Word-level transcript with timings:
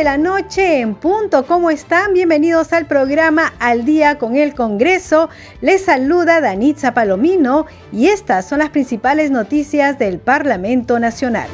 De 0.00 0.04
la 0.04 0.16
noche 0.16 0.80
en 0.80 0.94
punto. 0.94 1.44
¿Cómo 1.44 1.70
están? 1.70 2.14
Bienvenidos 2.14 2.72
al 2.72 2.86
programa 2.86 3.52
Al 3.58 3.84
Día 3.84 4.16
con 4.16 4.34
el 4.34 4.54
Congreso. 4.54 5.28
Les 5.60 5.84
saluda 5.84 6.40
Danitza 6.40 6.94
Palomino 6.94 7.66
y 7.92 8.06
estas 8.06 8.48
son 8.48 8.60
las 8.60 8.70
principales 8.70 9.30
noticias 9.30 9.98
del 9.98 10.18
Parlamento 10.18 10.98
Nacional. 10.98 11.48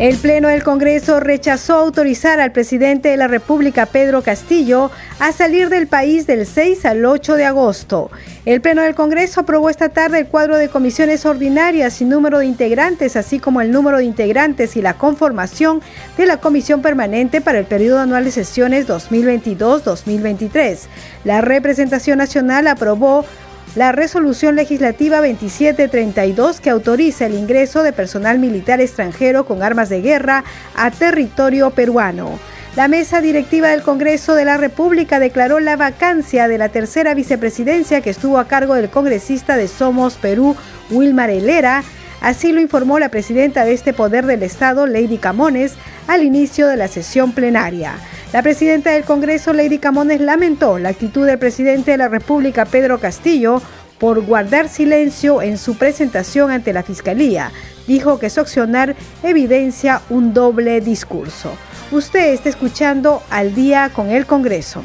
El 0.00 0.16
Pleno 0.16 0.48
del 0.48 0.62
Congreso 0.62 1.20
rechazó 1.20 1.74
autorizar 1.74 2.40
al 2.40 2.52
presidente 2.52 3.10
de 3.10 3.18
la 3.18 3.28
República, 3.28 3.84
Pedro 3.84 4.22
Castillo, 4.22 4.90
a 5.18 5.30
salir 5.30 5.68
del 5.68 5.88
país 5.88 6.26
del 6.26 6.46
6 6.46 6.86
al 6.86 7.04
8 7.04 7.36
de 7.36 7.44
agosto. 7.44 8.10
El 8.46 8.62
Pleno 8.62 8.80
del 8.80 8.94
Congreso 8.94 9.42
aprobó 9.42 9.68
esta 9.68 9.90
tarde 9.90 10.20
el 10.20 10.26
cuadro 10.28 10.56
de 10.56 10.70
comisiones 10.70 11.26
ordinarias 11.26 12.00
y 12.00 12.06
número 12.06 12.38
de 12.38 12.46
integrantes, 12.46 13.14
así 13.14 13.40
como 13.40 13.60
el 13.60 13.72
número 13.72 13.98
de 13.98 14.04
integrantes 14.04 14.74
y 14.74 14.80
la 14.80 14.94
conformación 14.94 15.82
de 16.16 16.24
la 16.24 16.38
Comisión 16.38 16.80
Permanente 16.80 17.42
para 17.42 17.58
el 17.58 17.66
periodo 17.66 17.98
anual 17.98 18.24
de 18.24 18.30
sesiones 18.30 18.88
2022-2023. 18.88 20.78
La 21.24 21.42
representación 21.42 22.16
nacional 22.16 22.68
aprobó 22.68 23.26
la 23.76 23.92
resolución 23.92 24.56
legislativa 24.56 25.18
2732 25.18 26.60
que 26.60 26.70
autoriza 26.70 27.26
el 27.26 27.34
ingreso 27.34 27.82
de 27.82 27.92
personal 27.92 28.38
militar 28.38 28.80
extranjero 28.80 29.46
con 29.46 29.62
armas 29.62 29.88
de 29.88 30.00
guerra 30.00 30.44
a 30.74 30.90
territorio 30.90 31.70
peruano. 31.70 32.38
La 32.76 32.88
mesa 32.88 33.20
directiva 33.20 33.68
del 33.68 33.82
Congreso 33.82 34.34
de 34.34 34.44
la 34.44 34.56
República 34.56 35.18
declaró 35.18 35.58
la 35.58 35.76
vacancia 35.76 36.46
de 36.46 36.58
la 36.58 36.68
tercera 36.68 37.14
vicepresidencia 37.14 38.00
que 38.00 38.10
estuvo 38.10 38.38
a 38.38 38.46
cargo 38.46 38.74
del 38.74 38.90
congresista 38.90 39.56
de 39.56 39.66
Somos 39.66 40.14
Perú, 40.14 40.56
Wilmar 40.90 41.30
Helera. 41.30 41.82
Así 42.20 42.52
lo 42.52 42.60
informó 42.60 42.98
la 42.98 43.08
presidenta 43.08 43.64
de 43.64 43.72
este 43.72 43.92
poder 43.92 44.26
del 44.26 44.42
Estado, 44.42 44.86
Lady 44.86 45.18
Camones, 45.18 45.74
al 46.06 46.22
inicio 46.22 46.68
de 46.68 46.76
la 46.76 46.86
sesión 46.86 47.32
plenaria. 47.32 47.94
La 48.32 48.42
presidenta 48.42 48.90
del 48.92 49.02
Congreso, 49.02 49.52
Lady 49.52 49.78
Camones, 49.78 50.20
lamentó 50.20 50.78
la 50.78 50.90
actitud 50.90 51.26
del 51.26 51.40
presidente 51.40 51.90
de 51.90 51.96
la 51.96 52.06
República, 52.06 52.64
Pedro 52.64 53.00
Castillo, 53.00 53.60
por 53.98 54.24
guardar 54.24 54.68
silencio 54.68 55.42
en 55.42 55.58
su 55.58 55.76
presentación 55.76 56.52
ante 56.52 56.72
la 56.72 56.84
Fiscalía. 56.84 57.50
Dijo 57.88 58.20
que 58.20 58.30
su 58.30 58.40
accionar 58.40 58.94
evidencia 59.24 60.02
un 60.10 60.32
doble 60.32 60.80
discurso. 60.80 61.50
Usted 61.90 62.32
está 62.32 62.48
escuchando 62.48 63.20
al 63.30 63.52
día 63.52 63.90
con 63.92 64.10
el 64.10 64.26
Congreso. 64.26 64.84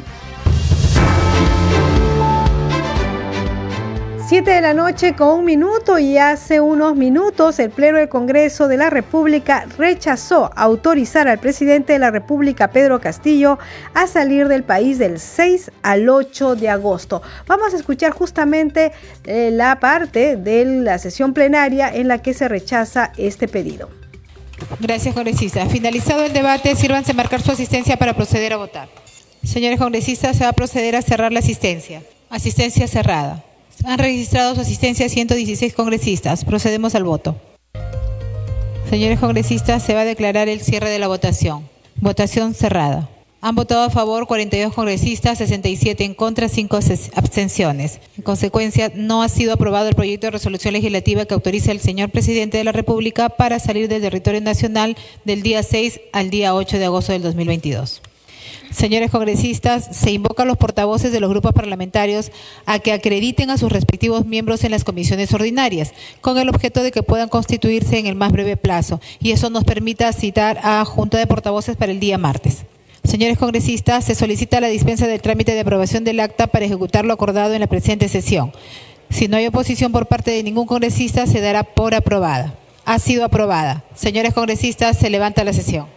7 4.28 4.50
de 4.50 4.60
la 4.60 4.74
noche 4.74 5.14
con 5.14 5.38
un 5.38 5.44
minuto 5.44 6.00
y 6.00 6.18
hace 6.18 6.60
unos 6.60 6.96
minutos 6.96 7.60
el 7.60 7.70
Pleno 7.70 7.98
del 7.98 8.08
Congreso 8.08 8.66
de 8.66 8.76
la 8.76 8.90
República 8.90 9.68
rechazó 9.78 10.50
autorizar 10.56 11.28
al 11.28 11.38
presidente 11.38 11.92
de 11.92 12.00
la 12.00 12.10
República, 12.10 12.72
Pedro 12.72 13.00
Castillo, 13.00 13.56
a 13.94 14.08
salir 14.08 14.48
del 14.48 14.64
país 14.64 14.98
del 14.98 15.20
6 15.20 15.70
al 15.84 16.08
8 16.08 16.56
de 16.56 16.68
agosto. 16.68 17.22
Vamos 17.46 17.72
a 17.72 17.76
escuchar 17.76 18.10
justamente 18.10 18.90
eh, 19.22 19.50
la 19.52 19.78
parte 19.78 20.36
de 20.36 20.64
la 20.64 20.98
sesión 20.98 21.32
plenaria 21.32 21.88
en 21.94 22.08
la 22.08 22.20
que 22.20 22.34
se 22.34 22.48
rechaza 22.48 23.12
este 23.16 23.46
pedido. 23.46 23.90
Gracias, 24.80 25.14
congresista. 25.14 25.66
Finalizado 25.66 26.24
el 26.24 26.32
debate, 26.32 26.74
sírvanse 26.74 27.14
marcar 27.14 27.42
su 27.42 27.52
asistencia 27.52 27.96
para 27.96 28.14
proceder 28.14 28.54
a 28.54 28.56
votar. 28.56 28.88
Señores 29.44 29.78
congresistas, 29.78 30.36
se 30.36 30.42
va 30.42 30.50
a 30.50 30.52
proceder 30.52 30.96
a 30.96 31.02
cerrar 31.02 31.32
la 31.32 31.38
asistencia. 31.38 32.02
Asistencia 32.28 32.88
cerrada. 32.88 33.44
Han 33.84 33.98
registrado 33.98 34.54
su 34.54 34.60
asistencia 34.60 35.08
116 35.08 35.74
congresistas. 35.74 36.44
Procedemos 36.44 36.94
al 36.94 37.04
voto. 37.04 37.36
Señores 38.90 39.18
congresistas, 39.18 39.82
se 39.82 39.94
va 39.94 40.00
a 40.00 40.04
declarar 40.04 40.48
el 40.48 40.60
cierre 40.60 40.90
de 40.90 40.98
la 40.98 41.08
votación. 41.08 41.68
Votación 41.96 42.54
cerrada. 42.54 43.08
Han 43.40 43.54
votado 43.54 43.82
a 43.82 43.90
favor 43.90 44.26
42 44.26 44.72
congresistas, 44.72 45.38
67 45.38 46.04
en 46.04 46.14
contra, 46.14 46.48
5 46.48 46.78
abstenciones. 47.14 48.00
En 48.16 48.22
consecuencia, 48.22 48.90
no 48.94 49.22
ha 49.22 49.28
sido 49.28 49.52
aprobado 49.52 49.88
el 49.88 49.94
proyecto 49.94 50.26
de 50.26 50.32
resolución 50.32 50.72
legislativa 50.72 51.26
que 51.26 51.34
autoriza 51.34 51.70
al 51.70 51.80
señor 51.80 52.10
presidente 52.10 52.58
de 52.58 52.64
la 52.64 52.72
República 52.72 53.28
para 53.28 53.58
salir 53.58 53.88
del 53.88 54.02
territorio 54.02 54.40
nacional 54.40 54.96
del 55.24 55.42
día 55.42 55.62
6 55.62 56.00
al 56.12 56.30
día 56.30 56.54
8 56.54 56.78
de 56.78 56.84
agosto 56.86 57.12
del 57.12 57.22
2022. 57.22 58.02
Señores 58.76 59.10
congresistas, 59.10 59.88
se 59.90 60.10
invoca 60.10 60.42
a 60.42 60.46
los 60.46 60.58
portavoces 60.58 61.10
de 61.10 61.18
los 61.18 61.30
grupos 61.30 61.54
parlamentarios 61.54 62.30
a 62.66 62.78
que 62.78 62.92
acrediten 62.92 63.48
a 63.48 63.56
sus 63.56 63.72
respectivos 63.72 64.26
miembros 64.26 64.64
en 64.64 64.70
las 64.70 64.84
comisiones 64.84 65.32
ordinarias, 65.32 65.94
con 66.20 66.36
el 66.36 66.50
objeto 66.50 66.82
de 66.82 66.92
que 66.92 67.02
puedan 67.02 67.30
constituirse 67.30 67.98
en 67.98 68.04
el 68.04 68.16
más 68.16 68.32
breve 68.32 68.58
plazo, 68.58 69.00
y 69.18 69.30
eso 69.30 69.48
nos 69.48 69.64
permita 69.64 70.12
citar 70.12 70.60
a 70.62 70.84
Junta 70.84 71.16
de 71.16 71.26
Portavoces 71.26 71.74
para 71.74 71.90
el 71.90 72.00
día 72.00 72.18
martes. 72.18 72.66
Señores 73.02 73.38
congresistas, 73.38 74.04
se 74.04 74.14
solicita 74.14 74.60
la 74.60 74.68
dispensa 74.68 75.06
del 75.06 75.22
trámite 75.22 75.54
de 75.54 75.60
aprobación 75.60 76.04
del 76.04 76.20
acta 76.20 76.46
para 76.46 76.66
ejecutar 76.66 77.06
lo 77.06 77.14
acordado 77.14 77.54
en 77.54 77.60
la 77.60 77.68
presente 77.68 78.10
sesión. 78.10 78.52
Si 79.08 79.26
no 79.26 79.38
hay 79.38 79.46
oposición 79.46 79.90
por 79.90 80.04
parte 80.04 80.32
de 80.32 80.42
ningún 80.42 80.66
congresista, 80.66 81.26
se 81.26 81.40
dará 81.40 81.64
por 81.64 81.94
aprobada. 81.94 82.58
Ha 82.84 82.98
sido 82.98 83.24
aprobada. 83.24 83.84
Señores 83.94 84.34
congresistas, 84.34 84.98
se 84.98 85.08
levanta 85.08 85.44
la 85.44 85.54
sesión. 85.54 85.95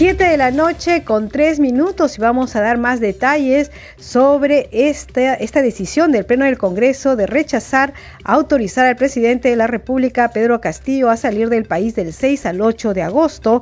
7 0.00 0.24
de 0.24 0.38
la 0.38 0.50
noche 0.50 1.04
con 1.04 1.28
3 1.28 1.60
minutos 1.60 2.16
y 2.16 2.22
vamos 2.22 2.56
a 2.56 2.62
dar 2.62 2.78
más 2.78 3.00
detalles 3.00 3.70
sobre 3.98 4.70
esta, 4.72 5.34
esta 5.34 5.60
decisión 5.60 6.10
del 6.10 6.24
Pleno 6.24 6.46
del 6.46 6.56
Congreso 6.56 7.16
de 7.16 7.26
rechazar 7.26 7.92
autorizar 8.24 8.86
al 8.86 8.96
presidente 8.96 9.50
de 9.50 9.56
la 9.56 9.66
República, 9.66 10.30
Pedro 10.30 10.58
Castillo, 10.62 11.10
a 11.10 11.18
salir 11.18 11.50
del 11.50 11.66
país 11.66 11.94
del 11.96 12.14
6 12.14 12.46
al 12.46 12.62
8 12.62 12.94
de 12.94 13.02
agosto. 13.02 13.60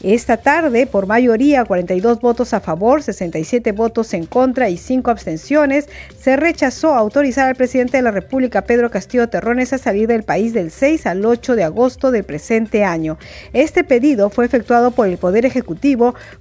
Esta 0.00 0.36
tarde, 0.36 0.86
por 0.86 1.06
mayoría, 1.06 1.64
42 1.64 2.20
votos 2.20 2.54
a 2.54 2.60
favor, 2.60 3.02
67 3.02 3.72
votos 3.72 4.14
en 4.14 4.26
contra 4.26 4.70
y 4.70 4.76
5 4.76 5.10
abstenciones, 5.10 5.88
se 6.18 6.36
rechazó 6.36 6.94
autorizar 6.94 7.48
al 7.48 7.56
presidente 7.56 7.96
de 7.96 8.04
la 8.04 8.12
República, 8.12 8.62
Pedro 8.62 8.90
Castillo 8.90 9.28
Terrones, 9.28 9.72
a 9.72 9.78
salir 9.78 10.06
del 10.06 10.22
país 10.22 10.54
del 10.54 10.70
6 10.70 11.06
al 11.06 11.26
8 11.26 11.56
de 11.56 11.64
agosto 11.64 12.12
del 12.12 12.22
presente 12.22 12.84
año. 12.84 13.18
Este 13.52 13.82
pedido 13.82 14.30
fue 14.30 14.46
efectuado 14.46 14.92
por 14.92 15.08
el 15.08 15.18
Poder 15.18 15.44
Ejecutivo 15.44 15.79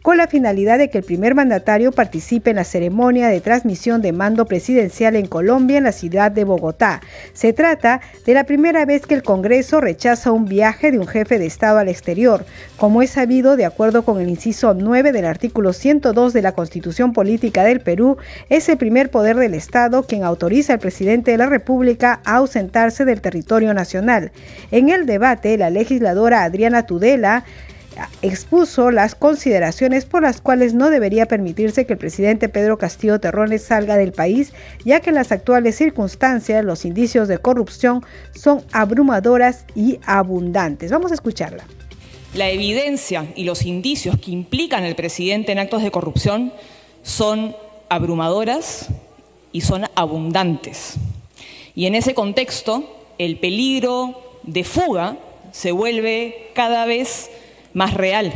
con 0.02 0.18
la 0.18 0.28
finalidad 0.28 0.78
de 0.78 0.90
que 0.90 0.98
el 0.98 1.04
primer 1.06 1.34
mandatario 1.34 1.94
participe 1.94 2.50
en 2.50 2.58
la 2.58 2.66
ceremonia 2.66 3.30
de 3.30 3.40
transmisión 3.40 4.02
de 4.02 4.12
mando 4.12 4.46
presidencial 4.46 5.16
en 5.16 5.28
Colombia, 5.28 5.78
en 5.78 5.86
la 5.86 5.94
ciudad 5.94 6.30
de 6.30 6.44
Bogotá. 6.44 7.02
Se 7.32 7.54
trata 7.54 8.02
de 8.26 8.34
la 8.34 8.44
primera 8.44 8.86
vez 8.86 9.06
que 9.06 9.16
el 9.16 9.24
Congreso 9.24 9.80
rechaza 9.80 10.34
un 10.34 10.46
viaje 10.46 10.92
de 10.92 11.00
un 11.00 11.08
jefe 11.08 11.40
de 11.40 11.46
Estado 11.46 11.80
al 11.80 11.88
exterior. 11.88 12.46
Como 12.76 13.02
es 13.02 13.12
sabido, 13.12 13.56
de 13.56 13.66
acuerdo 13.66 14.04
con 14.04 14.20
el 14.20 14.28
inciso 14.28 14.74
9 14.74 15.14
del 15.14 15.26
artículo 15.26 15.72
102 15.72 16.34
de 16.34 16.42
la 16.42 16.52
Constitución 16.52 17.14
Política 17.14 17.64
del 17.64 17.80
Perú, 17.80 18.18
es 18.50 18.68
el 18.68 18.78
primer 18.78 19.10
poder 19.10 19.38
del 19.38 19.54
Estado 19.54 20.04
quien 20.04 20.24
autoriza 20.24 20.74
al 20.74 20.80
presidente 20.80 21.32
de 21.32 21.38
la 21.38 21.48
República 21.48 22.20
a 22.26 22.38
ausentarse 22.38 23.06
del 23.06 23.22
territorio 23.22 23.74
nacional. 23.74 24.32
En 24.72 24.90
el 24.90 25.06
debate, 25.06 25.58
la 25.58 25.70
legisladora 25.70 26.44
Adriana 26.44 26.86
Tudela 26.86 27.46
expuso 28.22 28.92
las 28.92 29.16
consideraciones 29.16 30.06
por 30.06 30.22
las 30.22 30.42
cuales 30.42 30.74
no 30.74 30.90
debería 30.90 31.26
permitirse 31.26 31.86
que 31.86 31.94
el 31.94 32.00
presidente 32.00 32.50
Pedro 32.50 32.78
Castillo 32.78 33.20
Terrones 33.20 33.64
salga 33.64 33.98
del 33.98 34.12
país, 34.12 34.54
ya 34.86 35.00
que 35.00 35.10
en 35.10 35.16
las 35.16 35.32
actuales 35.32 35.76
circunstancias 35.76 36.64
los 36.64 36.86
indicios 36.86 37.28
de 37.28 37.40
corrupción 37.40 38.04
son 38.34 38.64
abrumadoras 38.72 39.66
y 39.76 40.00
abundantes. 40.06 40.92
Vamos 40.92 41.12
a 41.12 41.16
escucharla. 41.16 41.66
La 42.34 42.50
evidencia 42.50 43.26
y 43.36 43.44
los 43.44 43.66
indicios 43.66 44.18
que 44.20 44.32
implican 44.32 44.84
al 44.84 44.96
presidente 44.96 45.52
en 45.52 45.60
actos 45.60 45.82
de 45.82 45.90
corrupción 45.90 46.54
son 47.02 47.56
abrumadoras 47.90 48.88
y 49.52 49.62
son 49.62 49.86
abundantes. 49.96 50.96
Y 51.74 51.88
en 51.88 51.96
ese 51.96 52.14
contexto, 52.14 52.84
el 53.18 53.40
peligro 53.40 54.40
de 54.44 54.64
fuga 54.64 55.18
se 55.52 55.72
vuelve 55.72 56.52
cada 56.54 56.86
vez 56.86 57.30
más 57.74 57.94
real. 57.94 58.34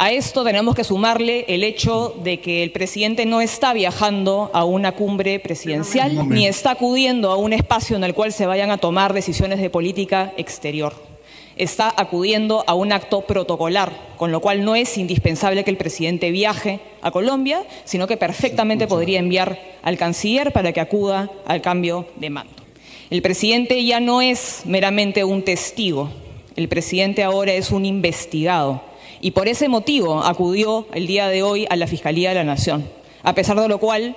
A 0.00 0.12
esto 0.12 0.44
tenemos 0.44 0.76
que 0.76 0.84
sumarle 0.84 1.44
el 1.48 1.64
hecho 1.64 2.14
de 2.22 2.38
que 2.38 2.62
el 2.62 2.70
presidente 2.70 3.26
no 3.26 3.40
está 3.40 3.72
viajando 3.72 4.48
a 4.54 4.64
una 4.64 4.92
cumbre 4.92 5.40
presidencial 5.40 6.28
ni 6.28 6.46
está 6.46 6.70
acudiendo 6.70 7.32
a 7.32 7.36
un 7.36 7.52
espacio 7.52 7.96
en 7.96 8.04
el 8.04 8.14
cual 8.14 8.32
se 8.32 8.46
vayan 8.46 8.70
a 8.70 8.78
tomar 8.78 9.12
decisiones 9.12 9.58
de 9.60 9.70
política 9.70 10.32
exterior. 10.36 10.94
está 11.56 11.92
acudiendo 11.96 12.62
a 12.68 12.74
un 12.74 12.92
acto 12.92 13.22
protocolar, 13.22 13.90
con 14.16 14.30
lo 14.30 14.38
cual 14.40 14.64
no 14.64 14.76
es 14.76 14.96
indispensable 14.96 15.64
que 15.64 15.70
el 15.72 15.76
presidente 15.76 16.30
viaje 16.30 16.78
a 17.02 17.10
Colombia, 17.10 17.64
sino 17.84 18.06
que 18.06 18.16
perfectamente 18.16 18.86
podría 18.86 19.18
enviar 19.18 19.58
al 19.82 19.98
canciller 19.98 20.52
para 20.52 20.72
que 20.72 20.80
acuda 20.80 21.28
al 21.44 21.60
cambio 21.60 22.06
de 22.14 22.30
mando. 22.30 22.52
El 23.10 23.22
presidente 23.22 23.84
ya 23.84 23.98
no 23.98 24.22
es 24.22 24.62
meramente 24.64 25.24
un 25.24 25.42
testigo, 25.42 26.10
el 26.58 26.66
presidente 26.66 27.22
ahora 27.22 27.52
es 27.52 27.70
un 27.70 27.86
investigado 27.86 28.82
y 29.20 29.30
por 29.30 29.46
ese 29.46 29.68
motivo 29.68 30.24
acudió 30.24 30.88
el 30.92 31.06
día 31.06 31.28
de 31.28 31.44
hoy 31.44 31.68
a 31.70 31.76
la 31.76 31.86
Fiscalía 31.86 32.30
de 32.30 32.34
la 32.34 32.42
Nación, 32.42 32.84
a 33.22 33.32
pesar 33.32 33.60
de 33.60 33.68
lo 33.68 33.78
cual 33.78 34.16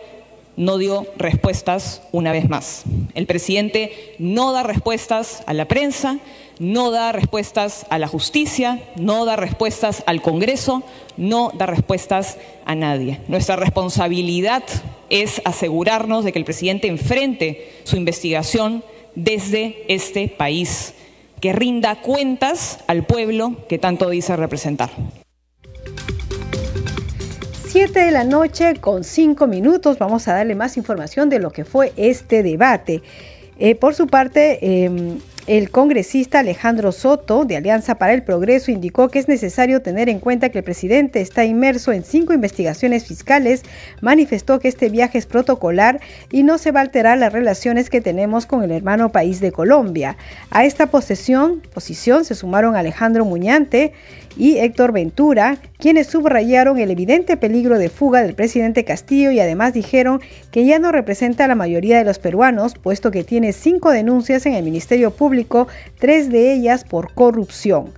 no 0.58 0.80
dio 0.80 1.06
respuestas 1.18 2.02
una 2.12 2.32
vez 2.32 2.50
más. 2.50 2.82
El 3.14 3.28
presidente 3.28 4.16
no 4.18 4.54
da 4.54 4.64
respuestas 4.64 5.44
a 5.46 5.54
la 5.54 5.68
prensa, 5.68 6.18
no 6.58 6.90
da 6.90 7.12
respuestas 7.12 7.86
a 7.92 8.00
la 8.00 8.08
justicia, 8.08 8.82
no 8.96 9.26
da 9.26 9.36
respuestas 9.36 10.02
al 10.08 10.24
Congreso, 10.24 10.82
no 11.18 11.52
da 11.54 11.68
respuestas 11.68 12.40
a 12.66 12.74
nadie. 12.74 13.20
Nuestra 13.28 13.56
responsabilidad 13.56 14.64
es 15.12 15.44
asegurarnos 15.46 16.26
de 16.26 16.32
que 16.32 16.40
el 16.40 16.46
presidente 16.46 16.88
enfrente 16.88 17.72
su 17.84 17.98
investigación 17.98 18.84
desde 19.14 19.84
este 19.88 20.28
país, 20.28 20.96
que 21.42 21.52
rinda 21.54 21.96
cuentas 21.96 22.80
al 22.88 23.04
pueblo 23.04 23.58
que 23.68 23.80
tanto 23.80 24.10
dice 24.10 24.38
representar. 24.38 24.92
Siete 27.68 28.02
de 28.02 28.12
la 28.12 28.24
noche 28.24 28.76
con 28.76 29.04
cinco 29.04 29.48
minutos 29.48 29.98
vamos 29.98 30.28
a 30.28 30.34
darle 30.34 30.56
más 30.56 30.78
información 30.78 31.30
de 31.30 31.40
lo 31.40 31.52
que 31.52 31.66
fue 31.66 31.94
este 31.96 32.44
debate. 32.44 33.02
Eh, 33.58 33.76
por 33.76 33.96
su 33.96 34.08
parte, 34.08 34.84
em, 34.84 35.20
el 35.48 35.72
congresista 35.72 36.40
Alejandro 36.40 36.92
Soto, 36.92 37.46
de 37.46 37.58
Alianza 37.58 37.96
para 37.96 38.14
el 38.14 38.24
Progreso, 38.24 38.72
indicó 38.72 39.10
que 39.10 39.20
es 39.20 39.28
necesario 39.28 39.82
tener 39.82 40.08
en 40.08 40.20
cuenta 40.20 40.50
que 40.50 40.60
el 40.60 40.64
presidente 40.64 41.20
está 41.22 41.46
inmerso 41.46 41.92
en 41.92 42.04
cinco 42.04 42.34
investigaciones 42.34 43.06
fiscales, 43.06 43.64
manifestó 44.02 44.60
que 44.60 44.68
este 44.68 44.90
viaje 44.90 45.18
es 45.18 45.26
protocolar 45.26 46.00
y 46.32 46.44
no 46.44 46.58
se 46.58 46.72
va 46.72 46.82
a 46.82 46.84
alterar 46.84 47.18
las 47.18 47.34
relaciones 47.34 47.90
que 47.90 48.02
tenemos 48.02 48.46
con 48.46 48.64
el 48.64 48.72
hermano 48.72 49.12
país 49.12 49.40
de 49.40 49.52
Colombia. 49.52 50.16
A 50.52 50.66
esta 50.66 50.88
posesión, 50.88 51.62
posición 51.74 52.24
se 52.24 52.36
sumaron 52.36 52.76
Alejandro 52.76 53.26
Muñante, 53.26 53.94
y 54.38 54.58
Héctor 54.58 54.92
Ventura, 54.92 55.58
quienes 55.78 56.08
subrayaron 56.08 56.78
el 56.78 56.92
evidente 56.92 57.38
peligro 57.38 57.78
de 57.78 57.90
fuga 57.90 58.22
del 58.22 58.36
presidente 58.36 58.86
Castillo 58.86 59.32
y 59.32 59.40
además 59.40 59.74
dijeron 59.74 60.22
que 60.52 60.66
ya 60.66 60.80
no 60.80 60.92
representa 60.92 61.46
a 61.46 61.48
la 61.48 61.56
mayoría 61.56 61.98
de 61.98 62.06
los 62.06 62.20
peruanos, 62.20 62.76
puesto 62.76 63.12
que 63.12 63.24
tiene 63.24 63.54
cinco 63.54 63.92
denuncias 63.92 64.46
en 64.46 64.54
el 64.54 64.64
Ministerio 64.64 65.12
Público, 65.12 65.68
tres 66.00 66.30
de 66.30 66.54
ellas 66.54 66.84
por 66.84 67.14
corrupción. 67.14 67.94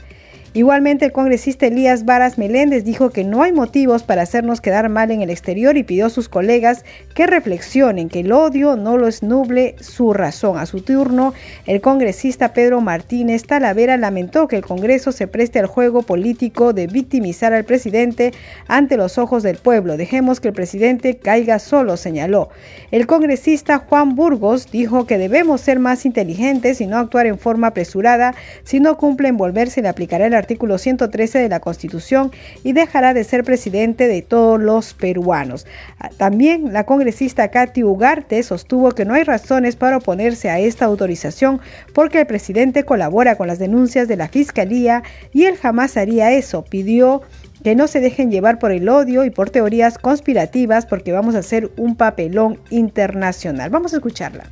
Igualmente, 0.56 1.06
el 1.06 1.12
congresista 1.12 1.66
Elías 1.66 2.06
Varas 2.06 2.38
Meléndez 2.38 2.84
dijo 2.84 3.10
que 3.10 3.24
no 3.24 3.42
hay 3.42 3.52
motivos 3.52 4.04
para 4.04 4.22
hacernos 4.22 4.62
quedar 4.62 4.88
mal 4.88 5.10
en 5.10 5.24
el 5.24 5.32
exterior 5.32 5.78
y 5.78 5.84
pidió 5.84 6.06
a 6.06 6.10
sus 6.12 6.30
colegas 6.30 6.86
que 7.16 7.26
reflexionen 7.26 8.08
que 8.08 8.20
el 8.20 8.32
odio 8.32 8.76
no 8.76 8.96
lo 8.96 9.08
esnuble 9.08 9.76
su 9.80 10.14
razón. 10.14 10.60
A 10.60 10.68
su 10.68 10.82
turno, 10.82 11.34
el 11.66 11.82
congresista 11.82 12.54
Pedro 12.54 12.82
Martínez 12.82 13.48
Talavera 13.48 13.98
lamentó 13.98 14.48
que 14.48 14.58
el 14.58 14.64
Congreso 14.64 15.12
se 15.12 15.26
preste 15.26 15.58
al 15.58 15.66
juego 15.66 16.04
político 16.04 16.72
de 16.72 16.86
victimizar 16.86 17.52
al 17.52 17.64
presidente 17.64 18.32
ante 18.68 18.96
los 18.96 19.18
ojos 19.18 19.42
del 19.42 19.58
pueblo. 19.58 19.98
Dejemos 19.98 20.40
que 20.40 20.50
el 20.50 20.54
presidente 20.54 21.18
caiga 21.18 21.58
solo, 21.58 21.98
señaló. 21.98 22.50
El 22.92 23.08
congresista 23.08 23.80
Juan 23.80 24.16
Burgos 24.16 24.70
dijo 24.72 25.08
que 25.08 25.18
debemos 25.18 25.62
ser 25.62 25.80
más 25.80 26.06
inteligentes 26.06 26.80
y 26.80 26.86
no 26.86 27.00
actuar 27.00 27.26
en 27.26 27.40
forma 27.40 27.68
apresurada. 27.68 28.36
Si 28.64 28.80
no 28.80 28.98
cumplen, 28.98 29.36
volverse 29.36 29.82
le 29.82 29.88
aplicará 29.88 30.28
el 30.28 30.43
artículo 30.44 30.78
113 30.78 31.40
de 31.40 31.50
la 31.50 31.62
Constitución 31.62 32.32
y 32.64 32.74
dejará 32.74 33.14
de 33.14 33.24
ser 33.24 33.44
presidente 33.44 34.08
de 34.08 34.22
todos 34.22 34.60
los 34.60 34.94
peruanos. 34.94 35.66
Ah, 36.00 36.10
también 36.18 36.74
la 36.74 36.86
congresista 36.86 37.50
Katy 37.50 37.84
Ugarte 37.84 38.44
sostuvo 38.44 38.92
que 38.92 39.06
no 39.06 39.14
hay 39.14 39.24
razones 39.24 39.78
para 39.78 39.98
oponerse 39.98 40.50
a 40.50 40.60
esta 40.60 40.86
autorización 40.86 41.62
porque 41.94 42.20
el 42.20 42.28
presidente 42.28 42.84
colabora 42.84 43.38
con 43.38 43.48
las 43.48 43.60
denuncias 43.60 44.08
de 44.08 44.18
la 44.18 44.28
Fiscalía 44.28 45.04
y 45.32 45.46
él 45.46 45.56
jamás 45.56 45.96
haría 45.96 46.32
eso. 46.32 46.64
Pidió 46.64 47.22
que 47.64 47.76
no 47.76 47.88
se 47.88 48.02
dejen 48.02 48.30
llevar 48.30 48.60
por 48.60 48.72
el 48.72 48.90
odio 48.90 49.24
y 49.24 49.30
por 49.30 49.50
teorías 49.50 49.98
conspirativas 49.98 50.86
porque 50.86 51.14
vamos 51.14 51.36
a 51.36 51.40
hacer 51.40 51.72
un 51.78 51.96
papelón 51.96 52.60
internacional. 52.70 53.70
Vamos 53.70 53.94
a 53.94 53.98
escucharla. 53.98 54.50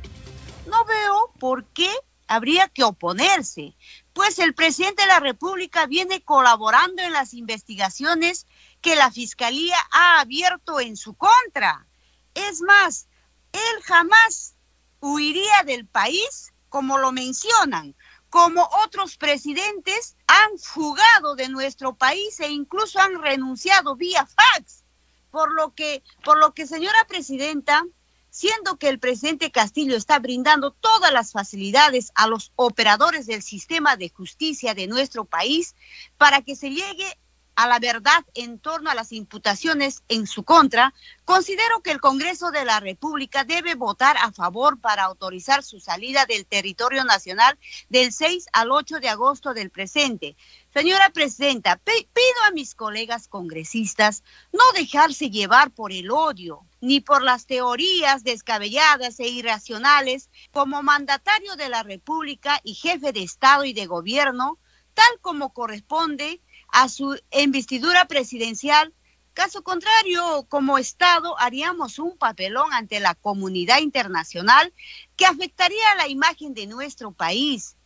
No 0.66 0.84
veo 0.86 1.32
por 1.38 1.64
qué 1.74 1.90
habría 2.26 2.68
que 2.68 2.82
oponerse 2.82 3.74
pues 4.12 4.38
el 4.38 4.54
presidente 4.54 5.02
de 5.02 5.08
la 5.08 5.20
República 5.20 5.86
viene 5.86 6.22
colaborando 6.22 7.02
en 7.02 7.12
las 7.12 7.34
investigaciones 7.34 8.46
que 8.80 8.96
la 8.96 9.10
Fiscalía 9.10 9.76
ha 9.90 10.20
abierto 10.20 10.80
en 10.80 10.96
su 10.96 11.14
contra. 11.14 11.86
Es 12.34 12.60
más, 12.60 13.08
él 13.52 13.82
jamás 13.84 14.54
huiría 15.00 15.62
del 15.64 15.86
país, 15.86 16.52
como 16.68 16.98
lo 16.98 17.12
mencionan, 17.12 17.94
como 18.30 18.68
otros 18.84 19.16
presidentes 19.16 20.16
han 20.26 20.58
fugado 20.58 21.34
de 21.34 21.48
nuestro 21.48 21.94
país 21.94 22.40
e 22.40 22.48
incluso 22.48 22.98
han 22.98 23.20
renunciado 23.20 23.94
vía 23.96 24.26
fax. 24.26 24.84
Por 25.30 25.52
lo 25.52 25.74
que, 25.74 26.02
por 26.24 26.38
lo 26.38 26.52
que 26.52 26.66
señora 26.66 27.06
presidenta, 27.08 27.84
siendo 28.32 28.78
que 28.78 28.88
el 28.88 28.98
presidente 28.98 29.50
Castillo 29.50 29.94
está 29.94 30.18
brindando 30.18 30.70
todas 30.70 31.12
las 31.12 31.32
facilidades 31.32 32.12
a 32.14 32.26
los 32.26 32.50
operadores 32.56 33.26
del 33.26 33.42
sistema 33.42 33.96
de 33.96 34.08
justicia 34.08 34.72
de 34.72 34.86
nuestro 34.86 35.26
país 35.26 35.76
para 36.16 36.40
que 36.40 36.56
se 36.56 36.70
llegue 36.70 37.18
a 37.56 37.68
la 37.68 37.78
verdad 37.78 38.24
en 38.32 38.58
torno 38.58 38.88
a 38.88 38.94
las 38.94 39.12
imputaciones 39.12 40.02
en 40.08 40.26
su 40.26 40.44
contra, 40.44 40.94
considero 41.26 41.82
que 41.82 41.90
el 41.90 42.00
Congreso 42.00 42.50
de 42.50 42.64
la 42.64 42.80
República 42.80 43.44
debe 43.44 43.74
votar 43.74 44.16
a 44.16 44.32
favor 44.32 44.80
para 44.80 45.04
autorizar 45.04 45.62
su 45.62 45.78
salida 45.78 46.24
del 46.24 46.46
territorio 46.46 47.04
nacional 47.04 47.58
del 47.90 48.14
6 48.14 48.46
al 48.54 48.72
8 48.72 49.00
de 49.00 49.10
agosto 49.10 49.52
del 49.52 49.68
presente. 49.68 50.36
Señora 50.72 51.10
Presidenta, 51.10 51.76
pido 51.76 52.44
a 52.48 52.52
mis 52.52 52.74
colegas 52.74 53.28
congresistas 53.28 54.24
no 54.52 54.64
dejarse 54.74 55.28
llevar 55.28 55.70
por 55.70 55.92
el 55.92 56.10
odio, 56.10 56.64
ni 56.82 57.00
por 57.00 57.22
las 57.22 57.46
teorías 57.46 58.24
descabelladas 58.24 59.20
e 59.20 59.28
irracionales 59.28 60.28
como 60.50 60.82
mandatario 60.82 61.54
de 61.54 61.68
la 61.68 61.84
República 61.84 62.60
y 62.64 62.74
jefe 62.74 63.12
de 63.12 63.22
Estado 63.22 63.64
y 63.64 63.72
de 63.72 63.86
Gobierno, 63.86 64.58
tal 64.92 65.20
como 65.20 65.54
corresponde 65.54 66.42
a 66.68 66.88
su 66.88 67.16
investidura 67.30 68.06
presidencial. 68.06 68.92
Caso 69.32 69.62
contrario, 69.62 70.44
como 70.48 70.76
Estado 70.76 71.38
haríamos 71.38 72.00
un 72.00 72.18
papelón 72.18 72.72
ante 72.72 72.98
la 72.98 73.14
comunidad 73.14 73.78
internacional 73.78 74.74
que 75.16 75.24
afectaría 75.24 75.94
la 75.96 76.08
imagen 76.08 76.52
de 76.52 76.66
nuestro 76.66 77.12
país 77.12 77.76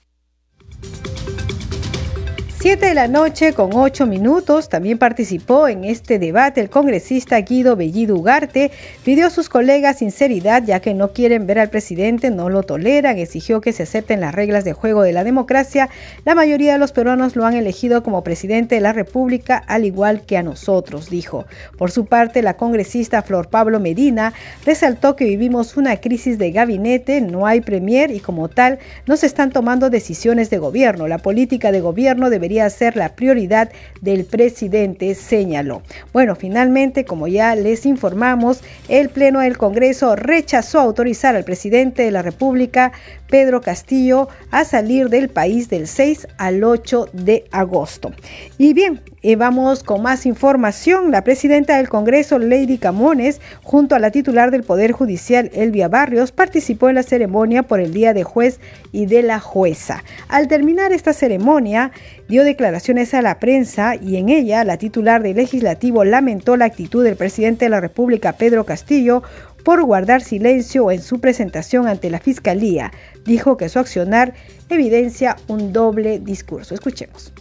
7 2.66 2.84
de 2.84 2.94
la 2.94 3.06
noche 3.06 3.52
con 3.52 3.70
8 3.72 4.06
minutos 4.06 4.68
también 4.68 4.98
participó 4.98 5.68
en 5.68 5.84
este 5.84 6.18
debate 6.18 6.60
el 6.60 6.68
congresista 6.68 7.40
Guido 7.40 7.76
Bellido 7.76 8.16
Ugarte. 8.16 8.72
Pidió 9.04 9.28
a 9.28 9.30
sus 9.30 9.48
colegas 9.48 9.98
sinceridad 9.98 10.64
ya 10.64 10.80
que 10.80 10.92
no 10.92 11.12
quieren 11.12 11.46
ver 11.46 11.60
al 11.60 11.70
presidente, 11.70 12.32
no 12.32 12.48
lo 12.48 12.64
toleran, 12.64 13.18
exigió 13.18 13.60
que 13.60 13.72
se 13.72 13.84
acepten 13.84 14.20
las 14.20 14.34
reglas 14.34 14.64
de 14.64 14.72
juego 14.72 15.02
de 15.02 15.12
la 15.12 15.22
democracia. 15.22 15.90
La 16.24 16.34
mayoría 16.34 16.72
de 16.72 16.80
los 16.80 16.90
peruanos 16.90 17.36
lo 17.36 17.46
han 17.46 17.54
elegido 17.54 18.02
como 18.02 18.24
presidente 18.24 18.74
de 18.74 18.80
la 18.80 18.92
República 18.92 19.62
al 19.68 19.84
igual 19.84 20.22
que 20.22 20.36
a 20.36 20.42
nosotros, 20.42 21.08
dijo. 21.08 21.46
Por 21.78 21.92
su 21.92 22.06
parte, 22.06 22.42
la 22.42 22.56
congresista 22.56 23.22
Flor 23.22 23.48
Pablo 23.48 23.78
Medina 23.78 24.32
resaltó 24.64 25.14
que 25.14 25.26
vivimos 25.26 25.76
una 25.76 25.98
crisis 25.98 26.36
de 26.36 26.50
gabinete, 26.50 27.20
no 27.20 27.46
hay 27.46 27.60
premier 27.60 28.10
y 28.10 28.18
como 28.18 28.48
tal 28.48 28.80
no 29.06 29.16
se 29.16 29.26
están 29.26 29.52
tomando 29.52 29.88
decisiones 29.88 30.50
de 30.50 30.58
gobierno. 30.58 31.06
La 31.06 31.18
política 31.18 31.70
de 31.70 31.80
gobierno 31.80 32.28
debería 32.28 32.55
ser 32.70 32.96
la 32.96 33.14
prioridad 33.14 33.70
del 34.00 34.24
presidente, 34.24 35.14
señaló. 35.14 35.82
Bueno, 36.12 36.36
finalmente, 36.36 37.04
como 37.04 37.28
ya 37.28 37.54
les 37.54 37.86
informamos, 37.86 38.62
el 38.88 39.08
Pleno 39.08 39.40
del 39.40 39.58
Congreso 39.58 40.16
rechazó 40.16 40.80
autorizar 40.80 41.36
al 41.36 41.44
presidente 41.44 42.02
de 42.02 42.10
la 42.10 42.22
República, 42.22 42.92
Pedro 43.28 43.60
Castillo, 43.60 44.28
a 44.50 44.64
salir 44.64 45.08
del 45.08 45.28
país 45.28 45.68
del 45.68 45.86
6 45.86 46.28
al 46.38 46.64
8 46.64 47.08
de 47.12 47.44
agosto. 47.50 48.12
Y 48.58 48.72
bien, 48.72 49.00
y 49.22 49.34
vamos 49.34 49.82
con 49.82 50.02
más 50.02 50.24
información. 50.24 51.10
La 51.10 51.24
presidenta 51.24 51.76
del 51.76 51.88
Congreso, 51.88 52.38
Lady 52.38 52.78
Camones, 52.78 53.40
junto 53.62 53.94
a 53.94 53.98
la 53.98 54.12
titular 54.12 54.50
del 54.50 54.62
Poder 54.62 54.92
Judicial, 54.92 55.50
Elvia 55.52 55.88
Barrios, 55.88 56.30
participó 56.30 56.88
en 56.88 56.94
la 56.94 57.02
ceremonia 57.02 57.64
por 57.64 57.80
el 57.80 57.92
Día 57.92 58.14
de 58.14 58.22
Juez 58.22 58.60
y 58.92 59.06
de 59.06 59.22
la 59.22 59.40
Jueza. 59.40 60.04
Al 60.28 60.46
terminar 60.46 60.92
esta 60.92 61.12
ceremonia, 61.12 61.90
dio 62.28 62.44
declaraciones 62.44 63.14
a 63.14 63.22
la 63.22 63.40
prensa 63.40 63.96
y 63.96 64.16
en 64.16 64.28
ella 64.28 64.62
la 64.64 64.78
titular 64.78 65.22
del 65.22 65.36
Legislativo 65.36 66.04
lamentó 66.04 66.56
la 66.56 66.66
actitud 66.66 67.02
del 67.02 67.16
presidente 67.16 67.64
de 67.64 67.70
la 67.70 67.80
República, 67.80 68.34
Pedro 68.34 68.64
Castillo, 68.64 69.22
por 69.66 69.82
guardar 69.82 70.22
silencio 70.22 70.92
en 70.92 71.02
su 71.02 71.20
presentación 71.20 71.88
ante 71.88 72.08
la 72.08 72.20
Fiscalía. 72.20 72.92
Dijo 73.24 73.56
que 73.56 73.68
su 73.68 73.80
accionar 73.80 74.32
evidencia 74.68 75.34
un 75.48 75.72
doble 75.72 76.20
discurso. 76.20 76.72
Escuchemos. 76.72 77.32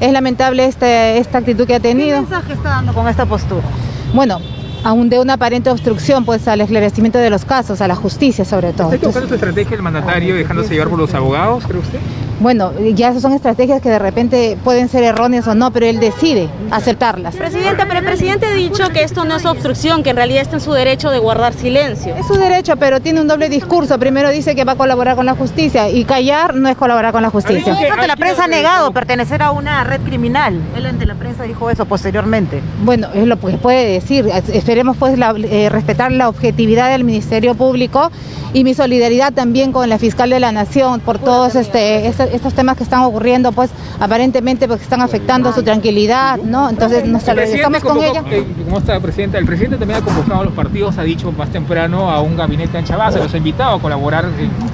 Es 0.00 0.12
lamentable 0.12 0.64
este, 0.64 1.18
esta 1.18 1.36
actitud 1.36 1.66
que 1.66 1.74
ha 1.74 1.80
tenido. 1.80 2.16
¿Qué 2.16 2.20
mensaje 2.22 2.54
está 2.54 2.68
dando 2.70 2.94
con 2.94 3.06
esta 3.06 3.26
postura? 3.26 3.68
Bueno, 4.14 4.38
aún 4.84 5.08
de 5.08 5.20
una 5.20 5.34
aparente 5.34 5.70
obstrucción 5.70 6.24
pues 6.24 6.48
al 6.48 6.60
esclarecimiento 6.60 7.18
de 7.18 7.30
los 7.30 7.44
casos, 7.44 7.80
a 7.80 7.88
la 7.88 7.96
justicia 7.96 8.44
sobre 8.44 8.72
todo. 8.72 8.86
¿Está 8.86 8.96
equivocando 8.96 9.28
su 9.28 9.34
estrategia 9.34 9.76
el 9.76 9.82
mandatario 9.82 10.34
dejándose 10.34 10.74
llevar 10.74 10.88
por 10.88 10.98
los 10.98 11.14
abogados, 11.14 11.64
cree 11.66 11.80
usted? 11.80 11.98
Bueno, 12.40 12.72
ya 12.94 13.18
son 13.20 13.34
estrategias 13.34 13.80
que 13.80 13.88
de 13.88 14.00
repente 14.00 14.58
pueden 14.64 14.88
ser 14.88 15.04
erróneas 15.04 15.46
o 15.46 15.54
no, 15.54 15.70
pero 15.70 15.86
él 15.86 16.00
decide 16.00 16.48
aceptarlas. 16.72 17.36
Presidente, 17.36 17.84
pero 17.86 18.00
el 18.00 18.04
presidente 18.04 18.46
ha 18.46 18.52
dicho 18.52 18.88
que 18.88 19.04
esto 19.04 19.24
no 19.24 19.36
es 19.36 19.46
obstrucción, 19.46 20.02
que 20.02 20.10
en 20.10 20.16
realidad 20.16 20.42
está 20.42 20.56
en 20.56 20.60
su 20.60 20.72
derecho 20.72 21.10
de 21.10 21.20
guardar 21.20 21.54
silencio. 21.54 22.16
Es 22.16 22.26
su 22.26 22.34
derecho, 22.34 22.74
pero 22.76 22.98
tiene 23.00 23.20
un 23.20 23.28
doble 23.28 23.48
discurso. 23.48 23.96
Primero 23.96 24.28
dice 24.30 24.56
que 24.56 24.64
va 24.64 24.72
a 24.72 24.76
colaborar 24.76 25.14
con 25.14 25.24
la 25.24 25.36
justicia 25.36 25.88
y 25.88 26.04
callar 26.04 26.56
no 26.56 26.68
es 26.68 26.76
colaborar 26.76 27.12
con 27.12 27.22
la 27.22 27.30
justicia. 27.30 27.76
Que 27.78 28.06
la 28.08 28.16
prensa 28.16 28.44
ha 28.44 28.48
negado 28.48 28.90
pertenecer 28.90 29.40
a 29.40 29.52
una 29.52 29.84
red 29.84 30.00
criminal. 30.00 30.60
Él 30.76 30.86
ante 30.86 31.06
la 31.06 31.14
prensa 31.14 31.44
dijo 31.44 31.70
eso 31.70 31.86
posteriormente. 31.86 32.60
Bueno, 32.82 33.06
es 33.14 33.24
lo 33.24 33.38
que 33.38 33.56
puede 33.58 33.86
decir. 33.86 34.26
Esperemos 34.72 34.96
pues 34.96 35.18
la, 35.18 35.34
eh, 35.36 35.68
respetar 35.68 36.10
la 36.12 36.30
objetividad 36.30 36.90
del 36.90 37.04
Ministerio 37.04 37.54
Público 37.54 38.10
y 38.54 38.64
mi 38.64 38.72
solidaridad 38.72 39.32
también 39.32 39.70
con 39.70 39.86
la 39.90 39.98
fiscal 39.98 40.30
de 40.30 40.40
la 40.40 40.50
Nación 40.50 41.00
por 41.00 41.18
todos 41.18 41.54
este, 41.56 42.06
este 42.06 42.34
estos 42.34 42.54
temas 42.54 42.76
que 42.76 42.82
están 42.82 43.02
ocurriendo, 43.02 43.52
pues 43.52 43.70
aparentemente 44.00 44.68
porque 44.68 44.82
están 44.82 45.00
afectando 45.00 45.52
su 45.52 45.62
tranquilidad, 45.62 46.38
¿no? 46.38 46.68
Entonces 46.68 47.06
nos 47.06 47.26
estamos 47.26 47.80
con 47.80 47.98
ella. 47.98 48.22
Eh, 48.30 48.46
¿Cómo 48.64 48.78
está, 48.78 48.98
Presidenta? 49.00 49.38
El 49.38 49.46
presidente 49.46 49.76
también 49.76 50.00
ha 50.00 50.04
convocado 50.04 50.40
a 50.40 50.44
los 50.44 50.54
partidos, 50.54 50.96
ha 50.98 51.02
dicho 51.02 51.30
más 51.32 51.50
temprano 51.50 52.10
a 52.10 52.20
un 52.20 52.36
gabinete 52.36 52.78
ancha 52.78 52.96
base, 52.96 53.18
los 53.18 53.32
ha 53.32 53.36
invitado 53.36 53.76
a 53.76 53.80
colaborar 53.80 54.26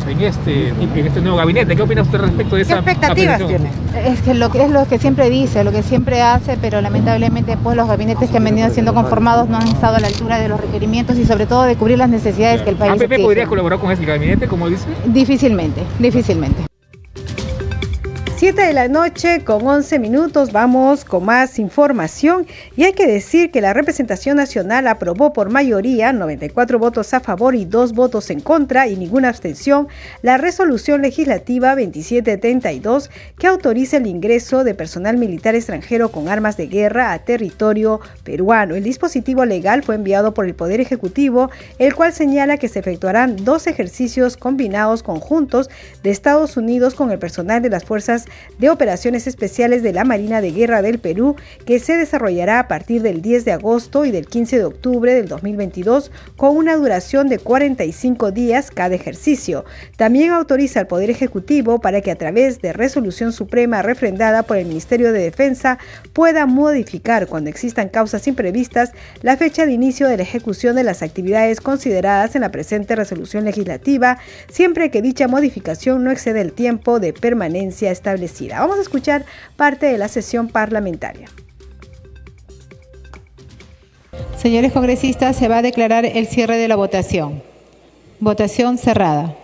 en, 0.09 0.21
este, 0.21 0.69
en 0.69 1.07
este 1.07 1.21
nuevo 1.21 1.37
gabinete. 1.37 1.76
¿Qué 1.76 1.83
opina 1.83 2.02
usted 2.02 2.19
respecto 2.19 2.57
de 2.57 2.62
esa 2.62 2.75
¿Qué 2.75 2.90
expectativas 2.90 3.38
tiene? 3.38 3.71
Es 4.07 4.23
que 4.23 4.35
lo 4.35 4.50
que 4.50 4.64
es 4.64 4.71
lo 4.71 4.87
que 4.87 4.99
siempre 4.99 5.31
dice, 5.31 5.64
lo 5.64 5.73
que 5.73 5.83
siempre 5.83 6.23
hace, 6.23 6.57
pero 6.61 6.81
lamentablemente 6.81 7.57
pues 7.57 7.76
los 7.76 7.87
gabinetes 7.88 8.31
que 8.31 8.37
han 8.37 8.45
venido 8.45 8.71
siendo 8.71 8.95
conformados 8.95 9.49
no 9.49 9.59
han 9.59 9.69
estado 9.69 9.88
a 9.97 10.00
la 10.00 10.07
altura 10.09 10.38
de 10.38 10.49
los 10.49 10.61
requerimientos 10.61 11.18
y 11.18 11.25
sobre 11.25 11.47
todo 11.47 11.64
de 11.64 11.76
cubrir 11.76 11.99
las 11.99 12.09
necesidades 12.09 12.62
que 12.62 12.71
el 12.71 12.76
país 12.76 13.00
¿APP 13.00 13.23
podría 13.23 13.47
colaborar 13.47 13.78
con 13.78 13.90
ese 13.90 14.04
gabinete, 14.04 14.47
como 14.47 14.68
dice? 14.68 14.87
Difícilmente, 15.07 15.83
difícilmente. 15.99 16.67
7 18.38 18.62
de 18.62 18.73
la 18.73 18.87
noche 18.87 19.42
con 19.42 19.66
11 19.66 19.99
minutos 19.99 20.52
vamos 20.52 21.04
con 21.04 21.25
más 21.25 21.59
información 21.59 22.47
y 22.76 22.85
hay 22.85 22.92
que 22.92 23.09
decir 23.09 23.50
que 23.50 23.61
la 23.61 23.73
representación 23.73 24.37
nacional 24.37 24.87
aprobó 24.87 25.33
por 25.33 25.50
mayoría 25.50 26.12
94 26.12 26.78
votos 26.78 27.12
a 27.14 27.18
favor 27.18 27.57
y 27.57 27.64
2 27.64 27.95
votos 27.95 28.30
en 28.30 28.38
contra 28.38 28.87
y 28.87 28.95
ninguna 28.95 29.28
abstención 29.28 29.88
la 30.23 30.38
resolución 30.38 31.02
legislativa 31.02 31.71
2732 31.71 33.11
que 33.40 33.49
autoriza 33.49 33.97
el 33.97 34.07
ingreso 34.07 34.62
de 34.62 34.76
personal 34.76 35.16
militar 35.16 35.57
extranjero 35.57 36.12
con 36.12 36.28
armas 36.28 36.57
de 36.57 36.68
guerra 36.68 37.12
a 37.12 37.18
territorio 37.18 38.00
peruano. 38.23 38.76
El 38.76 38.85
dispositivo 38.85 39.47
legal 39.47 39.83
fue 39.83 39.97
enviado 39.97 40.33
por 40.33 40.47
el 40.47 40.54
Poder 40.54 40.80
Ejecutivo, 40.80 41.50
el 41.80 41.97
cual 41.97 42.12
señala 42.12 42.57
que 42.57 42.68
se 42.68 42.78
efectuarán 42.78 43.45
dos 43.45 43.66
ejercicios 43.66 44.37
combinados 44.37 45.02
conjuntos 45.02 45.68
de 46.04 46.11
Estados 46.11 46.57
Unidos 46.57 46.95
con 46.95 47.11
el 47.11 47.18
personal 47.18 47.62
de 47.62 47.71
las 47.71 47.85
fuerzas 47.85 48.27
de 48.58 48.70
Operaciones 48.70 49.26
Especiales 49.26 49.82
de 49.82 49.92
la 49.92 50.04
Marina 50.04 50.40
de 50.40 50.52
Guerra 50.52 50.82
del 50.82 50.99
Perú, 50.99 51.37
que 51.64 51.78
se 51.78 51.97
desarrollará 51.97 52.58
a 52.61 52.68
partir 52.68 53.02
del 53.02 53.23
10 53.23 53.44
de 53.44 53.52
agosto 53.52 54.04
y 54.04 54.11
del 54.11 54.26
15 54.26 54.58
de 54.58 54.64
octubre 54.64 55.14
del 55.14 55.28
2022, 55.28 56.11
con 56.37 56.56
una 56.56 56.76
duración 56.76 57.28
de 57.28 57.38
45 57.38 58.30
días 58.32 58.70
cada 58.70 58.94
ejercicio. 58.94 59.64
También 59.97 60.32
autoriza 60.32 60.80
al 60.80 60.87
Poder 60.87 61.11
Ejecutivo 61.11 61.80
para 61.80 62.00
que 62.00 62.11
a 62.11 62.16
través 62.16 62.61
de 62.61 62.73
resolución 62.73 63.32
suprema 63.32 63.82
refrendada 63.82 64.42
por 64.42 64.56
el 64.56 64.66
Ministerio 64.66 65.12
de 65.12 65.20
Defensa 65.20 65.78
pueda 66.12 66.47
modificar 66.47 67.26
cuando 67.26 67.50
existan 67.50 67.88
causas 67.88 68.26
imprevistas 68.26 68.92
la 69.23 69.37
fecha 69.37 69.66
de 69.66 69.73
inicio 69.73 70.08
de 70.08 70.16
la 70.16 70.23
ejecución 70.23 70.76
de 70.76 70.85
las 70.85 71.02
actividades 71.02 71.61
consideradas 71.61 72.35
en 72.35 72.42
la 72.42 72.50
presente 72.50 72.97
resolución 72.97 73.44
legislativa, 73.44 74.18
siempre 74.50 74.90
que 74.90 75.02
dicha 75.02 75.28
modificación 75.28 76.04
no 76.04 76.11
excede 76.11 76.40
el 76.40 76.52
tiempo 76.52 77.00
de 77.00 77.12
permanencia 77.12 77.90
Vamos 78.58 78.78
a 78.78 78.82
escuchar 78.82 79.25
parte 79.56 79.87
de 79.87 79.98
la 79.98 80.08
sesión 80.08 80.48
parlamentaria. 80.48 81.28
Señores 84.37 84.72
congresistas, 84.72 85.37
se 85.37 85.48
va 85.48 85.58
a 85.58 85.62
declarar 85.62 86.06
el 86.06 86.26
cierre 86.26 86.56
de 86.56 86.68
la 86.68 86.76
votación. 86.76 87.42
Votación 88.20 88.78
cerrada. 88.78 89.37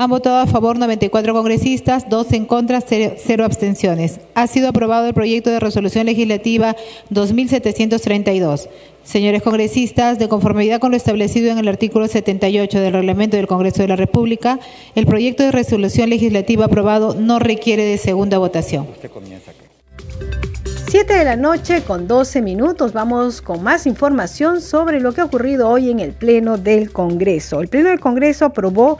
Han 0.00 0.08
votado 0.08 0.38
a 0.38 0.46
favor 0.46 0.78
94 0.78 1.34
congresistas, 1.34 2.08
2 2.08 2.32
en 2.32 2.46
contra, 2.46 2.80
0, 2.80 3.44
abstenciones. 3.44 4.18
Ha 4.32 4.46
sido 4.46 4.70
aprobado 4.70 5.06
el 5.06 5.12
proyecto 5.12 5.50
de 5.50 5.60
resolución 5.60 6.06
legislativa 6.06 6.74
2732. 7.10 8.70
Señores 9.04 9.42
congresistas, 9.42 10.18
de 10.18 10.26
conformidad 10.26 10.80
con 10.80 10.92
lo 10.92 10.96
establecido 10.96 11.50
en 11.50 11.58
el 11.58 11.68
artículo 11.68 12.08
78 12.08 12.80
del 12.80 12.94
reglamento 12.94 13.36
del 13.36 13.46
Congreso 13.46 13.82
de 13.82 13.88
la 13.88 13.96
República, 13.96 14.58
el 14.94 15.04
proyecto 15.04 15.42
de 15.42 15.52
resolución 15.52 16.08
legislativa 16.08 16.64
aprobado 16.64 17.14
no 17.14 17.38
requiere 17.38 17.84
de 17.84 17.98
segunda 17.98 18.38
votación. 18.38 18.86
7 20.88 21.12
de 21.12 21.24
la 21.26 21.36
noche 21.36 21.82
con 21.82 22.08
12 22.08 22.40
minutos 22.40 22.94
vamos 22.94 23.42
con 23.42 23.62
más 23.62 23.86
información 23.86 24.62
sobre 24.62 24.98
lo 24.98 25.12
que 25.12 25.20
ha 25.20 25.24
ocurrido 25.24 25.68
hoy 25.68 25.90
en 25.90 26.00
el 26.00 26.12
Pleno 26.12 26.56
del 26.56 26.90
Congreso. 26.90 27.60
El 27.60 27.68
Pleno 27.68 27.90
del 27.90 28.00
Congreso 28.00 28.46
aprobó 28.46 28.98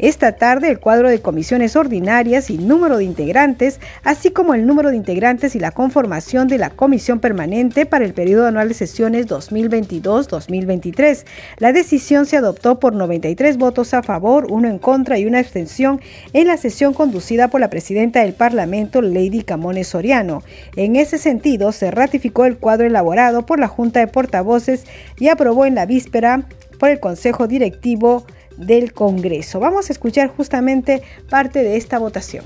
esta 0.00 0.32
tarde 0.32 0.70
el 0.70 0.80
cuadro 0.80 1.10
de 1.10 1.20
comisiones 1.20 1.76
ordinarias 1.76 2.48
y 2.48 2.56
número 2.56 2.96
de 2.96 3.04
integrantes, 3.04 3.80
así 4.02 4.30
como 4.30 4.54
el 4.54 4.66
número 4.66 4.90
de 4.90 4.96
integrantes 4.96 5.54
y 5.54 5.60
la 5.60 5.72
conformación 5.72 6.48
de 6.48 6.56
la 6.56 6.70
comisión 6.70 7.20
permanente 7.20 7.84
para 7.84 8.06
el 8.06 8.14
periodo 8.14 8.46
anual 8.46 8.68
de 8.68 8.74
sesiones 8.74 9.28
2022-2023. 9.28 11.26
La 11.58 11.72
decisión 11.72 12.24
se 12.24 12.38
adoptó 12.38 12.80
por 12.80 12.94
93 12.94 13.58
votos 13.58 13.92
a 13.92 14.02
favor, 14.02 14.46
uno 14.50 14.68
en 14.68 14.78
contra 14.78 15.18
y 15.18 15.26
una 15.26 15.38
abstención 15.38 16.00
en 16.32 16.46
la 16.46 16.56
sesión 16.56 16.94
conducida 16.94 17.48
por 17.48 17.60
la 17.60 17.68
presidenta 17.68 18.22
del 18.22 18.32
Parlamento, 18.32 19.02
Lady 19.02 19.42
Camones 19.42 19.88
Soriano. 19.88 20.42
En 20.76 20.96
ese 20.96 21.18
sentido, 21.18 21.72
se 21.72 21.90
ratificó 21.90 22.46
el 22.46 22.56
cuadro 22.56 22.86
elaborado 22.86 23.44
por 23.44 23.60
la 23.60 23.68
Junta 23.68 24.00
de 24.00 24.06
Portavoces 24.06 24.84
y 25.18 25.28
aprobó 25.28 25.66
en 25.66 25.74
la 25.74 25.84
víspera 25.84 26.46
por 26.78 26.88
el 26.88 27.00
Consejo 27.00 27.46
Directivo 27.46 28.24
del 28.60 28.92
Congreso. 28.92 29.58
Vamos 29.58 29.88
a 29.88 29.92
escuchar 29.92 30.28
justamente 30.28 31.02
parte 31.28 31.62
de 31.62 31.76
esta 31.76 31.98
votación. 31.98 32.44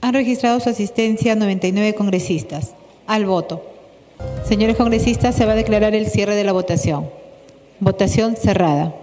Han 0.00 0.14
registrado 0.14 0.60
su 0.60 0.68
asistencia 0.68 1.34
99 1.34 1.94
congresistas. 1.94 2.74
Al 3.06 3.26
voto. 3.26 3.64
Señores 4.44 4.76
congresistas, 4.76 5.34
se 5.34 5.46
va 5.46 5.52
a 5.52 5.56
declarar 5.56 5.94
el 5.94 6.06
cierre 6.06 6.34
de 6.34 6.44
la 6.44 6.52
votación. 6.52 7.08
Votación 7.78 8.36
cerrada. 8.36 8.94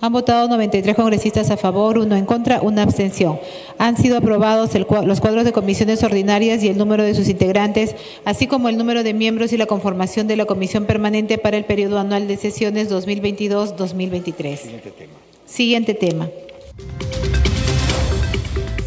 Han 0.00 0.12
votado 0.12 0.48
93 0.48 0.96
congresistas 0.96 1.50
a 1.52 1.56
favor, 1.56 1.96
uno 1.96 2.16
en 2.16 2.26
contra, 2.26 2.60
una 2.60 2.82
abstención. 2.82 3.38
Han 3.78 3.96
sido 3.96 4.18
aprobados 4.18 4.70
los 4.74 5.20
cuadros 5.20 5.44
de 5.44 5.52
comisiones 5.52 6.02
ordinarias 6.02 6.64
y 6.64 6.68
el 6.68 6.76
número 6.76 7.04
de 7.04 7.14
sus 7.14 7.28
integrantes, 7.28 7.94
así 8.24 8.48
como 8.48 8.68
el 8.68 8.76
número 8.76 9.04
de 9.04 9.14
miembros 9.14 9.52
y 9.52 9.56
la 9.56 9.66
conformación 9.66 10.26
de 10.26 10.34
la 10.34 10.44
comisión 10.44 10.86
permanente 10.86 11.38
para 11.38 11.56
el 11.56 11.64
periodo 11.64 12.00
anual 12.00 12.26
de 12.26 12.36
sesiones 12.36 12.90
2022-2023. 12.90 15.21
Siguiente 15.52 15.92
tema. 15.92 16.30
Siguiente 16.30 16.48
tema. 16.48 16.52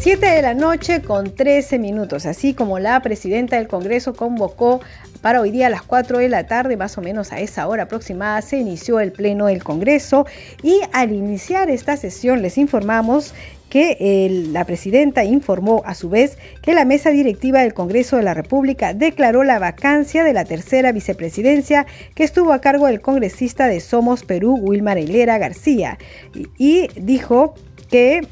7 0.00 0.24
de 0.24 0.42
la 0.42 0.54
noche 0.54 1.00
con 1.00 1.32
13 1.32 1.78
minutos, 1.78 2.26
así 2.26 2.54
como 2.54 2.80
la 2.80 3.00
presidenta 3.02 3.54
del 3.54 3.68
Congreso 3.68 4.14
convocó 4.14 4.80
para 5.20 5.40
hoy 5.40 5.50
día 5.50 5.68
a 5.68 5.70
las 5.70 5.82
4 5.82 6.18
de 6.18 6.28
la 6.28 6.46
tarde, 6.46 6.76
más 6.76 6.98
o 6.98 7.02
menos 7.02 7.32
a 7.32 7.40
esa 7.40 7.66
hora 7.66 7.84
aproximada, 7.84 8.42
se 8.42 8.58
inició 8.58 8.98
el 9.00 9.10
Pleno 9.12 9.46
del 9.46 9.62
Congreso 9.62 10.26
y 10.62 10.80
al 10.92 11.12
iniciar 11.12 11.70
esta 11.70 11.96
sesión 11.96 12.42
les 12.42 12.58
informamos 12.58 13.32
que 13.76 14.48
la 14.52 14.64
presidenta 14.64 15.22
informó 15.24 15.82
a 15.84 15.94
su 15.94 16.08
vez 16.08 16.38
que 16.62 16.72
la 16.72 16.86
mesa 16.86 17.10
directiva 17.10 17.60
del 17.60 17.74
Congreso 17.74 18.16
de 18.16 18.22
la 18.22 18.32
República 18.32 18.94
declaró 18.94 19.44
la 19.44 19.58
vacancia 19.58 20.24
de 20.24 20.32
la 20.32 20.46
tercera 20.46 20.92
vicepresidencia 20.92 21.84
que 22.14 22.24
estuvo 22.24 22.54
a 22.54 22.62
cargo 22.62 22.86
del 22.86 23.02
congresista 23.02 23.66
de 23.66 23.80
Somos 23.80 24.24
Perú, 24.24 24.58
Wilmar 24.62 24.96
Hilera 24.96 25.36
García, 25.36 25.98
y 26.56 26.88
dijo 26.96 27.52
que 27.90 28.22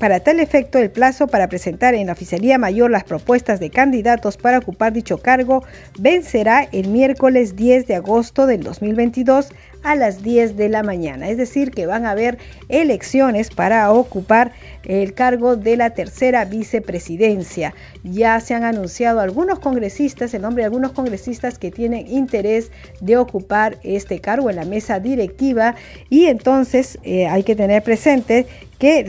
para 0.00 0.18
tal 0.18 0.40
efecto, 0.40 0.80
el 0.80 0.90
plazo 0.90 1.28
para 1.28 1.46
presentar 1.46 1.94
en 1.94 2.08
la 2.08 2.14
Oficialía 2.14 2.58
Mayor 2.58 2.90
las 2.90 3.04
propuestas 3.04 3.60
de 3.60 3.70
candidatos 3.70 4.36
para 4.36 4.58
ocupar 4.58 4.92
dicho 4.92 5.18
cargo 5.18 5.62
vencerá 5.96 6.68
el 6.72 6.88
miércoles 6.88 7.54
10 7.54 7.86
de 7.86 7.94
agosto 7.94 8.46
del 8.48 8.64
2022 8.64 9.50
a 9.82 9.96
las 9.96 10.22
10 10.22 10.56
de 10.56 10.68
la 10.68 10.82
mañana. 10.82 11.28
Es 11.28 11.36
decir, 11.36 11.70
que 11.70 11.86
van 11.86 12.06
a 12.06 12.12
haber 12.12 12.38
elecciones 12.68 13.50
para 13.50 13.92
ocupar 13.92 14.52
el 14.84 15.14
cargo 15.14 15.56
de 15.56 15.76
la 15.76 15.90
tercera 15.90 16.44
vicepresidencia. 16.44 17.74
Ya 18.02 18.40
se 18.40 18.54
han 18.54 18.64
anunciado 18.64 19.20
algunos 19.20 19.58
congresistas, 19.58 20.34
el 20.34 20.42
nombre 20.42 20.62
de 20.62 20.66
algunos 20.66 20.92
congresistas 20.92 21.58
que 21.58 21.70
tienen 21.70 22.06
interés 22.08 22.70
de 23.00 23.16
ocupar 23.16 23.78
este 23.82 24.20
cargo 24.20 24.50
en 24.50 24.56
la 24.56 24.64
mesa 24.64 25.00
directiva 25.00 25.74
y 26.08 26.26
entonces 26.26 26.98
eh, 27.02 27.26
hay 27.26 27.42
que 27.42 27.56
tener 27.56 27.82
presente 27.82 28.46
que 28.78 29.06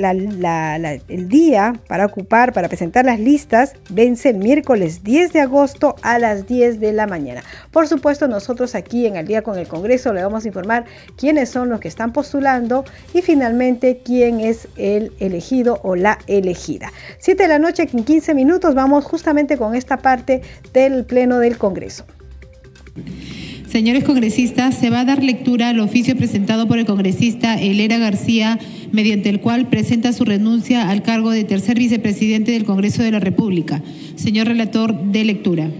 el 1.07 1.29
día 1.29 1.73
para 1.87 2.05
ocupar, 2.05 2.53
para 2.53 2.67
presentar 2.67 3.05
las 3.05 3.19
listas, 3.19 3.73
vence 3.89 4.29
el 4.29 4.37
miércoles 4.37 5.03
10 5.03 5.33
de 5.33 5.39
agosto 5.39 5.95
a 6.03 6.19
las 6.19 6.45
10 6.45 6.79
de 6.79 6.93
la 6.93 7.07
mañana. 7.07 7.41
Por 7.71 7.87
supuesto, 7.87 8.27
nosotros 8.27 8.75
aquí 8.75 9.07
en 9.07 9.15
el 9.15 9.25
día 9.25 9.41
con 9.41 9.57
el 9.57 9.67
Congreso 9.67 10.13
le 10.13 10.21
vamos 10.21 10.45
a 10.45 10.47
informar 10.47 10.62
quiénes 11.17 11.49
son 11.49 11.69
los 11.69 11.79
que 11.79 11.87
están 11.87 12.13
postulando 12.13 12.85
y 13.13 13.21
finalmente 13.21 14.01
quién 14.03 14.39
es 14.39 14.67
el 14.77 15.11
elegido 15.19 15.79
o 15.83 15.95
la 15.95 16.19
elegida. 16.27 16.91
7 17.19 17.43
de 17.43 17.49
la 17.49 17.59
noche, 17.59 17.87
en 17.91 18.03
15 18.03 18.33
minutos, 18.33 18.75
vamos 18.75 19.05
justamente 19.05 19.57
con 19.57 19.75
esta 19.75 19.97
parte 19.97 20.41
del 20.73 21.05
Pleno 21.05 21.39
del 21.39 21.57
Congreso. 21.57 22.05
Señores 23.67 24.03
congresistas, 24.03 24.77
se 24.77 24.91
va 24.91 24.99
a 24.99 25.05
dar 25.05 25.23
lectura 25.23 25.69
al 25.69 25.79
oficio 25.79 26.15
presentado 26.15 26.67
por 26.67 26.77
el 26.77 26.85
congresista 26.85 27.59
Elera 27.59 27.97
García, 27.97 28.59
mediante 28.91 29.29
el 29.29 29.41
cual 29.41 29.67
presenta 29.67 30.13
su 30.13 30.25
renuncia 30.25 30.89
al 30.89 31.01
cargo 31.01 31.31
de 31.31 31.43
tercer 31.43 31.79
vicepresidente 31.79 32.51
del 32.51 32.65
Congreso 32.65 33.01
de 33.01 33.09
la 33.09 33.19
República. 33.19 33.81
Señor 34.15 34.45
relator, 34.45 34.95
de 35.05 35.23
lectura. 35.23 35.71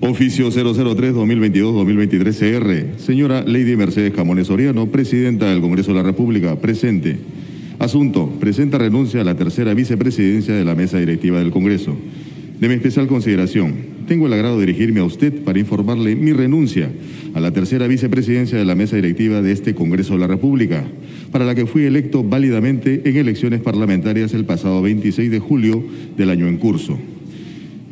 Oficio 0.00 0.50
003-2022-2023 0.50 2.34
CR. 2.36 3.00
Señora 3.00 3.42
Lady 3.46 3.76
Mercedes 3.76 4.12
Camones 4.12 4.50
Oriano, 4.50 4.88
presidenta 4.88 5.48
del 5.48 5.62
Congreso 5.62 5.92
de 5.92 5.96
la 5.96 6.02
República, 6.02 6.56
presente. 6.56 7.16
Asunto. 7.78 8.30
Presenta 8.38 8.76
renuncia 8.76 9.22
a 9.22 9.24
la 9.24 9.36
tercera 9.36 9.72
vicepresidencia 9.72 10.54
de 10.54 10.66
la 10.66 10.74
mesa 10.74 10.98
directiva 10.98 11.38
del 11.38 11.50
Congreso. 11.50 11.96
De 12.60 12.68
mi 12.68 12.74
especial 12.74 13.06
consideración, 13.06 13.74
tengo 14.06 14.26
el 14.26 14.34
agrado 14.34 14.58
de 14.58 14.66
dirigirme 14.66 15.00
a 15.00 15.04
usted 15.04 15.42
para 15.42 15.58
informarle 15.58 16.14
mi 16.14 16.34
renuncia 16.34 16.90
a 17.32 17.40
la 17.40 17.52
tercera 17.52 17.86
vicepresidencia 17.86 18.58
de 18.58 18.66
la 18.66 18.74
mesa 18.74 18.96
directiva 18.96 19.40
de 19.40 19.52
este 19.52 19.74
Congreso 19.74 20.12
de 20.12 20.20
la 20.20 20.26
República, 20.26 20.84
para 21.32 21.46
la 21.46 21.54
que 21.54 21.66
fui 21.66 21.84
electo 21.84 22.22
válidamente 22.22 23.00
en 23.06 23.16
elecciones 23.16 23.62
parlamentarias 23.62 24.34
el 24.34 24.44
pasado 24.44 24.82
26 24.82 25.30
de 25.30 25.38
julio 25.38 25.82
del 26.18 26.28
año 26.28 26.48
en 26.48 26.58
curso. 26.58 26.98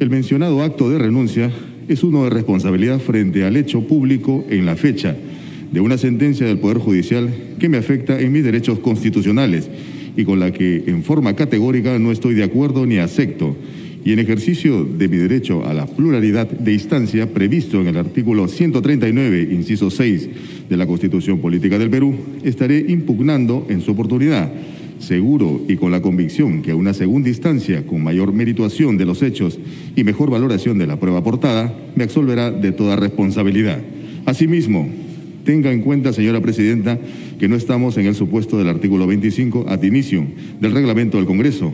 El 0.01 0.11
mencionado 0.11 0.63
acto 0.63 0.91
de 0.91 0.99
renuncia 0.99 1.51
es 1.89 2.03
uno 2.03 2.25
de 2.25 2.31
responsabilidad 2.31 2.99
frente 3.01 3.45
al 3.45 3.57
hecho 3.57 3.87
público 3.87 4.45
en 4.49 4.67
la 4.67 4.77
fecha 4.77 5.17
de 5.73 5.81
una 5.81 5.99
sentencia 5.99 6.47
del 6.47 6.59
Poder 6.59 6.79
Judicial 6.79 7.29
que 7.59 7.69
me 7.69 7.79
afecta 7.79 8.21
en 8.21 8.33
mis 8.33 8.45
derechos 8.45 8.79
constitucionales 8.79 9.69
y 10.17 10.25
con 10.25 10.39
la 10.39 10.53
que 10.53 10.85
en 10.87 11.03
forma 11.03 11.35
categórica 11.35 11.99
no 11.99 12.13
estoy 12.13 12.35
de 12.35 12.45
acuerdo 12.45 12.87
ni 12.87 12.99
acepto. 12.99 13.57
Y 14.05 14.13
en 14.13 14.19
ejercicio 14.19 14.85
de 14.85 15.09
mi 15.09 15.17
derecho 15.17 15.67
a 15.67 15.73
la 15.73 15.87
pluralidad 15.87 16.47
de 16.47 16.75
instancia 16.75 17.33
previsto 17.33 17.81
en 17.81 17.89
el 17.89 17.97
artículo 17.97 18.49
139, 18.49 19.49
inciso 19.51 19.91
6 19.91 20.29
de 20.69 20.77
la 20.77 20.87
Constitución 20.87 21.41
Política 21.41 21.79
del 21.79 21.91
Perú, 21.91 22.15
estaré 22.45 22.85
impugnando 22.87 23.67
en 23.71 23.81
su 23.81 23.93
oportunidad, 23.93 24.53
seguro 24.99 25.61
y 25.69 25.77
con 25.77 25.91
la 25.91 26.03
convicción 26.03 26.63
que 26.63 26.75
una 26.75 26.95
segunda 26.95 27.29
instancia 27.29 27.87
con 27.87 28.03
mayor 28.03 28.33
merituación 28.33 28.97
de 28.97 29.05
los 29.05 29.23
hechos 29.23 29.59
y 29.97 30.05
mejor 30.05 30.31
valoración 30.31 30.79
de 30.79 30.87
la 30.87 30.99
prueba 30.99 31.19
aportada 31.19 31.77
me 31.97 32.05
absolverá 32.05 32.51
de 32.51 32.73
toda 32.73 32.97
responsabilidad. 32.97 33.81
Asimismo, 34.27 34.89
tenga 35.45 35.73
en 35.73 35.83
cuenta, 35.83 36.13
señora 36.13 36.41
Presidenta, 36.41 36.99
que 37.39 37.49
no 37.49 37.57
estamos 37.57 37.97
en 37.99 38.07
el 38.07 38.15
supuesto 38.15 38.57
del 38.59 38.69
artículo 38.69 39.07
25 39.07 39.67
ad 39.69 39.83
inicio 39.83 40.25
del 40.61 40.73
reglamento 40.73 41.19
del 41.19 41.27
Congreso 41.27 41.73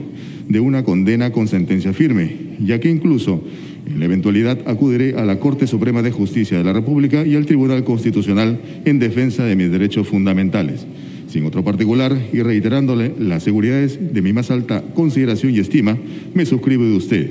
de 0.49 0.61
una 0.61 0.83
condena 0.83 1.31
con 1.31 1.47
sentencia 1.47 1.93
firme, 1.93 2.35
ya 2.61 2.81
que 2.81 2.91
incluso 2.91 3.43
en 3.87 3.99
la 4.00 4.05
eventualidad 4.07 4.59
acudiré 4.67 5.15
a 5.15 5.25
la 5.25 5.39
Corte 5.39 5.67
Suprema 5.67 6.03
de 6.03 6.11
Justicia 6.11 6.59
de 6.59 6.65
la 6.65 6.73
República 6.73 7.25
y 7.25 7.37
al 7.37 7.47
Tribunal 7.47 7.85
Constitucional 7.85 8.61
en 8.85 8.99
defensa 8.99 9.45
de 9.45 9.57
mis 9.57 9.71
derechos 9.71 10.09
fundamentales. 10.09 10.87
Sin 11.31 11.47
otro 11.47 11.63
particular 11.63 12.19
y 12.33 12.43
reiterándole 12.43 13.15
las 13.17 13.45
seguridades 13.45 14.13
de 14.13 14.21
mi 14.21 14.33
más 14.33 14.51
alta 14.51 14.83
consideración 14.95 15.55
y 15.55 15.61
estima, 15.61 15.97
me 16.35 16.45
suscribo 16.45 16.85
de 16.85 16.97
usted, 16.97 17.31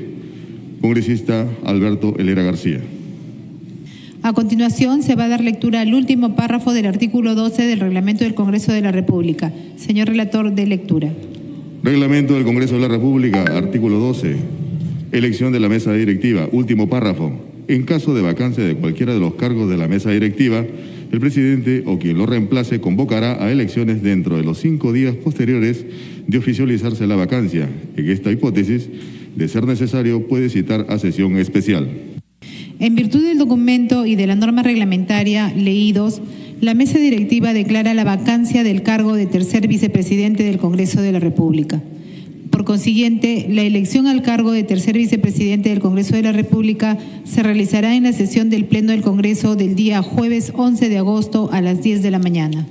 congresista 0.79 1.45
Alberto 1.65 2.15
Helera 2.17 2.43
García. 2.43 2.79
A 4.23 4.31
continuación, 4.31 5.03
se 5.03 5.15
va 5.15 5.25
a 5.25 5.27
dar 5.27 5.41
lectura 5.41 5.81
al 5.81 5.93
último 5.93 6.35
párrafo 6.35 6.71
del 6.71 6.85
artículo 6.85 7.35
12 7.35 7.67
del 7.67 7.81
reglamento 7.81 8.23
del 8.23 8.35
Congreso 8.35 8.71
de 8.71 8.81
la 8.81 8.93
República. 8.93 9.51
Señor 9.75 10.07
relator 10.07 10.53
de 10.53 10.65
lectura. 10.65 11.09
Reglamento 11.83 12.35
del 12.35 12.45
Congreso 12.45 12.75
de 12.75 12.81
la 12.81 12.87
República, 12.87 13.43
artículo 13.43 13.99
12. 13.99 14.35
Elección 15.11 15.51
de 15.51 15.59
la 15.59 15.67
mesa 15.67 15.91
directiva, 15.91 16.47
último 16.53 16.87
párrafo. 16.87 17.33
En 17.67 17.83
caso 17.83 18.13
de 18.13 18.21
vacancia 18.21 18.63
de 18.63 18.75
cualquiera 18.75 19.13
de 19.13 19.19
los 19.19 19.35
cargos 19.35 19.69
de 19.69 19.77
la 19.77 19.87
mesa 19.89 20.09
directiva, 20.09 20.65
el 21.11 21.19
presidente 21.19 21.83
o 21.85 21.97
quien 21.97 22.17
lo 22.17 22.25
reemplace 22.25 22.79
convocará 22.79 23.43
a 23.43 23.51
elecciones 23.51 24.03
dentro 24.03 24.37
de 24.37 24.43
los 24.43 24.59
cinco 24.59 24.93
días 24.93 25.15
posteriores 25.15 25.85
de 26.27 26.37
oficializarse 26.37 27.07
la 27.07 27.15
vacancia. 27.15 27.67
En 27.95 28.09
esta 28.09 28.31
hipótesis, 28.31 28.89
de 29.35 29.47
ser 29.47 29.65
necesario, 29.65 30.27
puede 30.27 30.49
citar 30.49 30.85
a 30.89 30.99
sesión 30.99 31.37
especial. 31.37 31.89
En 32.79 32.95
virtud 32.95 33.23
del 33.23 33.37
documento 33.37 34.05
y 34.05 34.15
de 34.15 34.27
la 34.27 34.35
norma 34.35 34.63
reglamentaria 34.63 35.53
leídos, 35.53 36.21
la 36.61 36.73
mesa 36.73 36.99
directiva 36.99 37.53
declara 37.53 37.93
la 37.93 38.03
vacancia 38.03 38.63
del 38.63 38.83
cargo 38.83 39.15
de 39.15 39.25
tercer 39.25 39.67
vicepresidente 39.67 40.43
del 40.43 40.57
Congreso 40.57 41.01
de 41.01 41.11
la 41.11 41.19
República. 41.19 41.81
Por 42.49 42.65
consiguiente, 42.65 43.45
la 43.49 43.61
elección 43.61 44.07
al 44.07 44.21
cargo 44.21 44.51
de 44.51 44.63
tercer 44.63 44.97
vicepresidente 44.97 45.69
del 45.69 45.79
Congreso 45.79 46.15
de 46.15 46.23
la 46.23 46.31
República 46.31 46.97
se 47.23 47.43
realizará 47.43 47.95
en 47.95 48.03
la 48.03 48.13
sesión 48.13 48.49
del 48.49 48.65
Pleno 48.65 48.91
del 48.91 49.01
Congreso 49.01 49.55
del 49.55 49.75
día 49.75 50.01
jueves 50.01 50.51
11 50.55 50.89
de 50.89 50.97
agosto 50.97 51.49
a 51.51 51.61
las 51.61 51.81
10 51.81 52.01
de 52.01 52.11
la 52.11 52.19
mañana. 52.19 52.65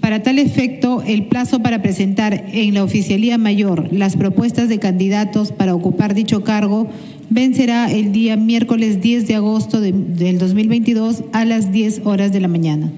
Para 0.00 0.22
tal 0.22 0.38
efecto, 0.38 1.02
el 1.06 1.28
plazo 1.28 1.60
para 1.60 1.80
presentar 1.80 2.44
en 2.52 2.74
la 2.74 2.84
Oficialía 2.84 3.38
Mayor 3.38 3.88
las 3.90 4.16
propuestas 4.16 4.68
de 4.68 4.78
candidatos 4.78 5.50
para 5.50 5.74
ocupar 5.74 6.14
dicho 6.14 6.44
cargo 6.44 6.88
vencerá 7.30 7.90
el 7.90 8.12
día 8.12 8.36
miércoles 8.36 9.00
10 9.00 9.26
de 9.26 9.34
agosto 9.36 9.80
del 9.80 10.38
2022 10.38 11.24
a 11.32 11.46
las 11.46 11.72
10 11.72 12.02
horas 12.04 12.32
de 12.32 12.40
la 12.40 12.48
mañana. 12.48 12.92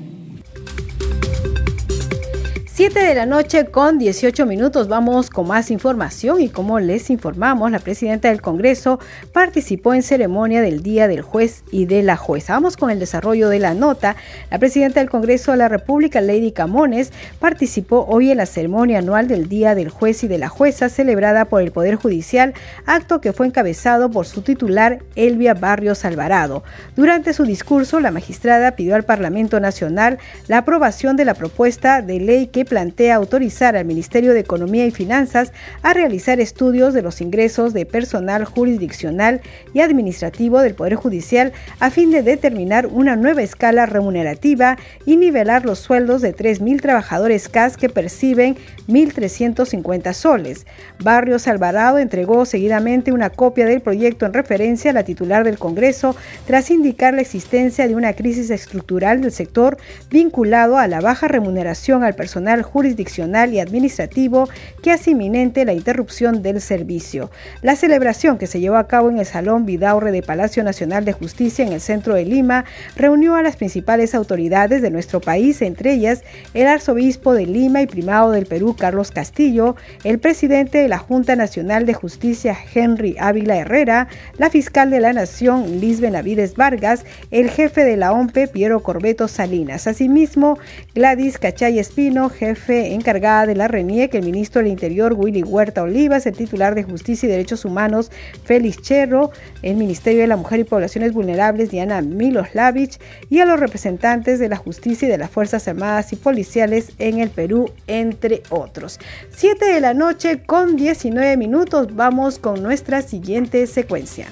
7 2.77 3.01
de 3.01 3.15
la 3.15 3.25
noche 3.25 3.65
con 3.65 3.99
18 3.99 4.45
minutos 4.45 4.87
vamos 4.87 5.31
con 5.31 5.49
más 5.49 5.71
información 5.71 6.43
y 6.43 6.51
como 6.51 6.79
les 6.79 7.09
informamos, 7.09 7.71
la 7.71 7.79
presidenta 7.79 8.29
del 8.29 8.43
Congreso 8.43 9.01
participó 9.33 9.95
en 9.95 10.03
ceremonia 10.03 10.61
del 10.61 10.83
Día 10.83 11.09
del 11.09 11.23
Juez 11.23 11.65
y 11.71 11.87
de 11.87 12.03
la 12.03 12.19
Jueza. 12.19 12.53
Vamos 12.53 12.77
con 12.77 12.91
el 12.91 12.99
desarrollo 12.99 13.49
de 13.49 13.61
la 13.61 13.73
nota. 13.73 14.15
La 14.51 14.59
presidenta 14.59 15.01
del 15.01 15.09
Congreso 15.09 15.53
de 15.53 15.57
la 15.57 15.71
República, 15.71 16.21
Lady 16.21 16.53
Camones, 16.53 17.15
participó 17.39 18.05
hoy 18.11 18.31
en 18.31 18.37
la 18.37 18.45
ceremonia 18.45 18.99
anual 18.99 19.27
del 19.27 19.49
Día 19.49 19.75
del 19.75 19.89
Juez 19.89 20.23
y 20.25 20.29
de 20.29 20.37
la 20.37 20.51
Jueza 20.51 20.91
celebrada 20.91 21.47
por 21.47 21.63
el 21.63 21.73
Poder 21.73 21.95
Judicial, 21.95 22.53
acto 22.85 23.23
que 23.23 23.33
fue 23.33 23.47
encabezado 23.47 24.11
por 24.11 24.27
su 24.27 24.43
titular, 24.43 24.99
Elvia 25.15 25.55
Barrios 25.55 26.05
Alvarado. 26.05 26.63
Durante 26.95 27.33
su 27.33 27.45
discurso, 27.45 28.01
la 28.01 28.11
magistrada 28.11 28.73
pidió 28.73 28.97
al 28.97 29.05
Parlamento 29.05 29.61
Nacional 29.61 30.19
la 30.47 30.59
aprobación 30.59 31.17
de 31.17 31.25
la 31.25 31.33
propuesta 31.33 32.03
de 32.03 32.21
ley 32.21 32.49
que 32.49 32.66
plantea 32.67 33.15
autorizar 33.17 33.77
al 33.77 33.87
Ministerio 33.87 34.35
de 34.35 34.41
Economía 34.41 34.87
y 34.87 34.91
Finanzas 34.91 35.53
a 35.83 35.95
realizar 35.95 36.41
estudios 36.41 36.93
de 36.93 37.03
los 37.03 37.21
ingresos 37.21 37.73
de 37.73 37.87
personal 37.87 38.45
jurisdiccional 38.45 39.41
y 39.73 39.81
administrativo 39.81 40.61
del 40.61 40.75
Poder 40.75 40.97
Judicial 40.97 41.53
a 41.81 41.91
fin 41.91 42.11
de 42.11 42.23
determinar 42.23 42.87
una 42.87 43.17
nueva 43.17 43.43
escala 43.43 43.87
remunerativa 43.87 44.77
y 45.07 45.17
nivelar 45.17 45.65
los 45.65 45.79
sueldos 45.79 46.21
de 46.21 46.35
3.000 46.35 46.81
trabajadores 46.81 47.49
CAS 47.49 47.77
que 47.77 47.89
perciben 47.89 48.57
1.350 48.89 50.13
soles. 50.13 50.67
Barrios 51.03 51.49
Alvarado 51.49 51.99
entregó 51.99 52.45
seguidamente 52.45 53.13
una 53.13 53.31
copia 53.31 53.67
del 53.67 53.81
proyecto 53.81 54.27
en 54.27 54.33
referencia 54.33 54.91
a 54.91 54.95
la 54.95 55.05
titular 55.05 55.45
del 55.45 55.59
Congreso 55.59 56.17
tras 56.47 56.71
indicar 56.71 57.15
la 57.15 57.23
existencia 57.23 57.89
de 57.89 57.95
una 57.95 58.13
crisis 58.13 58.51
estructural 58.51 59.21
del 59.21 59.33
sector 59.33 59.79
vinculado 60.11 60.79
a 60.79 60.89
la 60.89 61.01
baja 61.01 61.29
remuneración 61.29 62.05
al 62.05 62.15
personal 62.15 62.56
jurisdiccional 62.63 63.53
y 63.53 63.61
administrativo 63.61 64.49
que 64.83 64.93
hace 64.93 65.13
inminente 65.13 65.65
la 65.65 65.73
interrupción 65.73 66.43
del 66.43 66.61
servicio. 66.61 67.31
La 67.63 67.77
celebración 67.77 68.39
que 68.39 68.47
se 68.47 68.61
llevó 68.61 68.77
a 68.77 68.87
cabo 68.87 69.11
en 69.11 69.19
el 69.19 69.27
Salón 69.27 69.67
Vidaurre 69.67 70.13
de 70.13 70.23
Palacio 70.23 70.65
Nacional 70.65 71.05
de 71.05 71.13
Justicia 71.13 71.67
en 71.67 71.73
el 71.73 71.81
centro 71.81 72.15
de 72.15 72.25
Lima 72.25 72.65
reunió 72.97 73.35
a 73.35 73.43
las 73.43 73.57
principales 73.57 74.15
autoridades 74.15 74.83
de 74.83 74.91
nuestro 74.91 75.21
país, 75.21 75.63
entre 75.63 75.93
ellas 75.93 76.23
el 76.55 76.67
arzobispo 76.67 77.35
de 77.35 77.47
Lima 77.47 77.83
y 77.83 77.87
primado 77.87 78.31
del 78.31 78.47
Perú, 78.47 78.77
Carlos 78.79 79.11
Castillo, 79.11 79.77
el 80.05 80.19
presidente 80.19 80.79
de 80.79 80.89
la 80.89 80.99
Junta 80.99 81.37
Nacional 81.37 81.87
de 81.87 81.95
Justicia, 81.95 82.57
Henry 82.75 83.17
Ávila 83.19 83.57
Herrera, 83.57 84.09
la 84.39 84.51
fiscal 84.51 84.91
de 84.91 85.01
la 85.01 85.13
Nación, 85.13 85.81
Liz 85.81 86.01
Benavides 86.01 86.57
Vargas, 86.57 87.05
el 87.31 87.51
jefe 87.51 87.85
de 87.85 87.97
la 87.97 88.13
OMPE, 88.13 88.49
Piero 88.49 88.83
Corbeto 88.83 89.29
Salinas. 89.29 89.87
Asimismo, 89.87 90.59
Gladys 90.95 91.39
Cachay 91.39 91.79
Espino, 91.79 92.31
encargada 92.69 93.47
de 93.47 93.55
la 93.55 93.69
RENIEC, 93.69 94.15
el 94.15 94.25
ministro 94.25 94.61
del 94.61 94.71
Interior, 94.71 95.15
Willy 95.15 95.43
Huerta 95.43 95.83
Olivas, 95.83 96.27
el 96.27 96.37
titular 96.37 96.75
de 96.75 96.83
Justicia 96.83 97.27
y 97.27 97.31
Derechos 97.31 97.65
Humanos, 97.65 98.11
Félix 98.45 98.83
Cherro, 98.83 99.31
el 99.63 99.77
Ministerio 99.77 100.21
de 100.21 100.27
la 100.27 100.37
Mujer 100.37 100.61
y 100.61 100.65
Poblaciones 100.65 101.13
Vulnerables, 101.13 101.71
Diana 101.71 102.01
Miloslavich, 102.03 102.99
y 103.31 103.41
a 103.41 103.45
los 103.45 103.59
representantes 103.59 104.39
de 104.39 104.49
la 104.49 104.57
justicia 104.57 105.09
y 105.09 105.11
de 105.11 105.19
las 105.19 105.31
Fuerzas 105.31 105.67
Armadas 105.69 106.13
y 106.13 106.17
Policiales 106.17 106.93
en 106.99 107.19
el 107.19 107.31
Perú, 107.31 107.71
entre 107.87 108.43
otros. 108.51 108.99
7 109.31 109.67
de 109.67 109.81
la 109.81 109.95
noche 109.95 110.43
con 110.45 110.77
19 110.77 111.37
minutos, 111.37 111.95
vamos 111.95 112.39
con 112.39 112.63
nuestra 112.63 113.03
siguiente 113.03 113.67
secuencia. 113.67 114.27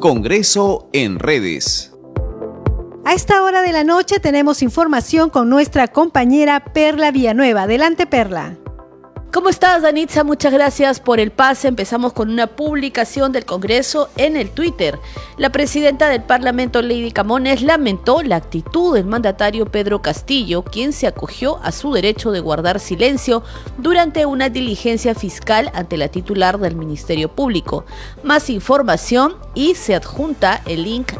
Congreso 0.00 0.90
en 0.92 1.18
redes. 1.18 1.93
A 3.06 3.12
esta 3.12 3.42
hora 3.42 3.60
de 3.60 3.72
la 3.72 3.84
noche 3.84 4.18
tenemos 4.18 4.62
información 4.62 5.28
con 5.28 5.50
nuestra 5.50 5.88
compañera 5.88 6.64
Perla 6.64 7.10
Villanueva. 7.10 7.64
Adelante, 7.64 8.06
Perla. 8.06 8.56
¿Cómo 9.30 9.50
estás, 9.50 9.82
Danitza? 9.82 10.24
Muchas 10.24 10.54
gracias 10.54 11.00
por 11.00 11.20
el 11.20 11.30
pase. 11.30 11.68
Empezamos 11.68 12.14
con 12.14 12.30
una 12.30 12.46
publicación 12.46 13.30
del 13.30 13.44
Congreso 13.44 14.08
en 14.16 14.38
el 14.38 14.48
Twitter. 14.48 14.98
La 15.36 15.52
presidenta 15.52 16.08
del 16.08 16.22
Parlamento, 16.22 16.80
Lady 16.80 17.10
Camones, 17.10 17.60
lamentó 17.60 18.22
la 18.22 18.36
actitud 18.36 18.94
del 18.94 19.04
mandatario 19.04 19.66
Pedro 19.66 20.00
Castillo, 20.00 20.62
quien 20.62 20.94
se 20.94 21.06
acogió 21.06 21.58
a 21.62 21.72
su 21.72 21.92
derecho 21.92 22.30
de 22.30 22.40
guardar 22.40 22.80
silencio 22.80 23.42
durante 23.76 24.24
una 24.24 24.48
diligencia 24.48 25.14
fiscal 25.14 25.70
ante 25.74 25.98
la 25.98 26.08
titular 26.08 26.58
del 26.58 26.74
Ministerio 26.74 27.28
Público. 27.28 27.84
Más 28.22 28.48
información 28.48 29.34
y 29.54 29.74
se 29.74 29.94
adjunta 29.94 30.62
el 30.64 30.84
link 30.84 31.12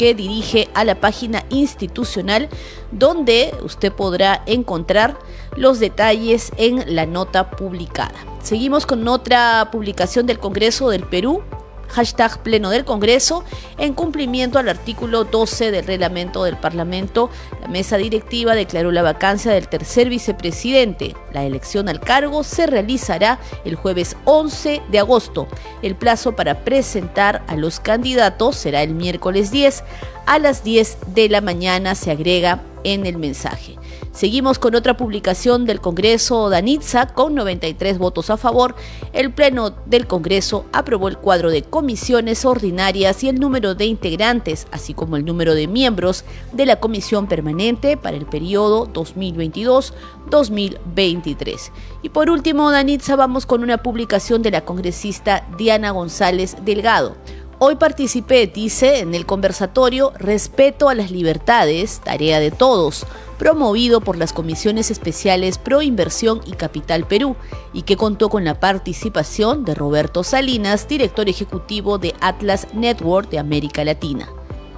que 0.00 0.14
dirige 0.14 0.70
a 0.72 0.82
la 0.84 0.94
página 0.94 1.44
institucional 1.50 2.48
donde 2.90 3.54
usted 3.62 3.92
podrá 3.92 4.42
encontrar 4.46 5.18
los 5.58 5.78
detalles 5.78 6.52
en 6.56 6.94
la 6.94 7.04
nota 7.04 7.50
publicada. 7.50 8.14
Seguimos 8.42 8.86
con 8.86 9.06
otra 9.08 9.68
publicación 9.70 10.24
del 10.24 10.38
Congreso 10.38 10.88
del 10.88 11.02
Perú 11.02 11.42
hashtag 11.90 12.42
Pleno 12.42 12.70
del 12.70 12.84
Congreso, 12.84 13.44
en 13.78 13.94
cumplimiento 13.94 14.58
al 14.58 14.68
artículo 14.68 15.24
12 15.24 15.70
del 15.70 15.86
reglamento 15.86 16.44
del 16.44 16.56
Parlamento, 16.56 17.30
la 17.60 17.68
mesa 17.68 17.96
directiva 17.96 18.54
declaró 18.54 18.90
la 18.90 19.02
vacancia 19.02 19.52
del 19.52 19.68
tercer 19.68 20.08
vicepresidente. 20.08 21.14
La 21.32 21.44
elección 21.44 21.88
al 21.88 22.00
cargo 22.00 22.42
se 22.44 22.66
realizará 22.66 23.38
el 23.64 23.74
jueves 23.74 24.16
11 24.24 24.82
de 24.90 24.98
agosto. 24.98 25.48
El 25.82 25.96
plazo 25.96 26.36
para 26.36 26.64
presentar 26.64 27.42
a 27.46 27.56
los 27.56 27.80
candidatos 27.80 28.56
será 28.56 28.82
el 28.82 28.94
miércoles 28.94 29.50
10 29.50 29.84
a 30.26 30.38
las 30.38 30.62
10 30.62 30.98
de 31.08 31.28
la 31.28 31.40
mañana, 31.40 31.94
se 31.94 32.10
agrega 32.10 32.62
en 32.84 33.06
el 33.06 33.18
mensaje. 33.18 33.79
Seguimos 34.12 34.58
con 34.58 34.74
otra 34.74 34.96
publicación 34.96 35.66
del 35.66 35.80
Congreso 35.80 36.50
Danitza 36.50 37.06
con 37.06 37.36
93 37.36 37.98
votos 37.98 38.28
a 38.30 38.36
favor. 38.36 38.74
El 39.12 39.32
Pleno 39.32 39.70
del 39.86 40.08
Congreso 40.08 40.64
aprobó 40.72 41.06
el 41.06 41.16
cuadro 41.16 41.48
de 41.48 41.62
comisiones 41.62 42.44
ordinarias 42.44 43.22
y 43.22 43.28
el 43.28 43.38
número 43.38 43.76
de 43.76 43.84
integrantes, 43.84 44.66
así 44.72 44.94
como 44.94 45.16
el 45.16 45.24
número 45.24 45.54
de 45.54 45.68
miembros 45.68 46.24
de 46.52 46.66
la 46.66 46.80
comisión 46.80 47.28
permanente 47.28 47.96
para 47.96 48.16
el 48.16 48.26
periodo 48.26 48.92
2022-2023. 48.92 51.70
Y 52.02 52.08
por 52.08 52.30
último, 52.30 52.72
Danitza, 52.72 53.14
vamos 53.14 53.46
con 53.46 53.62
una 53.62 53.80
publicación 53.80 54.42
de 54.42 54.50
la 54.50 54.64
congresista 54.64 55.46
Diana 55.56 55.92
González 55.92 56.56
Delgado. 56.64 57.14
Hoy 57.62 57.76
participé, 57.76 58.46
dice, 58.46 59.00
en 59.00 59.14
el 59.14 59.26
conversatorio 59.26 60.14
Respeto 60.18 60.88
a 60.88 60.94
las 60.94 61.10
Libertades, 61.10 62.00
tarea 62.02 62.40
de 62.40 62.50
todos, 62.50 63.06
promovido 63.40 64.02
por 64.02 64.18
las 64.18 64.34
comisiones 64.34 64.90
especiales 64.90 65.56
Pro 65.56 65.80
Inversión 65.80 66.42
y 66.44 66.50
Capital 66.50 67.06
Perú, 67.06 67.36
y 67.72 67.82
que 67.82 67.96
contó 67.96 68.28
con 68.28 68.44
la 68.44 68.60
participación 68.60 69.64
de 69.64 69.74
Roberto 69.74 70.24
Salinas, 70.24 70.86
director 70.86 71.26
ejecutivo 71.26 71.96
de 71.96 72.14
Atlas 72.20 72.66
Network 72.74 73.30
de 73.30 73.38
América 73.38 73.82
Latina. 73.82 74.28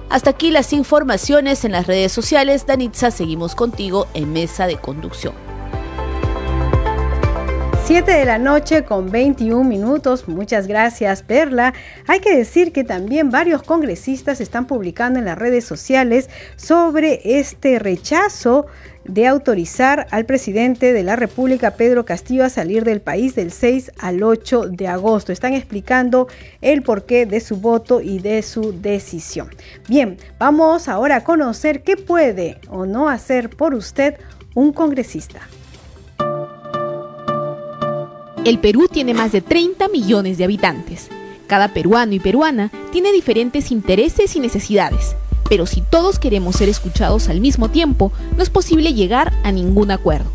Hasta 0.09 0.29
aquí 0.29 0.49
las 0.49 0.71
informaciones 0.71 1.65
en 1.65 1.73
las 1.73 1.87
redes 1.87 2.13
sociales. 2.13 2.65
Danitza, 2.65 3.11
seguimos 3.11 3.53
contigo 3.53 4.07
en 4.13 4.31
Mesa 4.31 4.65
de 4.65 4.77
Conducción. 4.77 5.52
7 7.85 8.09
de 8.13 8.23
la 8.23 8.37
noche 8.37 8.85
con 8.85 9.11
21 9.11 9.65
minutos. 9.65 10.29
Muchas 10.29 10.67
gracias, 10.67 11.21
Perla. 11.21 11.73
Hay 12.07 12.21
que 12.21 12.33
decir 12.33 12.71
que 12.71 12.85
también 12.85 13.29
varios 13.29 13.61
congresistas 13.61 14.39
están 14.39 14.67
publicando 14.67 15.19
en 15.19 15.25
las 15.25 15.37
redes 15.37 15.65
sociales 15.65 16.29
sobre 16.55 17.39
este 17.39 17.79
rechazo 17.79 18.67
de 19.03 19.27
autorizar 19.27 20.07
al 20.11 20.25
presidente 20.25 20.93
de 20.93 21.03
la 21.03 21.17
República, 21.17 21.71
Pedro 21.71 22.05
Castillo, 22.05 22.45
a 22.45 22.49
salir 22.49 22.85
del 22.85 23.01
país 23.01 23.35
del 23.35 23.51
6 23.51 23.91
al 23.99 24.23
8 24.23 24.69
de 24.69 24.87
agosto. 24.87 25.33
Están 25.33 25.53
explicando 25.53 26.29
el 26.61 26.83
porqué 26.83 27.25
de 27.25 27.41
su 27.41 27.57
voto 27.57 27.99
y 27.99 28.19
de 28.19 28.43
su 28.43 28.81
decisión. 28.81 29.49
Bien, 29.89 30.15
vamos 30.39 30.87
ahora 30.87 31.17
a 31.17 31.23
conocer 31.25 31.83
qué 31.83 31.97
puede 31.97 32.61
o 32.69 32.85
no 32.85 33.09
hacer 33.09 33.49
por 33.49 33.73
usted 33.73 34.15
un 34.55 34.71
congresista. 34.71 35.41
El 38.45 38.59
Perú 38.59 38.89
tiene 38.91 39.13
más 39.13 39.31
de 39.31 39.39
30 39.39 39.87
millones 39.87 40.37
de 40.37 40.43
habitantes. 40.43 41.07
Cada 41.47 41.69
peruano 41.69 42.13
y 42.13 42.19
peruana 42.19 42.71
tiene 42.91 43.13
diferentes 43.13 43.71
intereses 43.71 44.35
y 44.35 44.41
necesidades, 44.41 45.15
pero 45.47 45.65
si 45.65 45.79
todos 45.79 46.19
queremos 46.19 46.57
ser 46.57 46.67
escuchados 46.67 47.29
al 47.29 47.39
mismo 47.39 47.69
tiempo, 47.69 48.11
no 48.35 48.43
es 48.43 48.49
posible 48.49 48.93
llegar 48.93 49.31
a 49.43 49.53
ningún 49.53 49.91
acuerdo. 49.91 50.29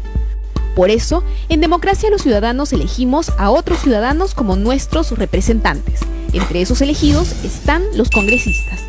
Por 0.75 0.88
eso, 0.88 1.23
en 1.51 1.61
democracia 1.61 2.09
los 2.09 2.23
ciudadanos 2.23 2.73
elegimos 2.73 3.31
a 3.37 3.51
otros 3.51 3.81
ciudadanos 3.81 4.33
como 4.33 4.57
nuestros 4.57 5.11
representantes. 5.11 6.01
Entre 6.33 6.62
esos 6.62 6.81
elegidos 6.81 7.33
están 7.44 7.83
los 7.94 8.09
congresistas. 8.09 8.81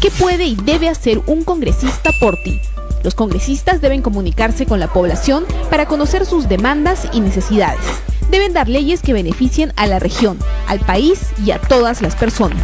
¿Qué 0.00 0.12
puede 0.12 0.44
y 0.44 0.54
debe 0.54 0.88
hacer 0.88 1.20
un 1.26 1.42
congresista 1.42 2.10
por 2.20 2.36
ti? 2.44 2.60
Los 3.04 3.14
congresistas 3.14 3.82
deben 3.82 4.00
comunicarse 4.00 4.64
con 4.64 4.80
la 4.80 4.88
población 4.88 5.44
para 5.68 5.86
conocer 5.86 6.24
sus 6.24 6.48
demandas 6.48 7.06
y 7.12 7.20
necesidades. 7.20 7.84
Deben 8.30 8.54
dar 8.54 8.66
leyes 8.66 9.02
que 9.02 9.12
beneficien 9.12 9.74
a 9.76 9.86
la 9.86 9.98
región, 9.98 10.38
al 10.66 10.80
país 10.80 11.20
y 11.44 11.50
a 11.50 11.60
todas 11.60 12.00
las 12.00 12.16
personas. 12.16 12.62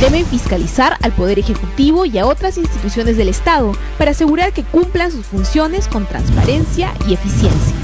Deben 0.00 0.24
fiscalizar 0.24 0.96
al 1.02 1.12
Poder 1.12 1.38
Ejecutivo 1.38 2.06
y 2.06 2.16
a 2.16 2.26
otras 2.26 2.56
instituciones 2.56 3.18
del 3.18 3.28
Estado 3.28 3.72
para 3.98 4.12
asegurar 4.12 4.54
que 4.54 4.64
cumplan 4.64 5.12
sus 5.12 5.26
funciones 5.26 5.88
con 5.88 6.06
transparencia 6.06 6.94
y 7.06 7.12
eficiencia. 7.12 7.76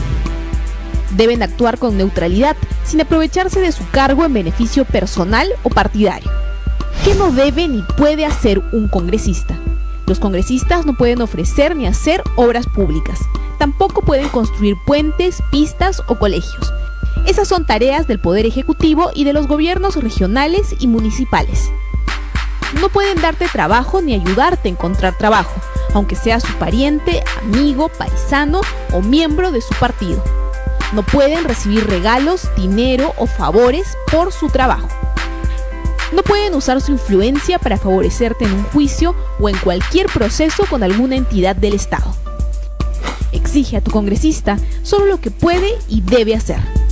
Deben 1.14 1.42
actuar 1.42 1.78
con 1.78 1.98
neutralidad, 1.98 2.56
sin 2.84 3.02
aprovecharse 3.02 3.60
de 3.60 3.72
su 3.72 3.86
cargo 3.90 4.24
en 4.24 4.32
beneficio 4.32 4.86
personal 4.86 5.48
o 5.62 5.68
partidario. 5.68 6.30
¿Qué 7.04 7.14
no 7.14 7.30
debe 7.30 7.68
ni 7.68 7.82
puede 7.98 8.24
hacer 8.24 8.60
un 8.72 8.88
congresista? 8.88 9.54
Los 10.06 10.20
congresistas 10.20 10.84
no 10.84 10.94
pueden 10.94 11.22
ofrecer 11.22 11.76
ni 11.76 11.86
hacer 11.86 12.22
obras 12.36 12.66
públicas. 12.66 13.20
Tampoco 13.58 14.02
pueden 14.02 14.28
construir 14.28 14.76
puentes, 14.86 15.42
pistas 15.50 16.02
o 16.08 16.18
colegios. 16.18 16.72
Esas 17.26 17.48
son 17.48 17.64
tareas 17.64 18.06
del 18.06 18.20
Poder 18.20 18.44
Ejecutivo 18.44 19.10
y 19.14 19.24
de 19.24 19.32
los 19.32 19.46
gobiernos 19.46 19.96
regionales 19.96 20.74
y 20.78 20.88
municipales. 20.88 21.70
No 22.80 22.88
pueden 22.90 23.20
darte 23.22 23.46
trabajo 23.46 24.02
ni 24.02 24.14
ayudarte 24.14 24.68
a 24.68 24.72
encontrar 24.72 25.16
trabajo, 25.16 25.54
aunque 25.94 26.16
sea 26.16 26.40
su 26.40 26.52
pariente, 26.54 27.22
amigo, 27.42 27.88
paisano 27.88 28.60
o 28.92 29.00
miembro 29.00 29.52
de 29.52 29.62
su 29.62 29.74
partido. 29.76 30.22
No 30.92 31.02
pueden 31.02 31.44
recibir 31.44 31.86
regalos, 31.86 32.50
dinero 32.56 33.14
o 33.16 33.26
favores 33.26 33.86
por 34.10 34.32
su 34.32 34.48
trabajo. 34.48 34.88
No 36.12 36.22
pueden 36.22 36.54
usar 36.54 36.80
su 36.80 36.92
influencia 36.92 37.58
para 37.58 37.76
favorecerte 37.76 38.44
en 38.44 38.52
un 38.52 38.64
juicio 38.64 39.14
o 39.40 39.48
en 39.48 39.56
cualquier 39.58 40.06
proceso 40.06 40.64
con 40.68 40.82
alguna 40.82 41.16
entidad 41.16 41.56
del 41.56 41.74
Estado. 41.74 42.14
Exige 43.32 43.76
a 43.76 43.80
tu 43.80 43.90
congresista 43.90 44.58
solo 44.82 45.06
lo 45.06 45.20
que 45.20 45.30
puede 45.30 45.78
y 45.88 46.02
debe 46.02 46.34
hacer. 46.34 46.83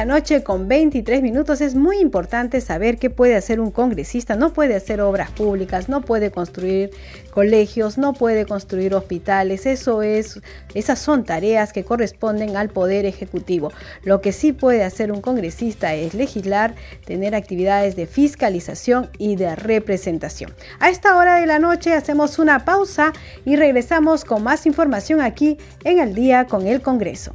La 0.00 0.06
noche 0.06 0.42
con 0.42 0.66
23 0.66 1.20
minutos 1.20 1.60
es 1.60 1.74
muy 1.74 1.98
importante 1.98 2.62
saber 2.62 2.96
qué 2.96 3.10
puede 3.10 3.36
hacer 3.36 3.60
un 3.60 3.70
congresista. 3.70 4.34
No 4.34 4.54
puede 4.54 4.74
hacer 4.74 5.02
obras 5.02 5.30
públicas, 5.30 5.90
no 5.90 6.00
puede 6.00 6.30
construir 6.30 6.88
colegios, 7.32 7.98
no 7.98 8.14
puede 8.14 8.46
construir 8.46 8.94
hospitales. 8.94 9.66
Eso 9.66 10.00
es, 10.00 10.40
esas 10.72 11.00
son 11.00 11.24
tareas 11.24 11.74
que 11.74 11.84
corresponden 11.84 12.56
al 12.56 12.70
Poder 12.70 13.04
Ejecutivo. 13.04 13.72
Lo 14.02 14.22
que 14.22 14.32
sí 14.32 14.54
puede 14.54 14.84
hacer 14.84 15.12
un 15.12 15.20
congresista 15.20 15.92
es 15.94 16.14
legislar, 16.14 16.74
tener 17.04 17.34
actividades 17.34 17.94
de 17.94 18.06
fiscalización 18.06 19.10
y 19.18 19.36
de 19.36 19.54
representación. 19.54 20.54
A 20.78 20.88
esta 20.88 21.14
hora 21.18 21.36
de 21.36 21.46
la 21.46 21.58
noche 21.58 21.92
hacemos 21.92 22.38
una 22.38 22.64
pausa 22.64 23.12
y 23.44 23.56
regresamos 23.56 24.24
con 24.24 24.42
más 24.42 24.64
información 24.64 25.20
aquí 25.20 25.58
en 25.84 25.98
el 25.98 26.14
día 26.14 26.46
con 26.46 26.66
el 26.66 26.80
Congreso. 26.80 27.34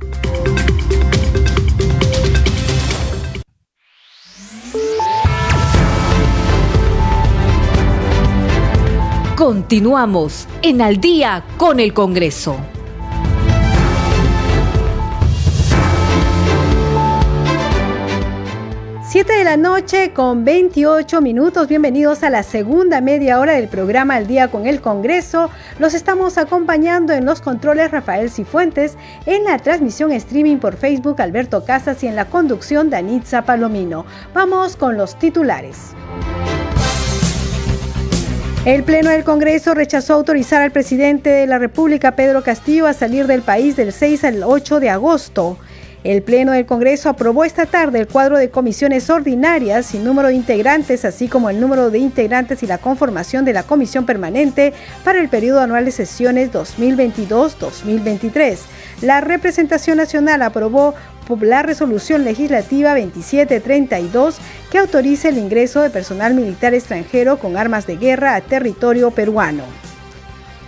Continuamos 9.45 10.47
en 10.63 10.81
Al 10.81 10.99
día 10.99 11.43
con 11.57 11.79
el 11.79 11.93
Congreso. 11.93 12.57
Siete 19.07 19.33
de 19.33 19.43
la 19.43 19.55
noche 19.55 20.13
con 20.13 20.45
28 20.45 21.21
minutos. 21.21 21.67
Bienvenidos 21.67 22.23
a 22.23 22.31
la 22.31 22.41
segunda 22.41 23.01
media 23.01 23.39
hora 23.39 23.53
del 23.53 23.67
programa 23.67 24.15
Al 24.15 24.25
día 24.25 24.49
con 24.49 24.65
el 24.65 24.81
Congreso. 24.81 25.51
Los 25.77 25.93
estamos 25.93 26.39
acompañando 26.39 27.13
en 27.13 27.25
los 27.25 27.41
controles 27.41 27.91
Rafael 27.91 28.31
Cifuentes, 28.31 28.97
en 29.27 29.43
la 29.43 29.59
transmisión 29.59 30.11
streaming 30.11 30.57
por 30.57 30.75
Facebook 30.75 31.21
Alberto 31.21 31.63
Casas 31.63 32.03
y 32.03 32.07
en 32.07 32.15
la 32.15 32.25
conducción 32.25 32.89
Danitza 32.89 33.43
Palomino. 33.43 34.07
Vamos 34.33 34.75
con 34.75 34.97
los 34.97 35.19
titulares. 35.19 35.93
El 38.65 38.83
Pleno 38.83 39.11
del 39.11 39.23
Congreso 39.23 39.73
rechazó 39.75 40.15
autorizar 40.15 40.63
al 40.63 40.71
presidente 40.71 41.29
de 41.29 41.45
la 41.45 41.59
República, 41.59 42.15
Pedro 42.15 42.41
Castillo, 42.41 42.87
a 42.87 42.93
salir 42.93 43.27
del 43.27 43.43
país 43.43 43.75
del 43.75 43.93
6 43.93 44.23
al 44.23 44.41
8 44.43 44.79
de 44.79 44.89
agosto. 44.89 45.59
El 46.03 46.23
Pleno 46.23 46.51
del 46.51 46.65
Congreso 46.65 47.09
aprobó 47.09 47.43
esta 47.43 47.67
tarde 47.67 47.99
el 47.99 48.07
cuadro 48.07 48.39
de 48.39 48.49
comisiones 48.49 49.07
ordinarias 49.11 49.93
y 49.93 49.99
número 49.99 50.29
de 50.29 50.33
integrantes, 50.33 51.05
así 51.05 51.27
como 51.27 51.51
el 51.51 51.59
número 51.59 51.91
de 51.91 51.99
integrantes 51.99 52.63
y 52.63 52.67
la 52.67 52.79
conformación 52.79 53.45
de 53.45 53.53
la 53.53 53.61
comisión 53.61 54.07
permanente 54.07 54.73
para 55.03 55.19
el 55.19 55.29
periodo 55.29 55.61
anual 55.61 55.85
de 55.85 55.91
sesiones 55.91 56.51
2022-2023. 56.51 58.57
La 59.01 59.21
representación 59.21 59.97
nacional 59.97 60.41
aprobó 60.41 60.95
la 61.41 61.63
resolución 61.63 62.23
legislativa 62.23 62.95
2732 62.95 64.37
que 64.71 64.77
autoriza 64.77 65.29
el 65.29 65.37
ingreso 65.37 65.81
de 65.81 65.89
personal 65.89 66.33
militar 66.33 66.73
extranjero 66.73 67.37
con 67.37 67.57
armas 67.57 67.87
de 67.87 67.97
guerra 67.97 68.35
a 68.35 68.41
territorio 68.41 69.11
peruano. 69.11 69.63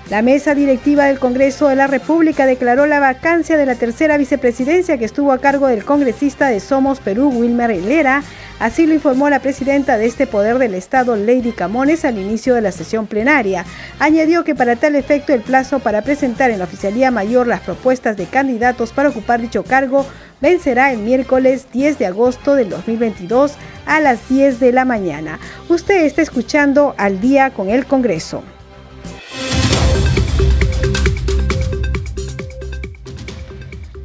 La 0.10 0.22
mesa 0.22 0.56
directiva 0.56 1.06
del 1.06 1.20
Congreso 1.20 1.68
de 1.68 1.76
la 1.76 1.86
República 1.86 2.46
declaró 2.46 2.86
la 2.86 3.02
vacancia 3.02 3.58
de 3.58 3.66
la 3.66 3.76
tercera 3.76 4.16
vicepresidencia 4.16 4.98
que 4.98 5.04
estuvo 5.04 5.34
a 5.34 5.40
cargo 5.40 5.68
del 5.68 5.84
congresista 5.84 6.48
de 6.48 6.62
Somos 6.62 7.02
Perú, 7.02 7.28
Wilmer 7.28 7.72
Helera. 7.72 8.24
Así 8.60 8.88
lo 8.88 8.96
informó 8.96 9.30
la 9.30 9.40
presidenta 9.40 9.98
de 9.98 10.08
este 10.08 10.26
poder 10.26 10.58
del 10.58 10.74
Estado, 10.74 11.16
Lady 11.16 11.52
Camones, 11.52 12.06
al 12.06 12.18
inicio 12.18 12.56
de 12.56 12.62
la 12.62 12.72
sesión 12.72 13.06
plenaria. 13.06 13.66
Añadió 14.00 14.44
que 14.44 14.56
para 14.56 14.76
tal 14.76 14.96
efecto 14.96 15.32
el 15.32 15.42
plazo 15.42 15.80
para 15.80 16.02
presentar 16.02 16.50
en 16.50 16.60
la 16.60 16.66
Oficialía 16.66 17.12
Mayor 17.12 17.46
las 17.46 17.62
propuestas 17.62 18.18
de 18.18 18.26
candidatos 18.26 18.92
para 18.94 19.10
ocupar 19.10 19.42
dicho 19.42 19.64
cargo 19.64 20.08
vencerá 20.42 20.92
el 20.92 21.00
miércoles 21.00 21.68
10 21.72 22.00
de 22.00 22.08
agosto 22.08 22.56
del 22.56 22.70
2022 22.70 23.54
a 23.86 24.00
las 24.00 24.28
10 24.28 24.60
de 24.60 24.72
la 24.72 24.86
mañana. 24.86 25.40
Usted 25.70 26.04
está 26.06 26.24
escuchando 26.24 26.96
al 26.98 27.22
día 27.22 27.52
con 27.52 27.70
el 27.70 27.86
Congreso. 27.86 28.44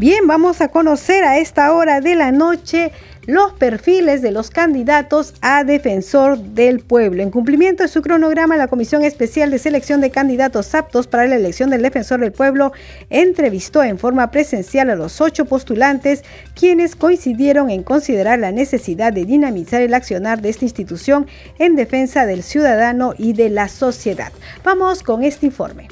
Bien, 0.02 0.26
vamos 0.26 0.60
a 0.60 0.66
conocer 0.66 1.22
a 1.22 1.38
esta 1.38 1.72
hora 1.72 2.00
de 2.00 2.16
la 2.16 2.32
noche 2.32 2.90
los 3.26 3.52
perfiles 3.52 4.20
de 4.20 4.32
los 4.32 4.50
candidatos 4.50 5.35
a 5.40 5.64
defensor 5.64 6.38
del 6.38 6.80
pueblo. 6.80 7.22
En 7.22 7.30
cumplimiento 7.30 7.82
de 7.82 7.88
su 7.88 8.02
cronograma, 8.02 8.56
la 8.56 8.68
Comisión 8.68 9.04
Especial 9.04 9.50
de 9.50 9.58
Selección 9.58 10.00
de 10.00 10.11
Candidatos 10.11 10.74
Aptos 10.74 11.06
para 11.06 11.26
la 11.26 11.37
elección 11.37 11.70
del 11.70 11.82
defensor 11.82 12.20
del 12.20 12.32
pueblo 12.32 12.72
entrevistó 13.11 13.82
en 13.82 13.98
forma 13.98 14.30
presencial 14.30 14.90
a 14.90 14.96
los 14.96 15.20
ocho 15.20 15.44
postulantes, 15.44 16.24
quienes 16.54 16.96
coincidieron 16.96 17.70
en 17.70 17.82
considerar 17.82 18.38
la 18.38 18.50
necesidad 18.50 19.12
de 19.12 19.24
dinamizar 19.24 19.82
el 19.82 19.94
accionar 19.94 20.42
de 20.42 20.48
esta 20.48 20.64
institución 20.64 21.26
en 21.58 21.76
defensa 21.76 22.26
del 22.26 22.42
ciudadano 22.42 23.14
y 23.16 23.35
de 23.35 23.50
la 23.50 23.68
sociedad. 23.68 24.32
Vamos 24.64 25.02
con 25.02 25.22
este 25.22 25.46
informe. 25.46 25.88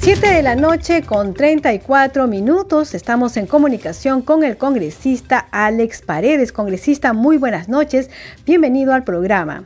7 0.00 0.26
de 0.26 0.42
la 0.42 0.56
noche 0.56 1.02
con 1.02 1.34
34 1.34 2.26
minutos. 2.26 2.94
Estamos 2.94 3.36
en 3.36 3.46
comunicación 3.46 4.22
con 4.22 4.42
el 4.42 4.56
congresista 4.56 5.46
Alex 5.52 6.02
Paredes. 6.02 6.50
Congresista, 6.52 7.12
muy 7.12 7.36
buenas 7.38 7.68
noches. 7.68 8.10
Bienvenido 8.44 8.92
al 8.92 9.04
programa. 9.04 9.62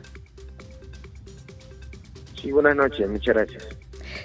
Sí, 2.41 2.51
buenas 2.51 2.75
noches. 2.75 3.09
Muchas 3.09 3.35
gracias. 3.35 3.67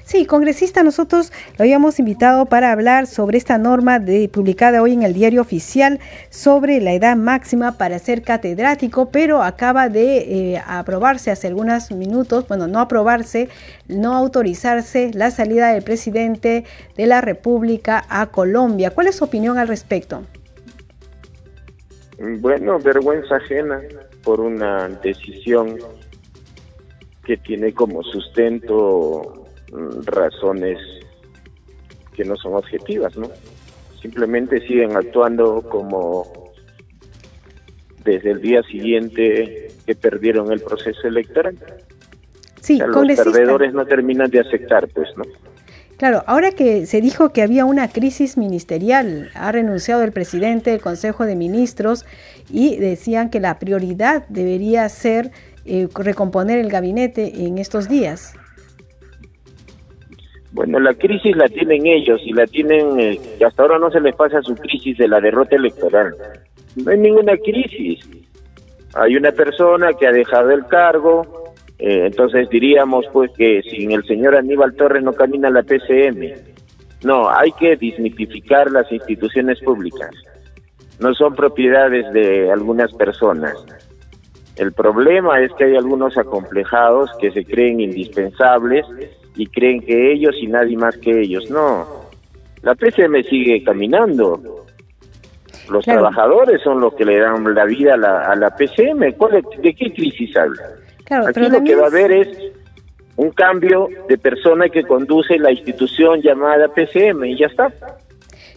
Sí, 0.04 0.26
congresista, 0.26 0.82
nosotros 0.82 1.32
lo 1.58 1.62
habíamos 1.62 1.98
invitado 1.98 2.46
para 2.46 2.72
hablar 2.72 3.06
sobre 3.06 3.38
esta 3.38 3.58
norma 3.58 3.98
de, 3.98 4.28
publicada 4.28 4.82
hoy 4.82 4.92
en 4.92 5.02
el 5.02 5.14
diario 5.14 5.40
oficial 5.40 6.00
sobre 6.30 6.80
la 6.80 6.92
edad 6.92 7.16
máxima 7.16 7.78
para 7.78 7.98
ser 7.98 8.22
catedrático, 8.22 9.10
pero 9.10 9.42
acaba 9.42 9.88
de 9.88 10.52
eh, 10.54 10.62
aprobarse 10.66 11.30
hace 11.30 11.48
algunos 11.48 11.90
minutos, 11.90 12.46
bueno, 12.48 12.66
no 12.66 12.80
aprobarse, 12.80 13.48
no 13.88 14.14
autorizarse 14.14 15.10
la 15.14 15.30
salida 15.30 15.72
del 15.72 15.82
presidente 15.82 16.64
de 16.96 17.06
la 17.06 17.20
República 17.20 18.04
a 18.08 18.26
Colombia. 18.26 18.90
¿Cuál 18.90 19.08
es 19.08 19.16
su 19.16 19.24
opinión 19.24 19.58
al 19.58 19.68
respecto? 19.68 20.22
Bueno, 22.18 22.78
vergüenza 22.78 23.36
ajena 23.36 23.80
por 24.22 24.40
una 24.40 24.88
decisión 24.88 25.78
que 27.24 27.36
tiene 27.38 27.72
como 27.72 28.02
sustento 28.02 29.46
razones 30.04 30.78
que 32.14 32.24
no 32.24 32.36
son 32.36 32.54
objetivas, 32.54 33.16
¿no? 33.16 33.28
Simplemente 34.00 34.60
siguen 34.66 34.96
actuando 34.96 35.62
como 35.68 36.52
desde 38.04 38.32
el 38.32 38.40
día 38.40 38.62
siguiente 38.62 39.68
que 39.86 39.94
perdieron 39.94 40.52
el 40.52 40.60
proceso 40.60 41.08
electoral. 41.08 41.56
Sí, 42.60 42.78
los 42.78 43.06
perdedores 43.16 43.74
no 43.74 43.84
terminan 43.86 44.30
de 44.30 44.40
aceptar, 44.40 44.88
pues, 44.88 45.08
¿no? 45.16 45.24
Claro, 45.96 46.24
ahora 46.26 46.50
que 46.50 46.86
se 46.86 47.00
dijo 47.00 47.30
que 47.30 47.42
había 47.42 47.64
una 47.64 47.88
crisis 47.88 48.36
ministerial, 48.36 49.30
ha 49.34 49.52
renunciado 49.52 50.02
el 50.02 50.12
presidente 50.12 50.70
del 50.70 50.80
Consejo 50.80 51.24
de 51.24 51.36
Ministros 51.36 52.04
y 52.50 52.76
decían 52.76 53.30
que 53.30 53.38
la 53.38 53.58
prioridad 53.58 54.26
debería 54.28 54.88
ser 54.88 55.30
eh, 55.64 55.88
recomponer 55.94 56.58
el 56.58 56.68
gabinete 56.68 57.46
en 57.46 57.58
estos 57.58 57.88
días. 57.88 58.34
Bueno, 60.52 60.78
la 60.78 60.94
crisis 60.94 61.36
la 61.36 61.48
tienen 61.48 61.84
ellos 61.84 62.20
y 62.24 62.32
la 62.32 62.46
tienen, 62.46 63.00
eh, 63.00 63.20
hasta 63.44 63.62
ahora 63.62 63.78
no 63.78 63.90
se 63.90 64.00
les 64.00 64.14
pasa 64.14 64.40
su 64.42 64.54
crisis 64.54 64.96
de 64.96 65.08
la 65.08 65.20
derrota 65.20 65.56
electoral. 65.56 66.14
No 66.76 66.92
hay 66.92 66.98
ninguna 66.98 67.36
crisis. 67.38 68.08
Hay 68.94 69.16
una 69.16 69.32
persona 69.32 69.92
que 69.94 70.06
ha 70.06 70.12
dejado 70.12 70.52
el 70.52 70.64
cargo, 70.66 71.52
eh, 71.80 72.06
entonces 72.06 72.48
diríamos 72.50 73.04
pues 73.12 73.32
que 73.36 73.62
sin 73.62 73.90
el 73.90 74.04
señor 74.04 74.36
Aníbal 74.36 74.76
Torres 74.76 75.02
no 75.02 75.12
camina 75.12 75.50
la 75.50 75.64
PCM. 75.64 76.32
No, 77.02 77.28
hay 77.28 77.50
que 77.52 77.76
dismitificar 77.76 78.70
las 78.70 78.90
instituciones 78.92 79.60
públicas. 79.60 80.10
No 81.00 81.12
son 81.14 81.34
propiedades 81.34 82.12
de 82.12 82.52
algunas 82.52 82.92
personas. 82.94 83.54
El 84.56 84.72
problema 84.72 85.40
es 85.40 85.52
que 85.54 85.64
hay 85.64 85.76
algunos 85.76 86.16
acomplejados 86.16 87.10
que 87.20 87.30
se 87.32 87.44
creen 87.44 87.80
indispensables 87.80 88.86
y 89.36 89.46
creen 89.48 89.80
que 89.80 90.12
ellos 90.12 90.36
y 90.40 90.46
nadie 90.46 90.76
más 90.76 90.96
que 90.98 91.20
ellos. 91.22 91.50
No, 91.50 91.86
la 92.62 92.74
PCM 92.74 93.22
sigue 93.24 93.62
caminando. 93.64 94.40
Los 95.70 95.84
trabajadores 95.84 96.62
son 96.62 96.80
los 96.80 96.94
que 96.94 97.04
le 97.04 97.18
dan 97.18 97.54
la 97.54 97.64
vida 97.64 97.94
a 97.94 97.96
la, 97.96 98.30
a 98.30 98.36
la 98.36 98.54
PCM. 98.54 99.00
¿De 99.60 99.74
qué 99.74 99.92
crisis 99.92 100.36
habla? 100.36 100.62
Aquí 101.26 101.48
lo 101.48 101.62
que 101.62 101.74
va 101.74 101.84
a 101.84 101.88
haber 101.88 102.12
es 102.12 102.52
un 103.16 103.30
cambio 103.30 103.88
de 104.08 104.18
persona 104.18 104.68
que 104.68 104.82
conduce 104.82 105.38
la 105.38 105.52
institución 105.52 106.20
llamada 106.20 106.68
PCM 106.68 107.24
y 107.24 107.38
ya 107.38 107.46
está. 107.46 107.72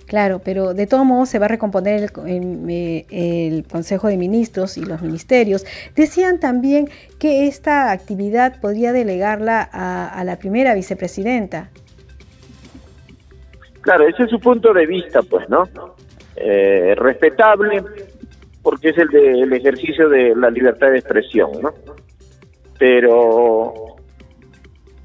Claro, 0.08 0.40
pero 0.44 0.74
de 0.74 0.88
todos 0.88 1.06
modos 1.06 1.28
se 1.28 1.38
va 1.38 1.46
a 1.46 1.50
recomponer 1.50 2.10
el, 2.26 3.06
el, 3.10 3.68
Consejo 3.68 4.08
de 4.08 4.16
Ministros 4.16 4.78
y 4.78 4.86
los 4.86 5.02
ministerios. 5.02 5.66
Decían 5.98 6.40
también 6.40 6.90
que 7.20 7.48
esta 7.48 7.92
actividad 7.92 8.62
podría 8.62 8.94
delegarla 8.94 9.62
a, 9.62 10.24
la 10.24 10.40
primera 10.40 10.74
vicepresidenta. 10.76 11.70
Claro, 13.82 14.08
ese 14.08 14.24
es 14.24 14.30
su 14.30 14.40
punto 14.40 14.74
de 14.74 14.86
vista, 14.86 15.22
pues, 15.24 15.50
¿no? 15.50 15.68
Eh, 16.38 16.96
respetable, 16.96 17.84
porque 18.62 18.90
es 18.90 18.98
el, 18.98 19.10
de, 19.10 19.42
el 19.42 19.52
ejercicio 19.52 20.08
de 20.08 20.34
la 20.38 20.50
libertad 20.50 20.92
de 20.92 21.00
expresión, 21.00 21.52
¿no? 21.62 21.74
Pero 22.80 23.98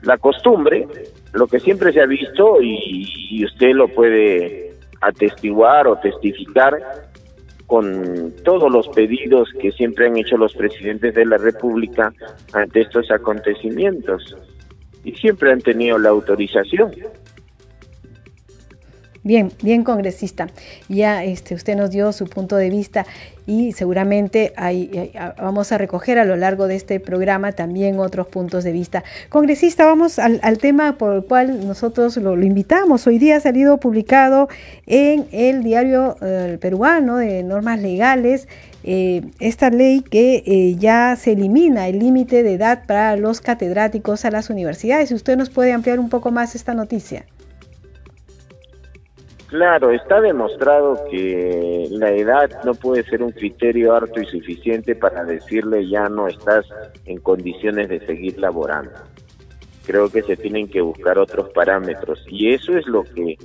la 0.03 0.17
costumbre, 0.19 0.87
lo 1.33 1.49
que 1.49 1.59
siempre 1.59 1.93
se 1.93 2.01
ha 2.01 2.07
visto, 2.07 2.59
y 2.61 3.45
usted 3.45 3.73
lo 3.73 3.89
puede 3.89 4.72
atestiguar 5.03 5.87
o 5.87 5.97
testificar 5.97 6.79
con 7.67 8.35
todos 8.45 8.71
los 8.71 8.89
pedidos 8.89 9.49
que 9.61 9.73
siempre 9.73 10.07
han 10.07 10.17
hecho 10.17 10.37
los 10.37 10.55
presidentes 10.55 11.15
de 11.15 11.25
la 11.25 11.39
República 11.39 12.13
ante 12.53 12.81
estos 12.83 13.11
acontecimientos 13.11 14.37
y 15.05 15.13
siempre 15.13 15.53
han 15.53 15.61
tenido 15.61 15.99
la 15.99 16.11
autorización. 16.11 16.93
Bien, 19.25 19.53
bien 19.63 19.85
congresista. 19.85 20.49
Ya 20.89 21.23
este, 21.23 21.55
usted 21.55 21.77
nos 21.77 21.91
dio 21.91 22.13
su 22.13 22.27
punto 22.27 22.57
de 22.57 22.71
vista 22.71 23.07
y 23.47 23.73
seguramente 23.73 24.53
hay, 24.57 25.13
vamos 25.37 25.71
a 25.71 25.79
recoger 25.79 26.19
a 26.19 26.25
lo 26.25 26.37
largo 26.37 26.67
de 26.67 26.75
este 26.75 26.99
programa 26.99 27.53
también 27.53 28.01
otros 28.01 28.27
puntos 28.27 28.65
de 28.65 28.73
vista. 28.73 29.05
Congresista, 29.29 29.87
vamos 29.87 30.19
al, 30.19 30.59
tema 30.59 30.99
por 30.99 31.15
el 31.15 31.25
cual 31.25 31.67
nosotros 31.67 32.17
lo, 32.17 32.41
invitamos. 32.43 33.07
Hoy 33.07 33.19
día 33.19 33.37
ha 33.37 33.41
salido 33.41 33.79
publicado 33.79 34.49
en 34.87 35.27
el 35.31 35.63
diario 35.63 36.17
eh, 36.21 36.59
peruano 36.61 37.17
de 37.19 37.45
normas 37.45 37.81
legales 37.81 38.49
eh, 38.85 39.23
esta 39.39 39.71
ley 39.71 40.01
que 40.01 40.43
eh, 40.45 40.75
ya 40.77 41.15
se 41.17 41.33
elimina 41.33 41.87
el 41.87 42.01
límite 42.01 42.43
de 42.43 42.55
edad 42.55 42.85
para 42.87 43.17
los 43.17 43.41
catedráticos 43.41 44.25
a 44.25 44.33
las 44.33 44.51
universidades. 44.51 45.11
Si 45.11 45.15
usted 45.15 45.37
nos 45.37 45.51
puede 45.51 45.73
ampliar 45.73 46.01
un 46.01 46.09
poco 46.09 46.33
más 46.33 46.57
esta 46.57 46.75
noticia. 46.75 47.25
Claro, 49.53 49.91
está 49.91 50.19
demostrado 50.23 51.05
que 51.11 51.87
la 51.91 52.11
edad 52.11 52.49
no 52.65 52.73
puede 52.73 53.05
ser 53.05 53.23
un 53.23 53.33
criterio 53.33 53.95
harto 53.95 54.19
y 54.19 54.25
suficiente 54.25 54.97
para 54.97 55.27
decirle 55.27 55.87
ya 55.87 56.09
no 56.09 56.27
estás 56.27 56.65
en 57.05 57.19
condiciones 57.19 57.91
de 57.91 58.01
seguir 58.07 58.39
laborando. 58.39 58.93
Creo 59.85 60.09
que 60.09 60.23
se 60.23 60.39
tienen 60.39 60.69
que 60.69 60.81
buscar 60.81 61.19
otros 61.19 61.51
parámetros 61.51 62.25
y 62.29 62.55
eso 62.55 62.79
es 62.79 62.87
lo 62.87 63.05
que 63.05 63.37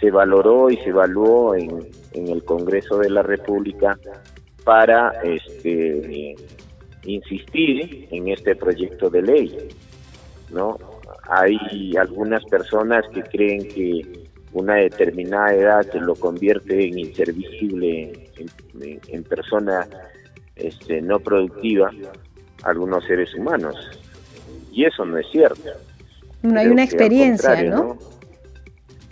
se 0.00 0.10
valoró 0.10 0.70
y 0.70 0.76
se 0.78 0.88
evaluó 0.88 1.54
en, 1.54 1.86
el 2.14 2.42
Congreso 2.42 2.98
de 2.98 3.10
la 3.10 3.22
República 3.22 3.96
para 4.64 5.20
este, 5.22 6.34
insistir 7.04 8.08
en 8.10 8.26
este 8.26 8.56
proyecto 8.56 9.08
de 9.08 9.22
ley. 9.22 9.68
¿no? 10.50 10.76
Hay 11.28 11.92
algunas 11.96 12.44
personas 12.46 13.04
que 13.14 13.22
creen 13.22 13.68
que 13.68 14.27
una 14.52 14.76
determinada 14.76 15.54
edad 15.54 15.94
lo 15.94 16.14
convierte 16.14 16.86
en 16.86 16.98
inservible, 16.98 18.30
en, 19.08 19.24
persona 19.24 19.86
este, 20.56 21.02
no 21.02 21.20
productiva, 21.20 21.90
algunos 22.62 23.04
seres 23.04 23.34
humanos. 23.34 23.76
Y 24.72 24.84
eso 24.84 25.04
no 25.04 25.18
es 25.18 25.26
cierto. 25.30 25.70
No 26.42 26.58
hay 26.58 26.68
una 26.68 26.84
experiencia, 26.84 27.62
¿no? 27.64 27.98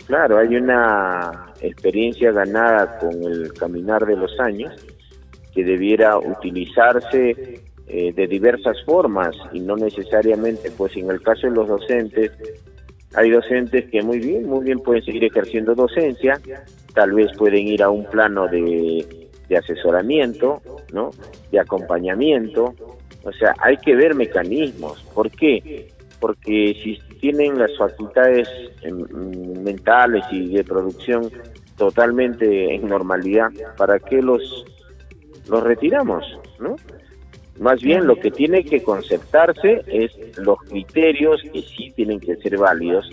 Claro, 0.07 0.37
hay 0.37 0.55
una 0.55 1.53
experiencia 1.61 2.31
ganada 2.31 2.97
con 2.99 3.11
el 3.23 3.53
caminar 3.53 4.05
de 4.05 4.15
los 4.15 4.39
años 4.39 4.73
que 5.53 5.63
debiera 5.63 6.17
utilizarse 6.17 7.61
eh, 7.87 8.13
de 8.13 8.27
diversas 8.27 8.77
formas 8.85 9.35
y 9.51 9.59
no 9.59 9.75
necesariamente, 9.75 10.71
pues 10.71 10.95
en 10.95 11.09
el 11.09 11.21
caso 11.21 11.47
de 11.47 11.53
los 11.53 11.67
docentes, 11.67 12.31
hay 13.17 13.31
docentes 13.31 13.89
que 13.89 14.03
muy 14.03 14.19
bien, 14.19 14.47
muy 14.47 14.63
bien 14.63 14.79
pueden 14.79 15.03
seguir 15.03 15.23
ejerciendo 15.23 15.73
docencia, 15.73 16.39
tal 16.93 17.13
vez 17.13 17.35
pueden 17.35 17.67
ir 17.67 17.81
a 17.81 17.89
un 17.89 18.05
plano 18.05 18.47
de, 18.47 19.27
asesoramiento, 19.57 20.61
¿no? 20.93 21.09
De 21.51 21.59
acompañamiento, 21.59 22.75
o 23.23 23.31
sea, 23.31 23.55
hay 23.59 23.77
que 23.77 23.95
ver 23.95 24.13
mecanismos. 24.13 25.03
¿Por 25.15 25.31
qué? 25.31 25.87
Porque 26.19 26.75
si 26.83 26.99
tienen 27.19 27.57
las 27.57 27.75
facultades 27.75 28.47
em, 28.83 29.03
mentales 29.63 30.23
y 30.29 30.53
de 30.53 30.63
producción 30.63 31.31
totalmente 31.75 32.75
en 32.75 32.87
normalidad, 32.87 33.49
¿para 33.77 33.97
qué 33.97 34.21
los, 34.21 34.63
los 35.49 35.63
retiramos? 35.63 36.23
¿no? 36.59 36.75
Más 37.59 37.81
bien 37.81 38.05
lo 38.05 38.19
que 38.19 38.31
tiene 38.31 38.63
que 38.63 38.83
concertarse 38.83 39.83
es 39.87 40.11
los 40.37 40.59
criterios 40.59 41.41
que 41.41 41.61
sí 41.61 41.91
tienen 41.95 42.19
que 42.19 42.35
ser 42.37 42.57
válidos 42.57 43.09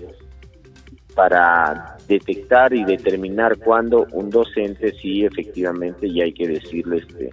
para 1.15 1.97
detectar 2.09 2.75
y 2.75 2.85
determinar 2.85 3.57
cuándo 3.59 4.07
un 4.13 4.31
docente 4.31 4.93
sí 5.01 5.25
efectivamente 5.25 6.13
ya 6.13 6.25
hay 6.25 6.33
que 6.33 6.49
decirle 6.49 6.99
este 6.99 7.31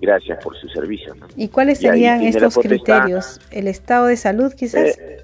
gracias 0.00 0.42
por 0.42 0.56
su 0.56 0.68
servicio. 0.68 1.14
¿Y 1.36 1.48
cuáles 1.48 1.78
serían 1.78 2.22
estos 2.22 2.58
criterios? 2.58 3.40
¿El 3.52 3.68
estado 3.68 4.06
de 4.06 4.16
salud 4.16 4.52
quizás? 4.52 4.98
Eh, 4.98 5.18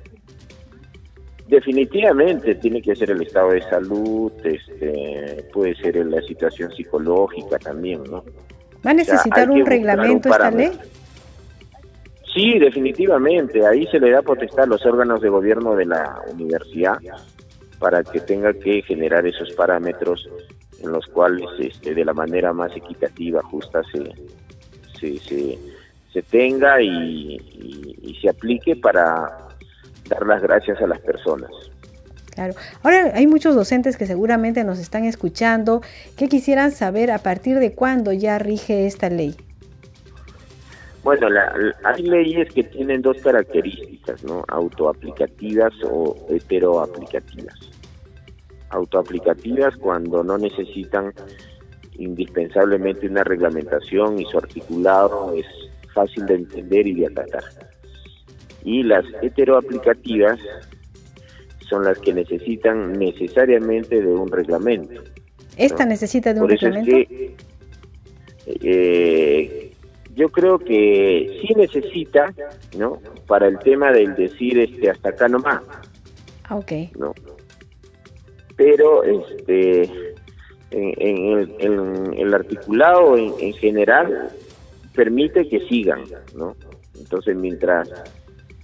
Definitivamente 1.49 2.55
tiene 2.57 2.83
que 2.83 2.95
ser 2.95 3.11
el 3.11 3.23
estado 3.23 3.53
de 3.53 3.63
salud, 3.63 4.31
este, 4.45 5.49
puede 5.51 5.75
ser 5.77 5.97
la 6.05 6.21
situación 6.21 6.71
psicológica 6.73 7.59
también, 7.59 8.05
¿no? 8.05 8.23
¿Va 8.87 8.91
a 8.91 8.95
necesitar 8.95 9.51
un 9.51 9.65
reglamento 9.65 10.29
esta 10.29 10.51
ley? 10.51 10.73
Sí, 12.33 12.59
definitivamente. 12.59 13.67
Ahí 13.67 13.87
se 13.87 13.99
le 13.99 14.11
da 14.11 14.23
potestad 14.23 14.65
a 14.65 14.67
los 14.67 14.85
órganos 14.85 15.21
de 15.21 15.29
gobierno 15.29 15.75
de 15.75 15.87
la 15.87 16.21
universidad 16.33 16.99
para 17.79 18.03
que 18.03 18.21
tenga 18.21 18.53
que 18.53 18.83
generar 18.83 19.27
esos 19.27 19.53
parámetros 19.53 20.29
en 20.83 20.93
los 20.93 21.07
cuales 21.07 21.49
este, 21.59 21.95
de 21.95 22.05
la 22.05 22.13
manera 22.13 22.53
más 22.53 22.77
equitativa, 22.77 23.43
justa, 23.43 23.83
se, 23.93 25.19
se, 25.19 25.59
se, 26.13 26.23
tenga 26.23 26.81
y, 26.83 27.37
y 28.03 28.19
se 28.21 28.29
aplique 28.29 28.77
para 28.77 29.49
dar 30.09 30.27
las 30.27 30.43
gracias 30.43 30.81
a 30.81 30.87
las 30.87 31.01
personas. 31.01 31.51
Claro. 32.35 32.55
Ahora 32.85 33.13
hay 33.15 33.27
muchos 33.27 33.57
docentes 33.57 33.97
que 33.97 34.07
seguramente 34.07 34.63
nos 34.63 34.79
están 34.79 35.05
escuchando 35.05 35.83
que 36.17 36.29
quisieran 36.29 36.71
saber 36.71 37.11
a 37.11 37.19
partir 37.19 37.59
de 37.59 37.73
cuándo 37.73 38.13
ya 38.13 38.39
rige 38.39 38.87
esta 38.87 39.11
ley. 39.11 39.35
Bueno, 41.03 41.29
hay 41.85 42.03
leyes 42.03 42.53
que 42.53 42.65
tienen 42.65 43.03
dos 43.03 43.17
características, 43.23 44.23
¿no? 44.25 44.45
Autoaplicativas 44.49 45.73
o 45.85 46.17
heteroaplicativas. 46.29 47.55
Autoaplicativas 48.71 49.77
cuando 49.77 50.23
no 50.23 50.37
necesitan 50.37 51.13
indispensablemente 51.95 53.09
una 53.09 53.25
reglamentación 53.25 54.21
y 54.21 54.25
su 54.27 54.39
articulado 54.39 55.33
es 55.35 55.47
fácil 55.95 56.27
de 56.27 56.35
entender 56.35 56.87
y 56.87 56.95
de 56.95 57.07
acatar 57.07 57.45
y 58.69 58.83
las 58.83 59.05
heteroaplicativas 59.23 60.39
son 61.69 61.85
las 61.85 61.99
que 61.99 62.13
necesitan 62.13 62.93
necesariamente 62.93 64.01
de 64.01 64.09
un 64.09 64.31
reglamento. 64.31 65.03
¿Esta 65.57 65.85
necesita 65.85 66.35
de 66.35 66.41
un 66.41 66.49
reglamento? 66.49 66.97
Eh, 68.47 69.68
yo 70.19 70.29
creo 70.31 70.59
que 70.59 71.41
sí 71.41 71.55
necesita, 71.55 72.35
¿no? 72.77 72.99
Para 73.29 73.47
el 73.47 73.59
tema 73.61 73.93
del 73.93 74.17
decir 74.17 74.59
este 74.59 74.91
hasta 74.91 75.11
acá 75.11 75.29
nomás. 75.29 75.63
Ah, 76.49 76.57
ok. 76.57 76.73
¿no? 76.99 77.15
Pero 78.57 79.05
este 79.05 79.83
en, 80.73 82.19
el, 82.19 82.35
articulado 82.35 83.17
en, 83.17 83.33
en 83.39 83.53
general 83.55 84.31
permite 84.93 85.49
que 85.49 85.61
sigan, 85.69 86.03
¿no? 86.35 86.57
Entonces 86.99 87.37
mientras 87.37 87.89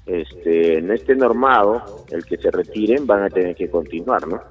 este, 0.07 0.83
no 0.83 0.93
esté 0.93 1.15
normado, 1.15 2.05
el 2.11 2.25
que 2.25 2.37
se 2.37 2.51
retiren 2.51 3.07
van 3.07 3.23
a 3.23 3.31
tener 3.31 3.55
que 3.55 3.71
continuar, 3.71 4.27
¿no? 4.27 4.43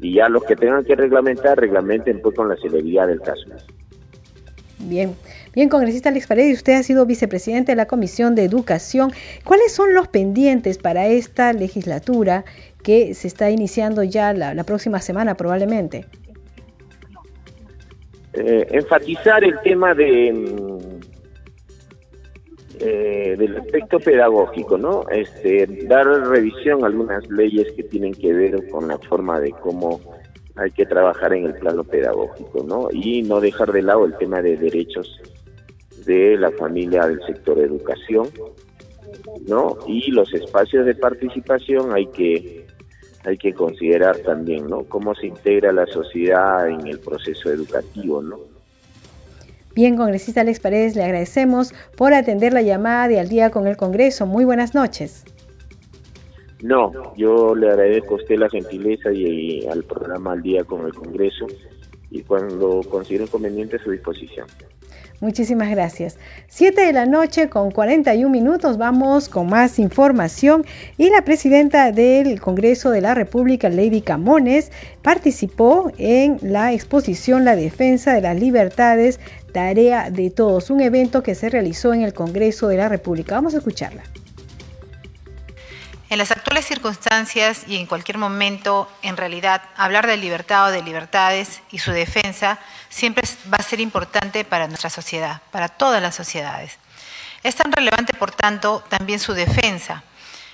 Y 0.00 0.14
ya 0.14 0.30
los 0.30 0.44
que 0.44 0.56
tengan 0.56 0.84
que 0.84 0.96
reglamentar, 0.96 1.58
reglamenten 1.58 2.22
pues 2.22 2.34
con 2.34 2.48
la 2.48 2.56
celeridad 2.56 3.06
del 3.06 3.20
caso. 3.20 3.48
Bien, 4.78 5.14
bien, 5.58 5.68
congresista 5.68 6.10
Alex 6.10 6.28
Paredes, 6.28 6.58
usted 6.58 6.74
ha 6.74 6.84
sido 6.84 7.04
vicepresidente 7.04 7.72
de 7.72 7.76
la 7.76 7.86
Comisión 7.86 8.36
de 8.36 8.44
Educación. 8.44 9.10
¿Cuáles 9.44 9.72
son 9.72 9.92
los 9.92 10.06
pendientes 10.06 10.78
para 10.78 11.08
esta 11.08 11.52
legislatura 11.52 12.44
que 12.84 13.12
se 13.14 13.26
está 13.26 13.50
iniciando 13.50 14.04
ya 14.04 14.32
la, 14.32 14.62
próxima 14.62 15.00
semana 15.00 15.34
probablemente? 15.34 16.04
Eh, 18.34 18.68
enfatizar 18.70 19.42
el 19.42 19.58
tema 19.62 19.94
de 19.94 20.32
mm, 20.32 20.78
eh, 22.78 23.34
del 23.36 23.56
aspecto 23.56 23.98
pedagógico, 23.98 24.78
¿no? 24.78 25.08
Este, 25.08 25.66
dar 25.88 26.06
revisión 26.06 26.84
a 26.84 26.86
algunas 26.86 27.28
leyes 27.30 27.72
que 27.72 27.82
tienen 27.82 28.14
que 28.14 28.32
ver 28.32 28.68
con 28.68 28.86
la 28.86 28.98
forma 28.98 29.40
de 29.40 29.50
cómo 29.50 30.00
hay 30.54 30.70
que 30.70 30.86
trabajar 30.86 31.32
en 31.32 31.46
el 31.46 31.54
plano 31.54 31.82
pedagógico, 31.82 32.62
¿no? 32.62 32.88
Y 32.92 33.22
no 33.22 33.40
dejar 33.40 33.72
de 33.72 33.82
lado 33.82 34.04
el 34.04 34.16
tema 34.18 34.40
de 34.40 34.56
derechos 34.56 35.20
de 36.08 36.38
la 36.38 36.50
familia 36.50 37.06
del 37.06 37.20
sector 37.26 37.58
educación, 37.58 38.28
¿no? 39.46 39.76
Y 39.86 40.10
los 40.10 40.32
espacios 40.32 40.86
de 40.86 40.94
participación 40.94 41.92
hay 41.94 42.06
que 42.06 42.66
hay 43.24 43.36
que 43.36 43.52
considerar 43.52 44.16
también, 44.18 44.66
¿no? 44.68 44.84
Cómo 44.84 45.14
se 45.14 45.26
integra 45.26 45.70
la 45.70 45.86
sociedad 45.86 46.66
en 46.66 46.86
el 46.86 46.98
proceso 46.98 47.50
educativo, 47.50 48.22
¿no? 48.22 48.38
Bien, 49.74 49.96
congresista 49.96 50.40
Alex 50.40 50.60
Paredes, 50.60 50.96
le 50.96 51.04
agradecemos 51.04 51.74
por 51.96 52.14
atender 52.14 52.54
la 52.54 52.62
llamada 52.62 53.06
de 53.06 53.20
Al 53.20 53.28
día 53.28 53.50
con 53.50 53.66
el 53.66 53.76
Congreso. 53.76 54.26
Muy 54.26 54.44
buenas 54.44 54.74
noches. 54.74 55.24
No, 56.62 57.14
yo 57.16 57.54
le 57.54 57.68
agradezco 57.68 58.14
a 58.14 58.16
usted 58.16 58.38
la 58.38 58.48
gentileza 58.48 59.12
y, 59.12 59.66
al 59.66 59.84
programa 59.84 60.32
Al 60.32 60.42
día 60.42 60.64
con 60.64 60.86
el 60.86 60.94
Congreso 60.94 61.46
y 62.10 62.22
cuando 62.22 62.80
considere 62.88 63.28
conveniente 63.28 63.76
a 63.76 63.84
su 63.84 63.90
disposición. 63.90 64.46
Muchísimas 65.20 65.68
gracias. 65.70 66.16
Siete 66.46 66.82
de 66.82 66.92
la 66.92 67.04
noche 67.04 67.48
con 67.48 67.72
41 67.72 68.30
minutos 68.30 68.78
vamos 68.78 69.28
con 69.28 69.48
más 69.48 69.80
información 69.80 70.64
y 70.96 71.10
la 71.10 71.22
presidenta 71.22 71.90
del 71.90 72.40
Congreso 72.40 72.90
de 72.90 73.00
la 73.00 73.14
República, 73.14 73.68
Lady 73.68 74.00
Camones, 74.00 74.70
participó 75.02 75.90
en 75.98 76.38
la 76.40 76.72
exposición 76.72 77.44
La 77.44 77.56
defensa 77.56 78.14
de 78.14 78.20
las 78.20 78.38
libertades, 78.38 79.18
tarea 79.52 80.10
de 80.10 80.30
todos, 80.30 80.70
un 80.70 80.80
evento 80.80 81.24
que 81.24 81.34
se 81.34 81.48
realizó 81.48 81.92
en 81.92 82.02
el 82.02 82.14
Congreso 82.14 82.68
de 82.68 82.76
la 82.76 82.88
República. 82.88 83.34
Vamos 83.34 83.54
a 83.54 83.58
escucharla. 83.58 84.04
En 86.10 86.16
las 86.16 86.30
actuales 86.30 86.64
circunstancias 86.64 87.64
y 87.66 87.76
en 87.76 87.84
cualquier 87.84 88.16
momento, 88.16 88.90
en 89.02 89.18
realidad, 89.18 89.60
hablar 89.76 90.06
de 90.06 90.16
libertad 90.16 90.68
o 90.68 90.70
de 90.70 90.82
libertades 90.82 91.60
y 91.70 91.80
su 91.80 91.92
defensa 91.92 92.58
siempre 92.88 93.28
va 93.52 93.58
a 93.58 93.62
ser 93.62 93.78
importante 93.78 94.42
para 94.46 94.68
nuestra 94.68 94.88
sociedad, 94.88 95.42
para 95.50 95.68
todas 95.68 96.00
las 96.00 96.14
sociedades. 96.14 96.78
Es 97.42 97.56
tan 97.56 97.72
relevante, 97.72 98.14
por 98.14 98.30
tanto, 98.30 98.82
también 98.88 99.20
su 99.20 99.34
defensa, 99.34 100.02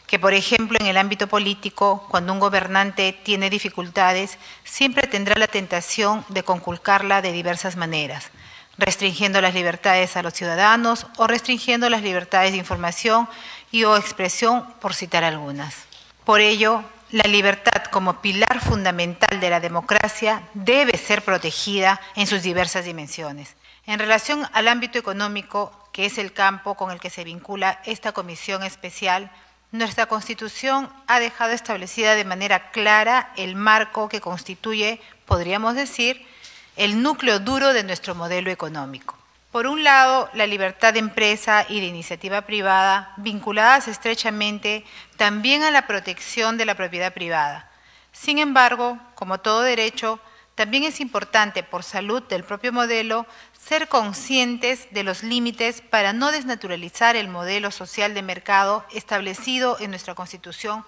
que, 0.08 0.18
por 0.18 0.34
ejemplo, 0.34 0.76
en 0.80 0.86
el 0.86 0.96
ámbito 0.96 1.28
político, 1.28 2.04
cuando 2.10 2.32
un 2.32 2.40
gobernante 2.40 3.12
tiene 3.12 3.48
dificultades, 3.48 4.38
siempre 4.64 5.06
tendrá 5.06 5.36
la 5.36 5.46
tentación 5.46 6.24
de 6.30 6.42
conculcarla 6.42 7.22
de 7.22 7.30
diversas 7.30 7.76
maneras 7.76 8.32
restringiendo 8.76 9.40
las 9.40 9.54
libertades 9.54 10.16
a 10.16 10.22
los 10.22 10.34
ciudadanos 10.34 11.06
o 11.16 11.26
restringiendo 11.26 11.88
las 11.88 12.02
libertades 12.02 12.52
de 12.52 12.58
información 12.58 13.28
y 13.74 13.82
o 13.82 13.96
expresión, 13.96 14.64
por 14.80 14.94
citar 14.94 15.24
algunas. 15.24 15.74
Por 16.24 16.40
ello, 16.40 16.84
la 17.10 17.28
libertad 17.28 17.82
como 17.90 18.20
pilar 18.20 18.60
fundamental 18.60 19.40
de 19.40 19.50
la 19.50 19.58
democracia 19.58 20.42
debe 20.54 20.96
ser 20.96 21.22
protegida 21.22 22.00
en 22.14 22.28
sus 22.28 22.44
diversas 22.44 22.84
dimensiones. 22.84 23.56
En 23.84 23.98
relación 23.98 24.48
al 24.52 24.68
ámbito 24.68 24.96
económico, 24.96 25.72
que 25.90 26.06
es 26.06 26.18
el 26.18 26.32
campo 26.32 26.76
con 26.76 26.92
el 26.92 27.00
que 27.00 27.10
se 27.10 27.24
vincula 27.24 27.80
esta 27.84 28.12
comisión 28.12 28.62
especial, 28.62 29.32
Nuestra 29.72 30.06
Constitución 30.06 30.88
ha 31.08 31.18
dejado 31.18 31.50
establecida 31.50 32.14
de 32.14 32.24
manera 32.24 32.70
clara 32.70 33.32
el 33.36 33.56
marco 33.56 34.08
que 34.08 34.20
constituye, 34.20 35.00
podríamos 35.26 35.74
decir, 35.74 36.24
el 36.76 37.02
núcleo 37.02 37.40
duro 37.40 37.72
de 37.72 37.82
nuestro 37.82 38.14
modelo 38.14 38.52
económico. 38.52 39.16
Por 39.54 39.68
un 39.68 39.84
lado, 39.84 40.28
la 40.34 40.48
libertad 40.48 40.94
de 40.94 40.98
empresa 40.98 41.64
y 41.68 41.78
de 41.78 41.86
iniciativa 41.86 42.40
privada, 42.40 43.12
vinculadas 43.18 43.86
estrechamente 43.86 44.84
también 45.16 45.62
a 45.62 45.70
la 45.70 45.86
protección 45.86 46.58
de 46.58 46.64
la 46.64 46.74
propiedad 46.74 47.14
privada. 47.14 47.70
Sin 48.10 48.40
embargo, 48.40 48.98
como 49.14 49.38
todo 49.38 49.62
derecho, 49.62 50.18
también 50.56 50.82
es 50.82 50.98
importante, 50.98 51.62
por 51.62 51.84
salud 51.84 52.20
del 52.24 52.42
propio 52.42 52.72
modelo, 52.72 53.28
ser 53.56 53.86
conscientes 53.86 54.88
de 54.90 55.04
los 55.04 55.22
límites 55.22 55.82
para 55.82 56.12
no 56.12 56.32
desnaturalizar 56.32 57.14
el 57.14 57.28
modelo 57.28 57.70
social 57.70 58.12
de 58.12 58.22
mercado 58.22 58.84
establecido 58.92 59.78
en 59.78 59.90
nuestra 59.90 60.16
Constitución 60.16 60.84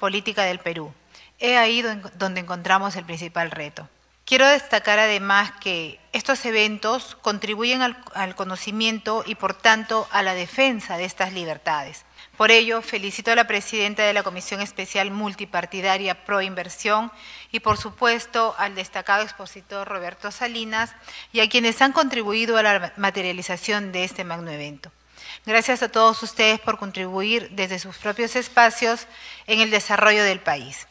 Política 0.00 0.44
del 0.44 0.58
Perú. 0.58 0.90
He 1.38 1.58
ahí 1.58 1.84
donde 2.14 2.40
encontramos 2.40 2.96
el 2.96 3.04
principal 3.04 3.50
reto. 3.50 3.86
Quiero 4.26 4.48
destacar 4.48 4.98
además 4.98 5.52
que 5.60 6.00
estos 6.12 6.44
eventos 6.46 7.16
contribuyen 7.22 7.80
al, 7.80 8.34
conocimiento 8.34 9.22
y 9.24 9.36
por 9.36 9.54
tanto 9.54 10.08
a 10.10 10.20
la 10.24 10.34
defensa 10.34 10.96
de 10.96 11.04
estas 11.04 11.32
libertades. 11.32 12.04
Por 12.36 12.50
ello, 12.50 12.82
felicito 12.82 13.30
a 13.30 13.36
la 13.36 13.46
presidenta 13.46 14.02
de 14.02 14.12
la 14.12 14.24
Comisión 14.24 14.60
Especial 14.60 15.12
Multipartidaria 15.12 16.24
Pro 16.24 16.42
Inversión 16.42 17.12
y, 17.52 17.60
por 17.60 17.78
supuesto, 17.78 18.56
al 18.58 18.74
destacado 18.74 19.22
expositor 19.22 19.86
Roberto 19.86 20.32
Salinas 20.32 20.90
y 21.32 21.38
a 21.38 21.48
quienes 21.48 21.80
han 21.80 21.92
contribuido 21.92 22.56
a 22.56 22.64
la 22.64 22.92
materialización 22.96 23.92
de 23.92 24.02
este 24.02 24.24
magno 24.24 24.50
evento. 24.50 24.90
Gracias 25.46 25.84
a 25.84 25.88
todos 25.88 26.20
ustedes 26.24 26.58
por 26.58 26.78
contribuir 26.78 27.50
desde 27.52 27.78
sus 27.78 27.96
propios 27.98 28.34
espacios 28.34 29.06
en 29.46 29.60
el 29.60 29.70
desarrollo 29.70 30.24
del 30.24 30.40
país. 30.40 30.88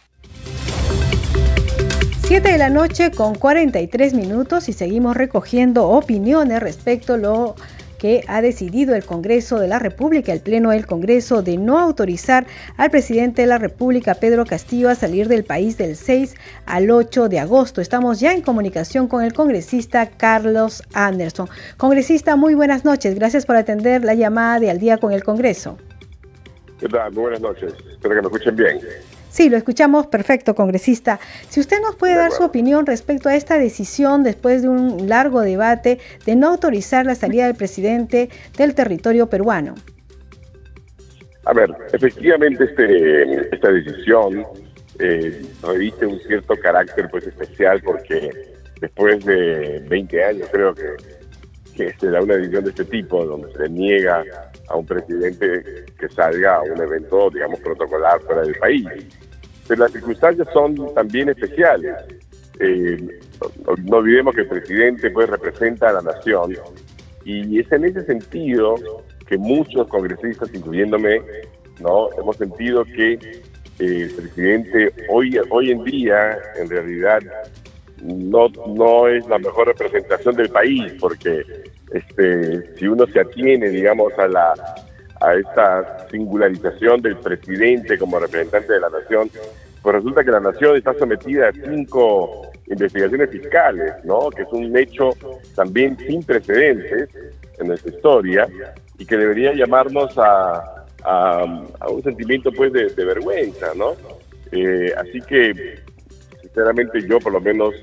7 2.28 2.52
de 2.52 2.58
la 2.58 2.72
noche 2.72 3.12
con 3.12 3.36
43 3.36 4.16
minutos 4.16 4.68
y 4.68 4.74
seguimos 4.74 5.16
recogiendo 5.16 5.90
opiniones 5.90 6.60
respecto 6.60 7.14
a 7.14 7.18
lo 7.18 7.56
que 8.00 8.24
ha 8.28 8.42
decidido 8.42 8.96
el 8.96 9.06
Congreso 9.06 9.60
de 9.60 9.68
la 9.68 9.78
República, 9.78 10.34
el 10.34 10.40
Pleno 10.40 10.72
del 10.72 10.88
Congreso, 10.88 11.44
de 11.44 11.58
no 11.58 11.78
autorizar 11.78 12.48
al 12.78 12.90
presidente 12.90 13.44
de 13.44 13.48
la 13.48 13.60
República, 13.60 14.16
Pedro 14.16 14.44
Castillo, 14.44 14.90
a 14.90 14.96
salir 14.96 15.28
del 15.28 15.44
país 15.44 15.78
del 15.78 15.96
6 15.96 16.34
al 16.66 16.90
8 16.90 17.30
de 17.30 17.38
agosto. 17.38 17.80
Estamos 17.80 18.20
ya 18.20 18.34
en 18.34 18.42
comunicación 18.42 19.08
con 19.08 19.24
el 19.24 19.32
congresista 19.32 20.10
Carlos 20.10 20.82
Anderson. 20.94 21.48
Congresista, 21.78 22.36
muy 22.36 22.56
buenas 22.56 22.84
noches. 22.86 23.14
Gracias 23.14 23.46
por 23.46 23.56
atender 23.56 24.04
la 24.04 24.16
llamada 24.16 24.60
de 24.60 24.72
Al 24.72 24.80
día 24.80 24.98
con 24.98 25.12
el 25.12 25.24
Congreso. 25.24 25.78
¿Qué 26.80 26.88
tal? 26.88 27.12
Muy 27.12 27.22
buenas 27.22 27.42
noches. 27.42 27.72
Espero 27.92 28.16
que 28.16 28.22
me 28.22 28.28
escuchen 28.28 28.56
bien. 28.56 28.80
Sí, 29.36 29.50
lo 29.50 29.58
escuchamos 29.58 30.08
perfecto, 30.08 30.56
congresista. 30.56 31.20
Si 31.50 31.60
usted 31.60 31.82
nos 31.82 31.98
puede 31.98 32.16
dar 32.16 32.32
su 32.32 32.42
opinión 32.42 32.86
respecto 32.86 33.28
a 33.28 33.36
esta 33.36 33.60
decisión 33.60 34.24
después 34.24 34.62
de 34.62 34.70
un 34.70 35.10
largo 35.10 35.42
debate 35.42 36.00
de 36.26 36.38
no 36.38 36.48
autorizar 36.48 37.06
la 37.06 37.16
salida 37.16 37.46
del 37.46 37.56
presidente 37.56 38.30
del 38.58 38.74
territorio 38.74 39.28
peruano. 39.28 39.76
A 41.44 41.52
ver, 41.52 41.70
efectivamente 41.92 42.64
este, 42.64 43.54
esta 43.54 43.74
decisión 43.74 44.46
eh, 45.00 45.42
reviste 45.64 46.06
un 46.06 46.18
cierto 46.22 46.56
carácter 46.56 47.10
pues 47.12 47.28
especial 47.28 47.82
porque 47.84 48.32
después 48.80 49.26
de 49.26 49.84
20 49.90 50.24
años 50.24 50.48
creo 50.50 50.74
que, 50.74 50.86
que 51.76 51.94
se 52.00 52.10
da 52.10 52.22
una 52.22 52.38
decisión 52.38 52.64
de 52.64 52.70
este 52.70 52.86
tipo 52.86 53.26
donde 53.26 53.52
se 53.52 53.68
niega 53.68 54.24
a 54.70 54.78
un 54.78 54.86
presidente 54.86 55.84
que 56.00 56.08
salga 56.08 56.56
a 56.56 56.62
un 56.62 56.82
evento, 56.82 57.30
digamos, 57.32 57.60
protocolar 57.60 58.22
fuera 58.22 58.42
del 58.44 58.56
país 58.56 58.88
pero 59.68 59.84
las 59.84 59.92
circunstancias 59.92 60.48
son 60.54 60.94
también 60.94 61.30
especiales. 61.30 61.96
Eh, 62.60 62.98
no, 63.84 63.98
olvidemos 63.98 64.34
que 64.34 64.42
el 64.42 64.48
presidente 64.48 65.10
pues 65.12 65.30
representa 65.30 65.90
a 65.90 65.94
la 65.94 66.02
nación 66.02 66.56
y 67.26 67.60
es 67.60 67.72
en 67.72 67.86
ese 67.86 68.06
sentido 68.06 68.76
que 69.28 69.38
muchos 69.38 69.88
congresistas, 69.88 70.54
incluyéndome, 70.54 71.22
no 71.80 72.10
hemos 72.18 72.38
sentido 72.38 72.86
que 72.86 73.14
eh, 73.14 73.42
el 73.80 74.12
presidente 74.12 74.94
hoy 75.10 75.38
hoy 75.50 75.72
en 75.72 75.84
día 75.84 76.38
en 76.56 76.70
realidad 76.70 77.20
no 78.02 78.48
no 78.68 79.08
es 79.08 79.28
la 79.28 79.40
mejor 79.40 79.68
representación 79.68 80.36
del 80.36 80.50
país 80.50 80.94
porque 81.00 81.44
este 81.92 82.76
si 82.78 82.88
uno 82.88 83.06
se 83.08 83.20
atiene 83.20 83.70
digamos 83.70 84.14
a 84.18 84.28
la 84.28 84.54
a 85.26 85.36
esta 85.36 86.08
singularización 86.10 87.02
del 87.02 87.18
presidente 87.18 87.98
como 87.98 88.20
representante 88.20 88.74
de 88.74 88.80
la 88.80 88.90
nación, 88.90 89.30
pues 89.82 89.96
resulta 89.96 90.24
que 90.24 90.32
la 90.32 90.40
nación 90.40 90.78
está 90.78 90.94
sometida 90.94 91.50
a 91.50 91.52
cinco 91.52 92.52
investigaciones 92.68 93.30
fiscales, 93.30 93.94
¿no? 94.04 94.30
Que 94.30 94.44
es 94.44 94.52
un 94.52 94.76
hecho 94.78 95.12
también 95.56 95.98
sin 95.98 96.24
precedentes 96.24 97.10
en 97.58 97.68
nuestra 97.68 97.92
historia 97.92 98.48
y 98.98 99.06
que 99.06 99.18
debería 99.18 99.54
llamarnos 99.54 100.14
a, 100.18 100.86
un 101.88 102.02
sentimiento 102.02 102.52
pues 102.52 102.74
de, 102.74 103.06
vergüenza, 103.06 103.74
¿no? 103.76 103.94
Eh, 104.52 104.92
así 104.98 105.22
que, 105.22 105.80
sinceramente, 106.42 107.00
yo 107.08 107.20
por 107.20 107.34
lo 107.34 107.42
menos 107.42 107.76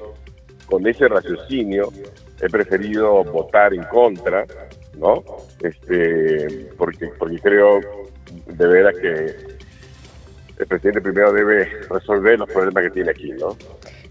con 0.66 0.86
ese 0.86 1.06
raciocinio 1.06 1.92
he 2.40 2.48
preferido 2.48 3.22
votar 3.24 3.74
en 3.74 3.84
contra 3.84 4.44
¿no? 4.96 5.24
Este, 5.62 6.70
porque, 6.76 7.08
porque 7.18 7.38
creo 7.38 7.80
de 8.46 8.66
veras 8.66 8.94
que 9.00 9.36
el 10.58 10.66
presidente 10.66 11.00
primero 11.00 11.32
debe 11.32 11.64
resolver 11.88 12.38
los 12.38 12.48
problemas 12.50 12.84
que 12.84 12.90
tiene 12.90 13.10
aquí, 13.10 13.32
¿no? 13.32 13.56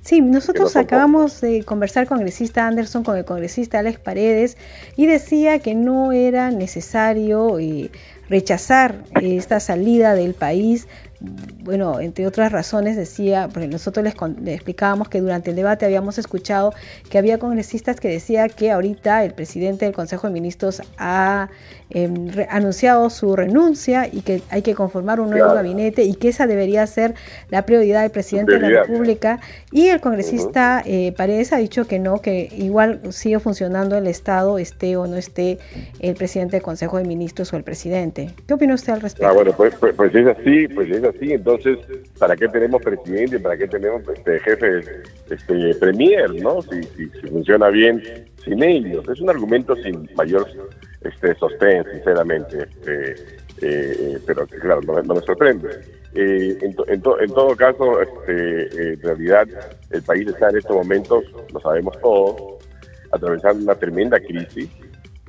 Sí, 0.02 0.20
nosotros 0.20 0.76
acabamos 0.76 1.41
de 1.41 1.64
conversar 1.64 2.08
con 2.08 2.18
el 2.18 2.22
congresista 2.22 2.66
Anderson, 2.66 3.04
con 3.04 3.18
el 3.18 3.26
congresista 3.26 3.80
Alex 3.80 3.99
Paredes, 3.99 4.58
y 4.95 5.06
decía 5.06 5.60
que 5.60 5.76
no 5.76 6.12
era 6.12 6.49
necesario 6.49 7.60
eh, 7.60 7.91
rechazar 8.28 9.04
esta 9.22 9.60
salida 9.60 10.16
del 10.16 10.34
país 10.34 10.88
bueno, 11.63 11.99
entre 11.99 12.26
otras 12.26 12.51
razones 12.51 12.97
decía, 12.97 13.47
porque 13.51 13.67
nosotros 13.67 14.03
les, 14.03 14.15
explicábamos 14.55 15.07
que 15.07 15.22
durante 15.22 15.51
el 15.51 15.55
debate 15.55 15.86
habíamos 15.86 16.17
escuchado 16.17 16.74
que 17.09 17.17
había 17.19 17.38
congresistas 17.38 17.99
que 17.99 18.07
decía 18.07 18.49
que 18.49 18.72
ahorita 18.72 19.24
el 19.24 19.34
presidente 19.34 19.86
del 19.86 19.93
Consejo 19.93 20.28
de 20.28 20.34
Ministros 20.34 20.82
ha 20.97 21.49
em, 21.91 22.30
anunciado 22.49 23.09
su 23.11 23.36
renuncia 23.36 24.07
y 24.11 24.22
que 24.22 24.41
hay 24.49 24.63
que 24.63 24.74
conformar 24.74 25.19
un 25.19 25.30
nuevo 25.30 25.53
gabinete 25.53 26.03
y 26.03 26.15
que 26.15 26.30
esa 26.30 26.47
debería 26.47 26.88
ser 26.88 27.13
la 27.49 27.65
prioridad 27.65 28.01
del 28.01 28.11
presidente 28.11 28.53
de 28.53 28.59
la 28.59 28.82
República. 28.82 29.39
Y 29.72 29.88
el 29.88 30.01
congresista 30.01 30.82
eh, 30.86 31.13
Paredes 31.15 31.53
ha 31.53 31.57
dicho 31.57 31.86
que 31.86 31.99
no, 31.99 32.22
que 32.22 32.49
igual 32.57 33.01
sigue 33.11 33.39
funcionando 33.39 33.95
el 33.95 34.07
Estado, 34.07 34.57
esté 34.57 34.97
o 34.97 35.05
no 35.05 35.17
esté 35.17 35.59
el 35.99 36.15
presidente 36.15 36.55
del 36.55 36.63
Consejo 36.63 36.97
de 36.97 37.03
Ministros 37.03 37.53
o 37.53 37.57
el 37.57 37.63
presidente. 37.63 38.32
¿Qué 38.47 38.55
opina 38.55 38.74
usted 38.74 38.93
al 38.93 39.01
respecto? 39.01 39.28
Ah, 39.28 39.34
bueno, 39.34 39.53
pues, 39.55 39.76
pues, 39.76 39.93
pues 39.93 40.15
es 40.15 40.26
así, 40.26 40.67
pues 40.67 40.89
es 40.89 41.03
así. 41.03 41.11
Entonces, 41.20 41.78
¿para 42.18 42.36
qué 42.36 42.47
tenemos 42.47 42.82
presidente? 42.82 43.39
¿Para 43.39 43.57
qué 43.57 43.68
tenemos 43.68 44.01
este 44.07 44.39
jefe, 44.39 44.82
este 45.30 45.76
premier, 45.76 46.34
no? 46.41 46.62
Si, 46.62 46.84
si, 46.84 47.07
funciona 47.28 47.70
bien 47.70 48.01
sin 48.43 48.64
ellos. 48.64 49.07
Es 49.09 49.20
un 49.22 49.30
argumento 49.30 49.76
sin 49.78 50.09
mayor 50.16 50.47
este 51.01 51.36
sostén, 51.36 51.84
sinceramente. 51.91 52.64
Este, 52.64 53.16
eh, 53.62 54.20
pero 54.26 54.45
claro, 54.47 54.82
no, 54.82 55.14
me 55.14 55.22
sorprende. 55.22 55.70
Eh, 56.14 56.57
en, 56.62 56.76
en, 56.88 57.01
todo 57.01 57.55
caso, 57.55 58.01
este, 58.01 58.93
en 58.93 59.01
realidad, 59.01 59.47
el 59.91 60.01
país 60.03 60.28
está 60.28 60.49
en 60.49 60.57
estos 60.57 60.76
momentos, 60.76 61.24
lo 61.53 61.59
sabemos 61.62 61.99
todos, 62.01 62.66
atravesando 63.12 63.64
una 63.64 63.76
tremenda 63.76 64.20
crisis. 64.20 64.70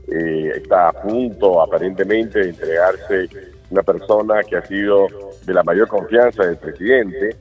Eh, 0.09 0.53
está 0.57 0.89
a 0.89 0.93
punto, 0.93 1.63
aparentemente, 1.63 2.41
de 2.41 2.49
entregarse 2.51 3.29
una 3.71 3.83
persona 3.83 4.43
que 4.43 4.57
ha 4.57 4.67
sido 4.67 5.07
de 5.45 5.55
la 5.55 5.63
mayor 5.63 5.89
confianza 5.89 6.45
del 6.45 6.57
presidente. 6.57 7.37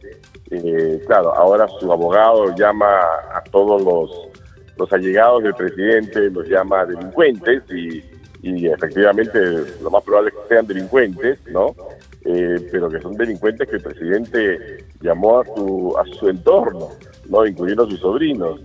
Eh, 0.50 1.02
claro, 1.06 1.34
ahora 1.34 1.68
su 1.80 1.92
abogado 1.92 2.54
llama 2.56 3.00
a 3.34 3.42
todos 3.52 3.82
los, 3.84 4.12
los 4.78 4.92
allegados 4.92 5.44
del 5.44 5.54
presidente, 5.54 6.30
los 6.30 6.48
llama 6.48 6.86
delincuentes 6.86 7.64
y, 7.72 8.04
efectivamente 8.44 9.40
lo 9.84 9.92
más 9.92 10.04
probable 10.04 10.30
es 10.30 10.36
que 10.36 10.56
sean 10.56 10.66
delincuentes, 10.66 11.40
¿no? 11.52 11.76
Eh, 12.26 12.68
pero 12.72 12.90
que 12.90 13.00
son 13.00 13.14
delincuentes 13.14 13.70
que 13.70 13.76
el 13.76 13.84
presidente 13.84 14.86
llamó 15.00 15.42
a 15.42 15.46
su, 15.46 15.96
a 15.98 16.06
su 16.18 16.28
entorno, 16.28 16.90
¿no? 17.30 17.46
Incluyendo 17.46 17.84
a 17.84 17.90
sus 17.90 18.00
sobrinos. 18.00 18.60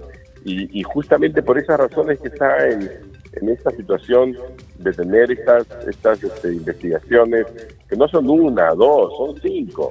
Y, 0.44 0.80
y 0.80 0.82
justamente 0.82 1.42
por 1.42 1.58
esas 1.58 1.78
razones 1.78 2.18
que 2.20 2.28
está 2.28 2.68
en, 2.68 2.88
en 3.32 3.48
esta 3.48 3.70
situación 3.70 4.36
de 4.78 4.92
tener 4.92 5.30
estas, 5.30 5.66
estas 5.88 6.22
este, 6.22 6.54
investigaciones, 6.54 7.46
que 7.88 7.96
no 7.96 8.08
son 8.08 8.28
una, 8.28 8.70
dos, 8.74 9.16
son 9.16 9.40
cinco, 9.40 9.90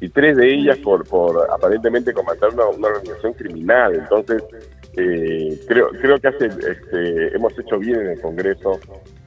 y 0.00 0.08
tres 0.08 0.36
de 0.36 0.54
ellas 0.54 0.78
por, 0.78 1.06
por 1.06 1.50
aparentemente 1.50 2.12
comandar 2.12 2.50
una, 2.50 2.88
organización 2.88 3.32
criminal. 3.34 3.94
Entonces, 3.94 4.42
eh, 4.96 5.58
creo, 5.66 5.88
creo 6.00 6.18
que 6.18 6.28
hace, 6.28 6.46
este, 6.46 7.34
hemos 7.34 7.58
hecho 7.58 7.78
bien 7.78 8.00
en 8.00 8.06
el 8.10 8.20
Congreso 8.20 8.78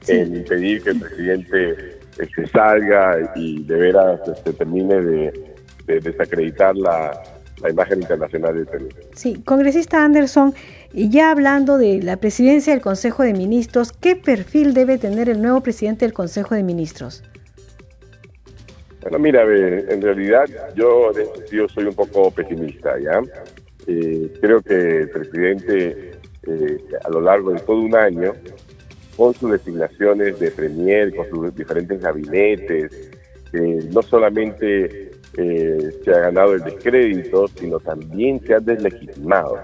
en 0.06 0.36
impedir 0.36 0.82
que 0.82 0.90
el 0.90 1.00
presidente 1.00 1.98
se 2.34 2.46
salga 2.48 3.32
y 3.34 3.62
de 3.64 3.76
veras 3.76 4.20
este, 4.28 4.52
termine 4.52 5.00
de, 5.00 5.54
desacreditar 5.86 6.76
la, 6.76 7.12
la 7.62 7.70
imagen 7.70 8.02
internacional 8.02 8.54
del 8.54 8.66
Perú. 8.66 8.88
Sí, 9.14 9.42
congresista 9.44 10.04
Anderson, 10.04 10.54
ya 10.92 11.30
hablando 11.30 11.78
de 11.78 12.02
la 12.02 12.16
presidencia 12.16 12.72
del 12.72 12.82
Consejo 12.82 13.22
de 13.22 13.32
Ministros, 13.32 13.92
¿qué 13.92 14.16
perfil 14.16 14.74
debe 14.74 14.98
tener 14.98 15.28
el 15.28 15.42
nuevo 15.42 15.60
presidente 15.60 16.04
del 16.04 16.12
Consejo 16.12 16.54
de 16.54 16.62
Ministros? 16.62 17.22
Bueno, 19.02 19.18
mira, 19.18 19.42
en 19.42 20.02
realidad 20.02 20.44
yo 20.74 21.12
sentido 21.14 21.68
soy 21.68 21.84
un 21.84 21.94
poco 21.94 22.30
pesimista, 22.30 22.98
¿ya? 22.98 23.22
Eh, 23.86 24.32
creo 24.40 24.60
que 24.60 24.98
el 24.98 25.10
presidente 25.10 26.12
eh, 26.46 26.78
a 27.04 27.08
lo 27.10 27.20
largo 27.20 27.52
de 27.52 27.60
todo 27.60 27.80
un 27.80 27.94
año, 27.94 28.32
con 29.16 29.34
sus 29.34 29.50
designaciones 29.50 30.38
de 30.38 30.50
premier, 30.50 31.14
con 31.14 31.28
sus 31.28 31.54
diferentes 31.54 32.00
gabinetes, 32.00 33.10
eh, 33.52 33.88
no 33.92 34.02
solamente 34.02 35.07
se 36.04 36.10
ha 36.10 36.20
ganado 36.20 36.54
el 36.54 36.62
descrédito, 36.62 37.46
sino 37.48 37.78
también 37.80 38.40
se 38.44 38.54
ha 38.54 38.60
deslegitimado. 38.60 39.58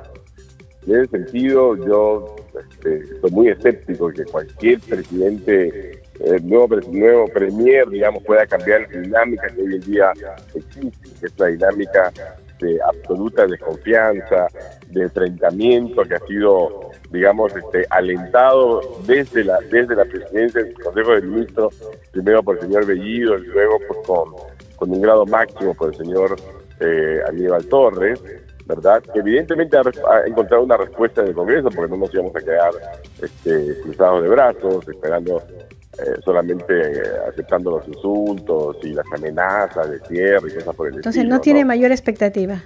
En 0.86 1.00
ese 1.00 1.10
sentido, 1.10 1.76
yo 1.76 2.36
este, 2.58 3.20
soy 3.20 3.30
muy 3.30 3.48
escéptico 3.48 4.10
que 4.10 4.24
cualquier 4.24 4.80
presidente 4.80 6.02
el 6.20 6.48
nuevo, 6.48 6.68
nuevo 6.92 7.26
premier, 7.28 7.88
digamos, 7.88 8.22
pueda 8.22 8.46
cambiar 8.46 8.82
la 8.92 9.00
dinámica 9.00 9.48
que 9.48 9.62
hoy 9.62 9.74
en 9.74 9.80
día 9.80 10.12
existe, 10.54 11.10
que 11.20 11.26
es 11.26 11.38
la 11.38 11.46
dinámica 11.48 12.12
de 12.60 12.78
absoluta 12.82 13.46
desconfianza, 13.46 14.46
de 14.88 15.02
enfrentamiento 15.02 16.02
que 16.04 16.14
ha 16.14 16.20
sido, 16.20 16.90
digamos, 17.10 17.54
este, 17.56 17.84
alentado 17.90 18.80
desde 19.06 19.44
la 19.44 19.58
desde 19.70 19.96
la 19.96 20.04
presidencia 20.04 20.62
del 20.62 20.74
Consejo 20.74 21.12
de 21.12 21.22
Ministros, 21.22 21.74
primero 22.12 22.42
por 22.42 22.56
el 22.56 22.62
señor 22.62 22.86
Bellido 22.86 23.38
y 23.38 23.46
luego 23.46 23.78
pues, 23.88 24.00
con, 24.06 24.34
con 24.84 24.92
un 24.92 25.00
grado 25.00 25.24
máximo 25.24 25.72
por 25.72 25.88
el 25.88 25.96
señor 25.96 26.36
eh, 26.80 27.20
Aníbal 27.26 27.64
Torres, 27.66 28.22
¿verdad? 28.66 29.02
Que 29.02 29.20
evidentemente 29.20 29.78
ha, 29.78 30.26
encontrado 30.26 30.62
una 30.62 30.76
respuesta 30.76 31.22
en 31.22 31.28
el 31.28 31.34
Congreso, 31.34 31.70
porque 31.74 31.90
no 31.90 31.96
nos 31.96 32.12
íbamos 32.12 32.36
a 32.36 32.40
quedar 32.40 32.70
este, 33.22 33.80
cruzados 33.82 34.22
de 34.22 34.28
brazos, 34.28 34.86
esperando 34.86 35.42
eh, 35.98 36.20
solamente 36.22 36.74
eh, 36.74 37.02
aceptando 37.30 37.70
los 37.70 37.88
insultos 37.88 38.76
y 38.82 38.92
las 38.92 39.06
amenazas 39.10 39.90
de 39.90 39.98
cierre 40.00 40.50
y 40.50 40.54
cosas 40.54 40.76
por 40.76 40.88
el 40.88 40.96
Entonces 40.96 41.24
no 41.24 41.40
tiene 41.40 41.64
mayor 41.64 41.90
expectativa. 41.90 42.62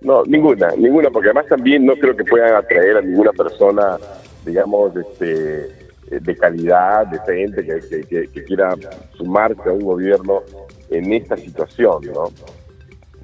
No, 0.00 0.24
ninguna, 0.24 0.70
ninguna, 0.76 1.10
porque 1.10 1.28
además 1.28 1.46
también 1.46 1.86
no 1.86 1.94
creo 1.94 2.16
que 2.16 2.24
puedan 2.24 2.54
atraer 2.56 2.96
a 2.96 3.00
ninguna 3.00 3.30
persona, 3.32 3.96
digamos, 4.44 4.96
este, 4.96 5.66
eh, 6.10 6.18
de 6.20 6.36
calidad, 6.36 7.06
decente, 7.06 7.64
que, 7.64 8.06
que, 8.06 8.28
que 8.28 8.44
quiera 8.44 8.74
sumarse 9.16 9.68
a 9.68 9.72
un 9.72 9.84
gobierno 9.84 10.42
en 10.90 11.12
esta 11.12 11.36
situación, 11.36 12.02
¿no? 12.12 12.30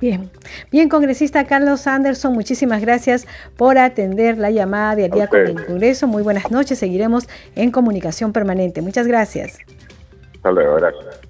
Bien, 0.01 0.29
bien, 0.73 0.89
congresista 0.89 1.45
Carlos 1.45 1.87
Anderson, 1.87 2.35
muchísimas 2.35 2.81
gracias 2.81 3.27
por 3.57 3.79
atender 3.79 4.39
la 4.39 4.51
llamada 4.51 4.97
de 4.97 5.05
al 5.05 5.11
día 5.12 5.29
con 5.29 5.41
el 5.41 5.67
Congreso. 5.67 6.07
Muy 6.07 6.23
buenas 6.23 6.51
noches, 6.51 6.79
seguiremos 6.79 7.29
en 7.55 7.71
comunicación 7.71 8.33
permanente. 8.33 8.83
Muchas 8.83 9.07
gracias. 9.07 9.59
Hasta 10.35 10.51
luego, 10.51 10.75
gracias. 10.77 11.21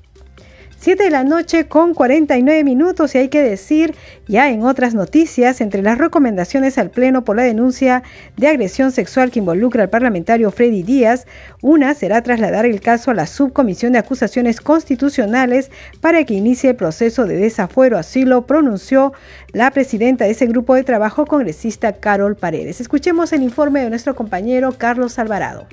7 0.84 1.02
de 1.02 1.08
la 1.08 1.24
noche 1.24 1.66
con 1.66 1.94
49 1.94 2.62
minutos 2.62 3.14
y 3.14 3.18
hay 3.18 3.28
que 3.30 3.42
decir 3.42 3.94
ya 4.28 4.50
en 4.50 4.64
otras 4.64 4.92
noticias, 4.92 5.62
entre 5.62 5.80
las 5.80 5.96
recomendaciones 5.96 6.76
al 6.76 6.90
Pleno 6.90 7.24
por 7.24 7.36
la 7.36 7.42
denuncia 7.42 8.02
de 8.36 8.48
agresión 8.48 8.92
sexual 8.92 9.30
que 9.30 9.38
involucra 9.38 9.84
al 9.84 9.88
parlamentario 9.88 10.50
Freddy 10.50 10.82
Díaz, 10.82 11.26
una 11.62 11.94
será 11.94 12.20
trasladar 12.20 12.66
el 12.66 12.82
caso 12.82 13.10
a 13.10 13.14
la 13.14 13.26
Subcomisión 13.26 13.92
de 13.94 13.98
Acusaciones 13.98 14.60
Constitucionales 14.60 15.70
para 16.02 16.22
que 16.24 16.34
inicie 16.34 16.68
el 16.68 16.76
proceso 16.76 17.24
de 17.24 17.38
desafuero. 17.38 17.96
Así 17.96 18.26
lo 18.26 18.44
pronunció 18.44 19.14
la 19.54 19.70
presidenta 19.70 20.26
de 20.26 20.32
ese 20.32 20.44
grupo 20.44 20.74
de 20.74 20.84
trabajo, 20.84 21.24
congresista 21.24 21.94
Carol 21.94 22.36
Paredes. 22.36 22.82
Escuchemos 22.82 23.32
el 23.32 23.42
informe 23.42 23.80
de 23.80 23.88
nuestro 23.88 24.14
compañero 24.14 24.74
Carlos 24.76 25.18
Alvarado. 25.18 25.66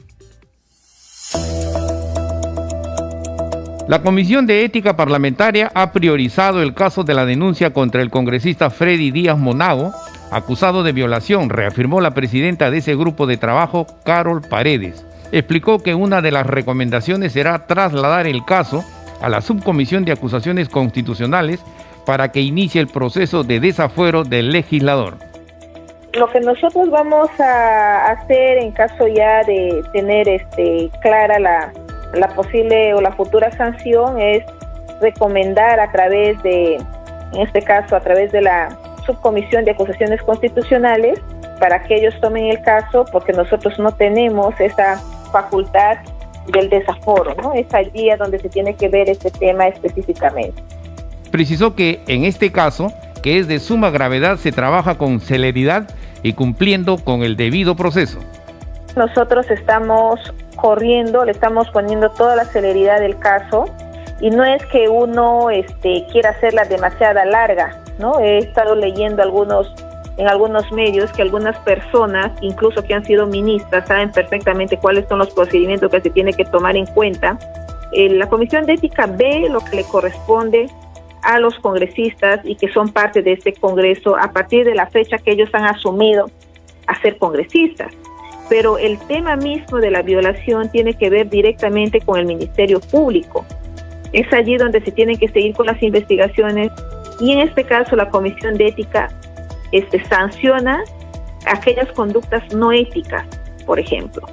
La 3.92 4.02
Comisión 4.02 4.48
de 4.48 4.64
Ética 4.64 4.96
Parlamentaria 4.96 5.70
ha 5.74 5.92
priorizado 5.92 6.62
el 6.62 6.74
caso 6.74 7.04
de 7.04 7.14
la 7.14 7.26
denuncia 7.26 7.74
contra 7.74 8.02
el 8.02 8.10
congresista 8.10 8.70
Freddy 8.70 9.12
Díaz 9.12 9.38
Monago, 9.38 9.92
acusado 10.32 10.82
de 10.84 10.94
violación, 10.94 11.50
reafirmó 11.50 12.00
la 12.00 12.12
presidenta 12.12 12.72
de 12.72 12.78
ese 12.78 12.96
grupo 12.96 13.28
de 13.28 13.36
trabajo, 13.36 13.86
Carol 14.06 14.40
Paredes. 14.50 15.06
Explicó 15.34 15.80
que 15.80 15.94
una 15.94 16.22
de 16.22 16.32
las 16.32 16.48
recomendaciones 16.48 17.34
será 17.34 17.68
trasladar 17.68 18.28
el 18.28 18.46
caso 18.46 18.86
a 19.22 19.28
la 19.28 19.42
Subcomisión 19.42 20.06
de 20.06 20.14
Acusaciones 20.14 20.70
Constitucionales 20.70 21.60
para 22.06 22.32
que 22.32 22.40
inicie 22.40 22.80
el 22.80 22.88
proceso 22.88 23.44
de 23.44 23.60
desafuero 23.60 24.24
del 24.24 24.54
legislador. 24.54 25.18
Lo 26.14 26.30
que 26.30 26.40
nosotros 26.40 26.90
vamos 26.92 27.30
a 27.42 28.12
hacer 28.12 28.58
en 28.58 28.72
caso 28.72 29.06
ya 29.10 29.44
de 29.44 29.84
tener 29.92 30.30
este 30.30 30.90
clara 31.02 31.38
la 31.40 31.74
la 32.14 32.28
posible 32.30 32.94
o 32.94 33.02
la 33.02 33.12
futura 33.14 33.52
sanción 33.52 34.20
es 34.20 34.44
recomendar 35.02 35.80
a 35.80 35.92
través 35.92 36.42
de, 36.44 36.76
en 36.76 37.42
este 37.42 37.62
caso, 37.62 37.96
a 37.96 38.00
través 38.02 38.32
de 38.32 38.42
la 38.42 38.78
subcomisión 39.06 39.66
de 39.66 39.72
acusaciones 39.72 40.22
constitucionales, 40.22 41.20
para 41.60 41.84
que 41.84 41.96
ellos 41.96 42.14
tomen 42.22 42.46
el 42.46 42.62
caso, 42.62 43.06
porque 43.12 43.34
nosotros 43.34 43.78
no 43.80 43.92
tenemos 43.92 44.60
esa 44.60 45.02
facultad 45.32 45.98
del 46.48 46.70
desaforo, 46.70 47.36
¿no? 47.36 47.54
Es 47.54 47.72
allí 47.74 48.10
donde 48.18 48.40
se 48.40 48.50
tiene 48.50 48.76
que 48.76 48.90
ver 48.90 49.10
este 49.10 49.32
tema 49.32 49.68
específicamente. 49.68 50.62
Precisó 51.30 51.76
que 51.76 52.02
en 52.08 52.26
este 52.26 52.52
caso, 52.52 52.92
que 53.22 53.40
es 53.40 53.48
de 53.48 53.60
suma 53.60 53.90
gravedad, 53.90 54.38
se 54.38 54.52
trabaja 54.52 54.98
con 54.98 55.20
celeridad 55.20 55.88
y 56.24 56.34
cumpliendo 56.34 56.98
con 56.98 57.24
el 57.24 57.38
debido 57.38 57.76
proceso. 57.76 58.20
Nosotros 58.96 59.50
estamos 59.50 60.20
corriendo, 60.58 61.24
le 61.24 61.32
estamos 61.32 61.70
poniendo 61.70 62.10
toda 62.10 62.36
la 62.36 62.46
celeridad 62.46 63.00
del 63.00 63.18
caso 63.18 63.66
y 64.20 64.30
no 64.30 64.44
es 64.44 64.64
que 64.68 64.90
uno 64.90 65.50
este, 65.50 66.06
quiera 66.12 66.32
hacerla 66.32 66.66
demasiada 66.66 67.26
larga, 67.26 67.82
¿no? 68.00 68.20
He 68.20 68.40
estado 68.40 68.76
leyendo 68.76 69.24
algunos 69.24 69.74
en 70.18 70.28
algunos 70.28 70.70
medios 70.74 71.12
que 71.14 71.22
algunas 71.22 71.58
personas, 71.60 72.32
incluso 72.42 72.84
que 72.84 72.94
han 72.94 73.04
sido 73.04 73.26
ministras, 73.26 73.88
saben 73.88 74.12
perfectamente 74.12 74.78
cuáles 74.78 75.08
son 75.08 75.20
los 75.20 75.32
procedimientos 75.32 75.90
que 75.90 76.02
se 76.02 76.10
tiene 76.10 76.34
que 76.34 76.44
tomar 76.46 76.76
en 76.76 76.86
cuenta. 76.86 77.40
Eh, 77.94 78.10
la 78.10 78.28
Comisión 78.28 78.66
de 78.66 78.74
Ética 78.74 79.08
ve 79.08 79.48
lo 79.50 79.62
que 79.62 79.78
le 79.78 79.84
corresponde 79.86 80.68
a 81.24 81.40
los 81.40 81.58
congresistas 81.60 82.42
y 82.44 82.56
que 82.56 82.72
son 82.72 82.90
parte 82.90 83.22
de 83.24 83.34
este 83.34 83.54
Congreso 83.54 84.16
a 84.18 84.32
partir 84.32 84.66
de 84.66 84.76
la 84.76 84.88
fecha 84.88 85.18
que 85.18 85.32
ellos 85.32 85.50
han 85.54 85.66
asumido 85.66 86.30
a 86.88 87.02
ser 87.02 87.18
congresistas 87.18 87.92
pero 88.52 88.78
el 88.78 89.00
tema 89.08 89.38
mismo 89.38 89.78
de 89.78 89.90
la 89.90 90.02
violación 90.02 90.70
tiene 90.70 90.94
que 90.94 91.10
ver 91.10 91.30
directamente 91.30 92.02
con 92.02 92.20
el 92.20 92.26
Ministerio 92.26 92.82
Público. 92.82 93.46
Es 94.12 94.32
allí 94.34 94.58
donde 94.58 94.82
se 94.82 94.92
tienen 94.92 95.18
que 95.18 95.30
seguir 95.30 95.56
con 95.56 95.68
las 95.68 95.82
investigaciones 95.82 96.70
y 97.22 97.32
en 97.32 97.40
este 97.40 97.64
caso 97.64 97.96
la 97.96 98.10
Comisión 98.10 98.56
de 98.56 98.68
Ética 98.68 99.08
este, 99.72 100.04
sanciona 100.04 100.84
aquellas 101.48 101.90
conductas 101.94 102.54
no 102.54 102.74
éticas, 102.74 103.26
por 103.66 103.80
ejemplo. 103.80 104.28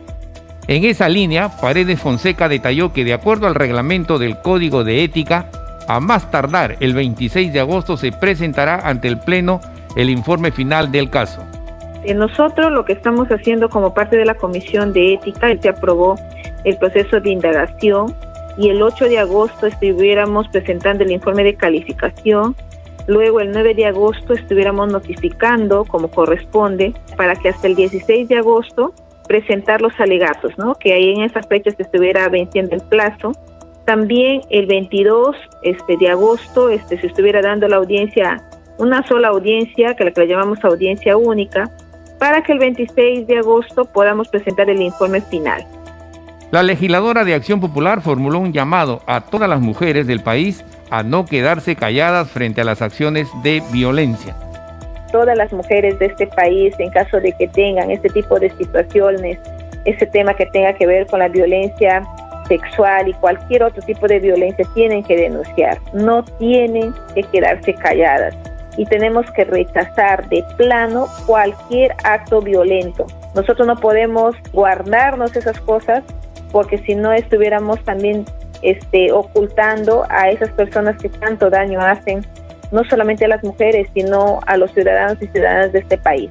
En 0.67 0.85
esa 0.85 1.09
línea, 1.09 1.57
Paredes 1.61 2.01
Fonseca 2.01 2.49
detalló 2.49 2.93
que 2.93 3.05
de 3.05 3.13
acuerdo 3.13 3.47
al 3.47 3.55
reglamento 3.55 4.19
del 4.19 4.41
Código 4.41 4.83
de 4.83 5.05
Ética, 5.05 5.49
a 5.87 6.01
más 6.01 6.29
tardar 6.33 6.77
el 6.81 6.93
26 6.93 7.53
de 7.53 7.61
agosto 7.61 7.97
se 7.97 8.11
presentará 8.11 8.81
ante 8.81 9.07
el 9.07 9.21
Pleno 9.21 9.61
el 9.95 10.11
informe 10.11 10.51
final 10.51 10.91
del 10.91 11.09
caso. 11.09 11.41
Nosotros 12.15 12.73
lo 12.73 12.85
que 12.85 12.93
estamos 12.93 13.29
haciendo 13.29 13.69
como 13.69 13.93
parte 13.95 14.17
de 14.17 14.25
la 14.25 14.35
Comisión 14.35 14.93
de 14.93 15.15
Ética, 15.15 15.55
se 15.61 15.69
aprobó 15.69 16.17
el 16.65 16.77
proceso 16.79 17.21
de 17.21 17.31
indagación 17.31 18.15
y 18.57 18.71
el 18.71 18.83
8 18.83 19.07
de 19.07 19.19
agosto 19.19 19.67
estuviéramos 19.67 20.49
presentando 20.49 21.05
el 21.05 21.13
informe 21.13 21.45
de 21.45 21.55
calificación. 21.55 22.57
Luego 23.07 23.41
el 23.41 23.53
9 23.53 23.75
de 23.75 23.87
agosto 23.87 24.35
estuviéramos 24.35 24.91
notificando 24.91 25.85
como 25.85 26.09
corresponde 26.11 26.93
para 27.17 27.37
que 27.37 27.49
hasta 27.49 27.69
el 27.69 27.77
16 27.77 28.29
de 28.29 28.39
agosto 28.39 28.93
presentar 29.29 29.81
los 29.81 29.93
alegatos, 30.01 30.59
¿no? 30.59 30.75
Que 30.75 30.93
ahí 30.93 31.11
en 31.13 31.23
esas 31.23 31.47
fechas 31.47 31.75
se 31.77 31.83
estuviera 31.83 32.29
venciendo 32.29 32.75
el 32.75 32.83
plazo. 32.83 33.33
También 33.85 34.41
el 34.51 34.67
22 34.67 35.37
este, 35.63 35.97
de 35.97 36.09
agosto 36.11 36.69
este, 36.69 37.01
se 37.01 37.07
estuviera 37.07 37.41
dando 37.41 37.69
la 37.69 37.77
audiencia, 37.77 38.43
una 38.79 39.07
sola 39.07 39.29
audiencia, 39.29 39.95
que 39.95 40.05
la 40.05 40.11
que 40.11 40.23
la 40.23 40.27
llamamos 40.27 40.65
audiencia 40.65 41.17
única, 41.17 41.71
para 42.19 42.43
que 42.43 42.53
el 42.53 42.59
26 42.59 43.27
de 43.27 43.39
agosto 43.39 43.85
podamos 43.85 44.29
presentar 44.29 44.69
el 44.69 44.83
informe 44.83 45.21
final. 45.21 45.65
La 46.51 46.63
legisladora 46.63 47.25
de 47.25 47.35
Acción 47.35 47.61
Popular 47.61 48.01
formuló 48.01 48.39
un 48.39 48.53
llamado 48.53 49.03
a 49.07 49.21
todas 49.21 49.49
las 49.49 49.61
mujeres 49.61 50.07
del 50.07 50.21
país 50.21 50.65
a 50.91 51.03
no 51.03 51.27
quedarse 51.27 51.77
calladas 51.77 52.31
frente 52.31 52.63
a 52.63 52.65
las 52.65 52.81
acciones 52.81 53.29
de 53.43 53.63
violencia. 53.71 54.35
Todas 55.13 55.37
las 55.37 55.53
mujeres 55.53 55.99
de 55.99 56.07
este 56.07 56.27
país, 56.27 56.75
en 56.79 56.91
caso 56.91 57.21
de 57.21 57.33
que 57.33 57.49
tengan 57.49 57.91
este 57.91 58.09
tipo 58.09 58.39
de 58.39 58.51
situaciones, 58.57 59.39
ese 59.85 60.07
tema 60.07 60.35
que 60.35 60.47
tenga 60.47 60.73
que 60.73 60.87
ver 60.87 61.07
con 61.07 61.19
la 61.19 61.29
violencia 61.29 62.03
sexual 62.49 63.09
y 63.09 63.13
cualquier 63.15 63.63
otro 63.63 63.83
tipo 63.83 64.07
de 64.07 64.19
violencia 64.19 64.67
tienen 64.75 65.03
que 65.05 65.17
denunciar, 65.17 65.79
no 65.93 66.25
tienen 66.39 66.95
que 67.15 67.23
quedarse 67.25 67.75
calladas 67.75 68.35
y 68.79 68.87
tenemos 68.87 69.31
que 69.33 69.45
rechazar 69.45 70.27
de 70.29 70.43
plano 70.57 71.09
cualquier 71.27 71.95
acto 72.05 72.41
violento. 72.41 73.07
Nosotros 73.35 73.67
no 73.67 73.77
podemos 73.77 74.35
guardarnos 74.53 75.37
esas 75.37 75.61
cosas 75.61 76.03
porque 76.53 76.79
si 76.79 76.95
no 76.95 77.13
estuviéramos 77.13 77.83
también 77.85 78.25
este, 78.63 79.13
ocultando 79.13 80.07
a 80.09 80.31
esas 80.31 80.51
personas 80.53 80.97
que 80.97 81.09
tanto 81.09 81.51
daño 81.51 81.81
hacen, 81.81 82.25
no 82.71 82.85
solamente 82.85 83.25
a 83.25 83.29
las 83.29 83.43
mujeres, 83.43 83.89
sino 83.95 84.41
a 84.47 84.57
los 84.57 84.73
ciudadanos 84.73 85.21
y 85.21 85.27
ciudadanas 85.27 85.73
de 85.73 85.81
este 85.81 85.99
país. 85.99 86.31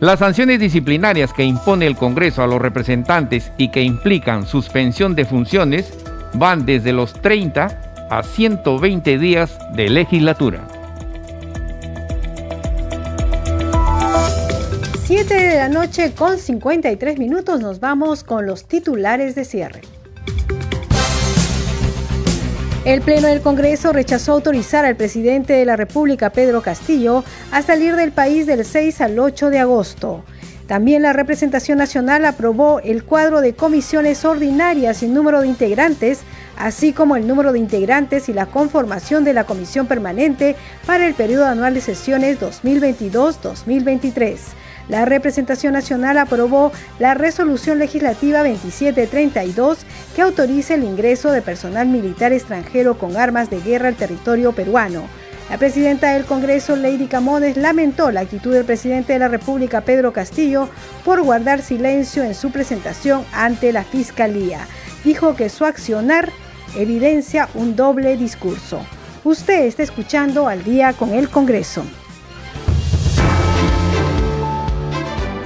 Las 0.00 0.18
sanciones 0.18 0.60
disciplinarias 0.60 1.32
que 1.32 1.44
impone 1.44 1.86
el 1.86 1.96
Congreso 1.96 2.42
a 2.42 2.46
los 2.46 2.60
representantes 2.60 3.52
y 3.58 3.68
que 3.68 3.82
implican 3.82 4.46
suspensión 4.46 5.14
de 5.14 5.24
funciones 5.24 5.96
van 6.34 6.66
desde 6.66 6.92
los 6.92 7.12
30 7.14 8.06
a 8.10 8.22
120 8.22 9.18
días 9.18 9.58
de 9.74 9.88
legislatura. 9.88 10.60
7 15.16 15.32
de 15.32 15.58
la 15.58 15.68
noche 15.68 16.12
con 16.12 16.38
53 16.38 17.20
minutos 17.20 17.60
nos 17.60 17.78
vamos 17.78 18.24
con 18.24 18.46
los 18.46 18.66
titulares 18.66 19.36
de 19.36 19.44
cierre. 19.44 19.82
El 22.84 23.00
Pleno 23.00 23.28
del 23.28 23.40
Congreso 23.40 23.92
rechazó 23.92 24.32
autorizar 24.32 24.84
al 24.84 24.96
presidente 24.96 25.52
de 25.52 25.64
la 25.64 25.76
República, 25.76 26.30
Pedro 26.30 26.62
Castillo, 26.62 27.22
a 27.52 27.62
salir 27.62 27.94
del 27.94 28.10
país 28.10 28.48
del 28.48 28.64
6 28.64 29.00
al 29.02 29.20
8 29.20 29.50
de 29.50 29.60
agosto. 29.60 30.24
También 30.66 31.02
la 31.02 31.12
representación 31.12 31.78
nacional 31.78 32.24
aprobó 32.24 32.80
el 32.80 33.04
cuadro 33.04 33.40
de 33.40 33.54
comisiones 33.54 34.24
ordinarias 34.24 35.04
y 35.04 35.06
número 35.06 35.42
de 35.42 35.46
integrantes, 35.46 36.22
así 36.56 36.92
como 36.92 37.14
el 37.14 37.28
número 37.28 37.52
de 37.52 37.60
integrantes 37.60 38.28
y 38.28 38.32
la 38.32 38.46
conformación 38.46 39.22
de 39.22 39.34
la 39.34 39.44
comisión 39.44 39.86
permanente 39.86 40.56
para 40.86 41.06
el 41.06 41.14
periodo 41.14 41.46
anual 41.46 41.74
de 41.74 41.82
sesiones 41.82 42.40
2022-2023 42.40 44.63
la 44.88 45.04
representación 45.04 45.72
nacional 45.72 46.18
aprobó 46.18 46.72
la 46.98 47.14
resolución 47.14 47.78
legislativa 47.78 48.38
2732 48.44 49.78
que 50.14 50.22
autoriza 50.22 50.74
el 50.74 50.84
ingreso 50.84 51.32
de 51.32 51.42
personal 51.42 51.86
militar 51.88 52.32
extranjero 52.32 52.98
con 52.98 53.16
armas 53.16 53.50
de 53.50 53.60
guerra 53.60 53.88
al 53.88 53.96
territorio 53.96 54.52
peruano. 54.52 55.04
La 55.50 55.58
presidenta 55.58 56.14
del 56.14 56.24
Congreso, 56.24 56.74
Lady 56.74 57.06
Camones, 57.06 57.56
lamentó 57.56 58.10
la 58.10 58.20
actitud 58.20 58.52
del 58.52 58.64
presidente 58.64 59.12
de 59.12 59.18
la 59.18 59.28
República, 59.28 59.82
Pedro 59.82 60.12
Castillo, 60.12 60.68
por 61.04 61.22
guardar 61.22 61.60
silencio 61.60 62.22
en 62.22 62.34
su 62.34 62.50
presentación 62.50 63.24
ante 63.32 63.72
la 63.72 63.84
Fiscalía. 63.84 64.66
Dijo 65.04 65.36
que 65.36 65.50
su 65.50 65.66
accionar 65.66 66.30
evidencia 66.76 67.48
un 67.54 67.76
doble 67.76 68.16
discurso. 68.16 68.80
Usted 69.22 69.66
está 69.66 69.82
escuchando 69.82 70.48
al 70.48 70.64
día 70.64 70.94
con 70.94 71.12
el 71.12 71.28
Congreso. 71.28 71.84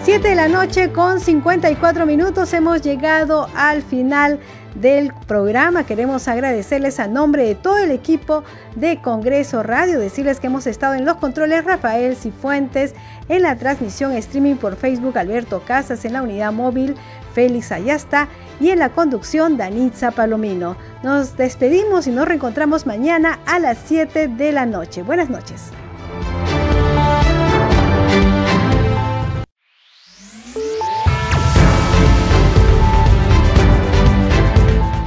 7 0.08 0.26
de 0.26 0.34
la 0.36 0.48
noche 0.48 0.90
con 0.90 1.20
54 1.20 2.06
minutos 2.06 2.54
hemos 2.54 2.80
llegado 2.80 3.46
al 3.54 3.82
final 3.82 4.40
del 4.74 5.12
programa. 5.26 5.84
Queremos 5.84 6.28
agradecerles 6.28 6.98
a 6.98 7.08
nombre 7.08 7.44
de 7.44 7.54
todo 7.54 7.76
el 7.76 7.90
equipo 7.90 8.42
de 8.74 9.02
Congreso 9.02 9.62
Radio, 9.62 10.00
decirles 10.00 10.40
que 10.40 10.46
hemos 10.46 10.66
estado 10.66 10.94
en 10.94 11.04
los 11.04 11.18
controles 11.18 11.62
Rafael 11.62 12.16
Cifuentes, 12.16 12.94
en 13.28 13.42
la 13.42 13.56
transmisión 13.56 14.12
streaming 14.12 14.54
por 14.54 14.76
Facebook 14.76 15.18
Alberto 15.18 15.62
Casas, 15.66 16.06
en 16.06 16.14
la 16.14 16.22
unidad 16.22 16.52
móvil 16.52 16.94
Félix 17.34 17.70
Ayasta 17.70 18.28
y 18.60 18.70
en 18.70 18.78
la 18.78 18.88
conducción 18.88 19.58
Danitza 19.58 20.12
Palomino. 20.12 20.78
Nos 21.02 21.36
despedimos 21.36 22.06
y 22.06 22.12
nos 22.12 22.26
reencontramos 22.26 22.86
mañana 22.86 23.40
a 23.44 23.58
las 23.58 23.76
7 23.84 24.28
de 24.28 24.52
la 24.52 24.64
noche. 24.64 25.02
Buenas 25.02 25.28
noches. 25.28 25.64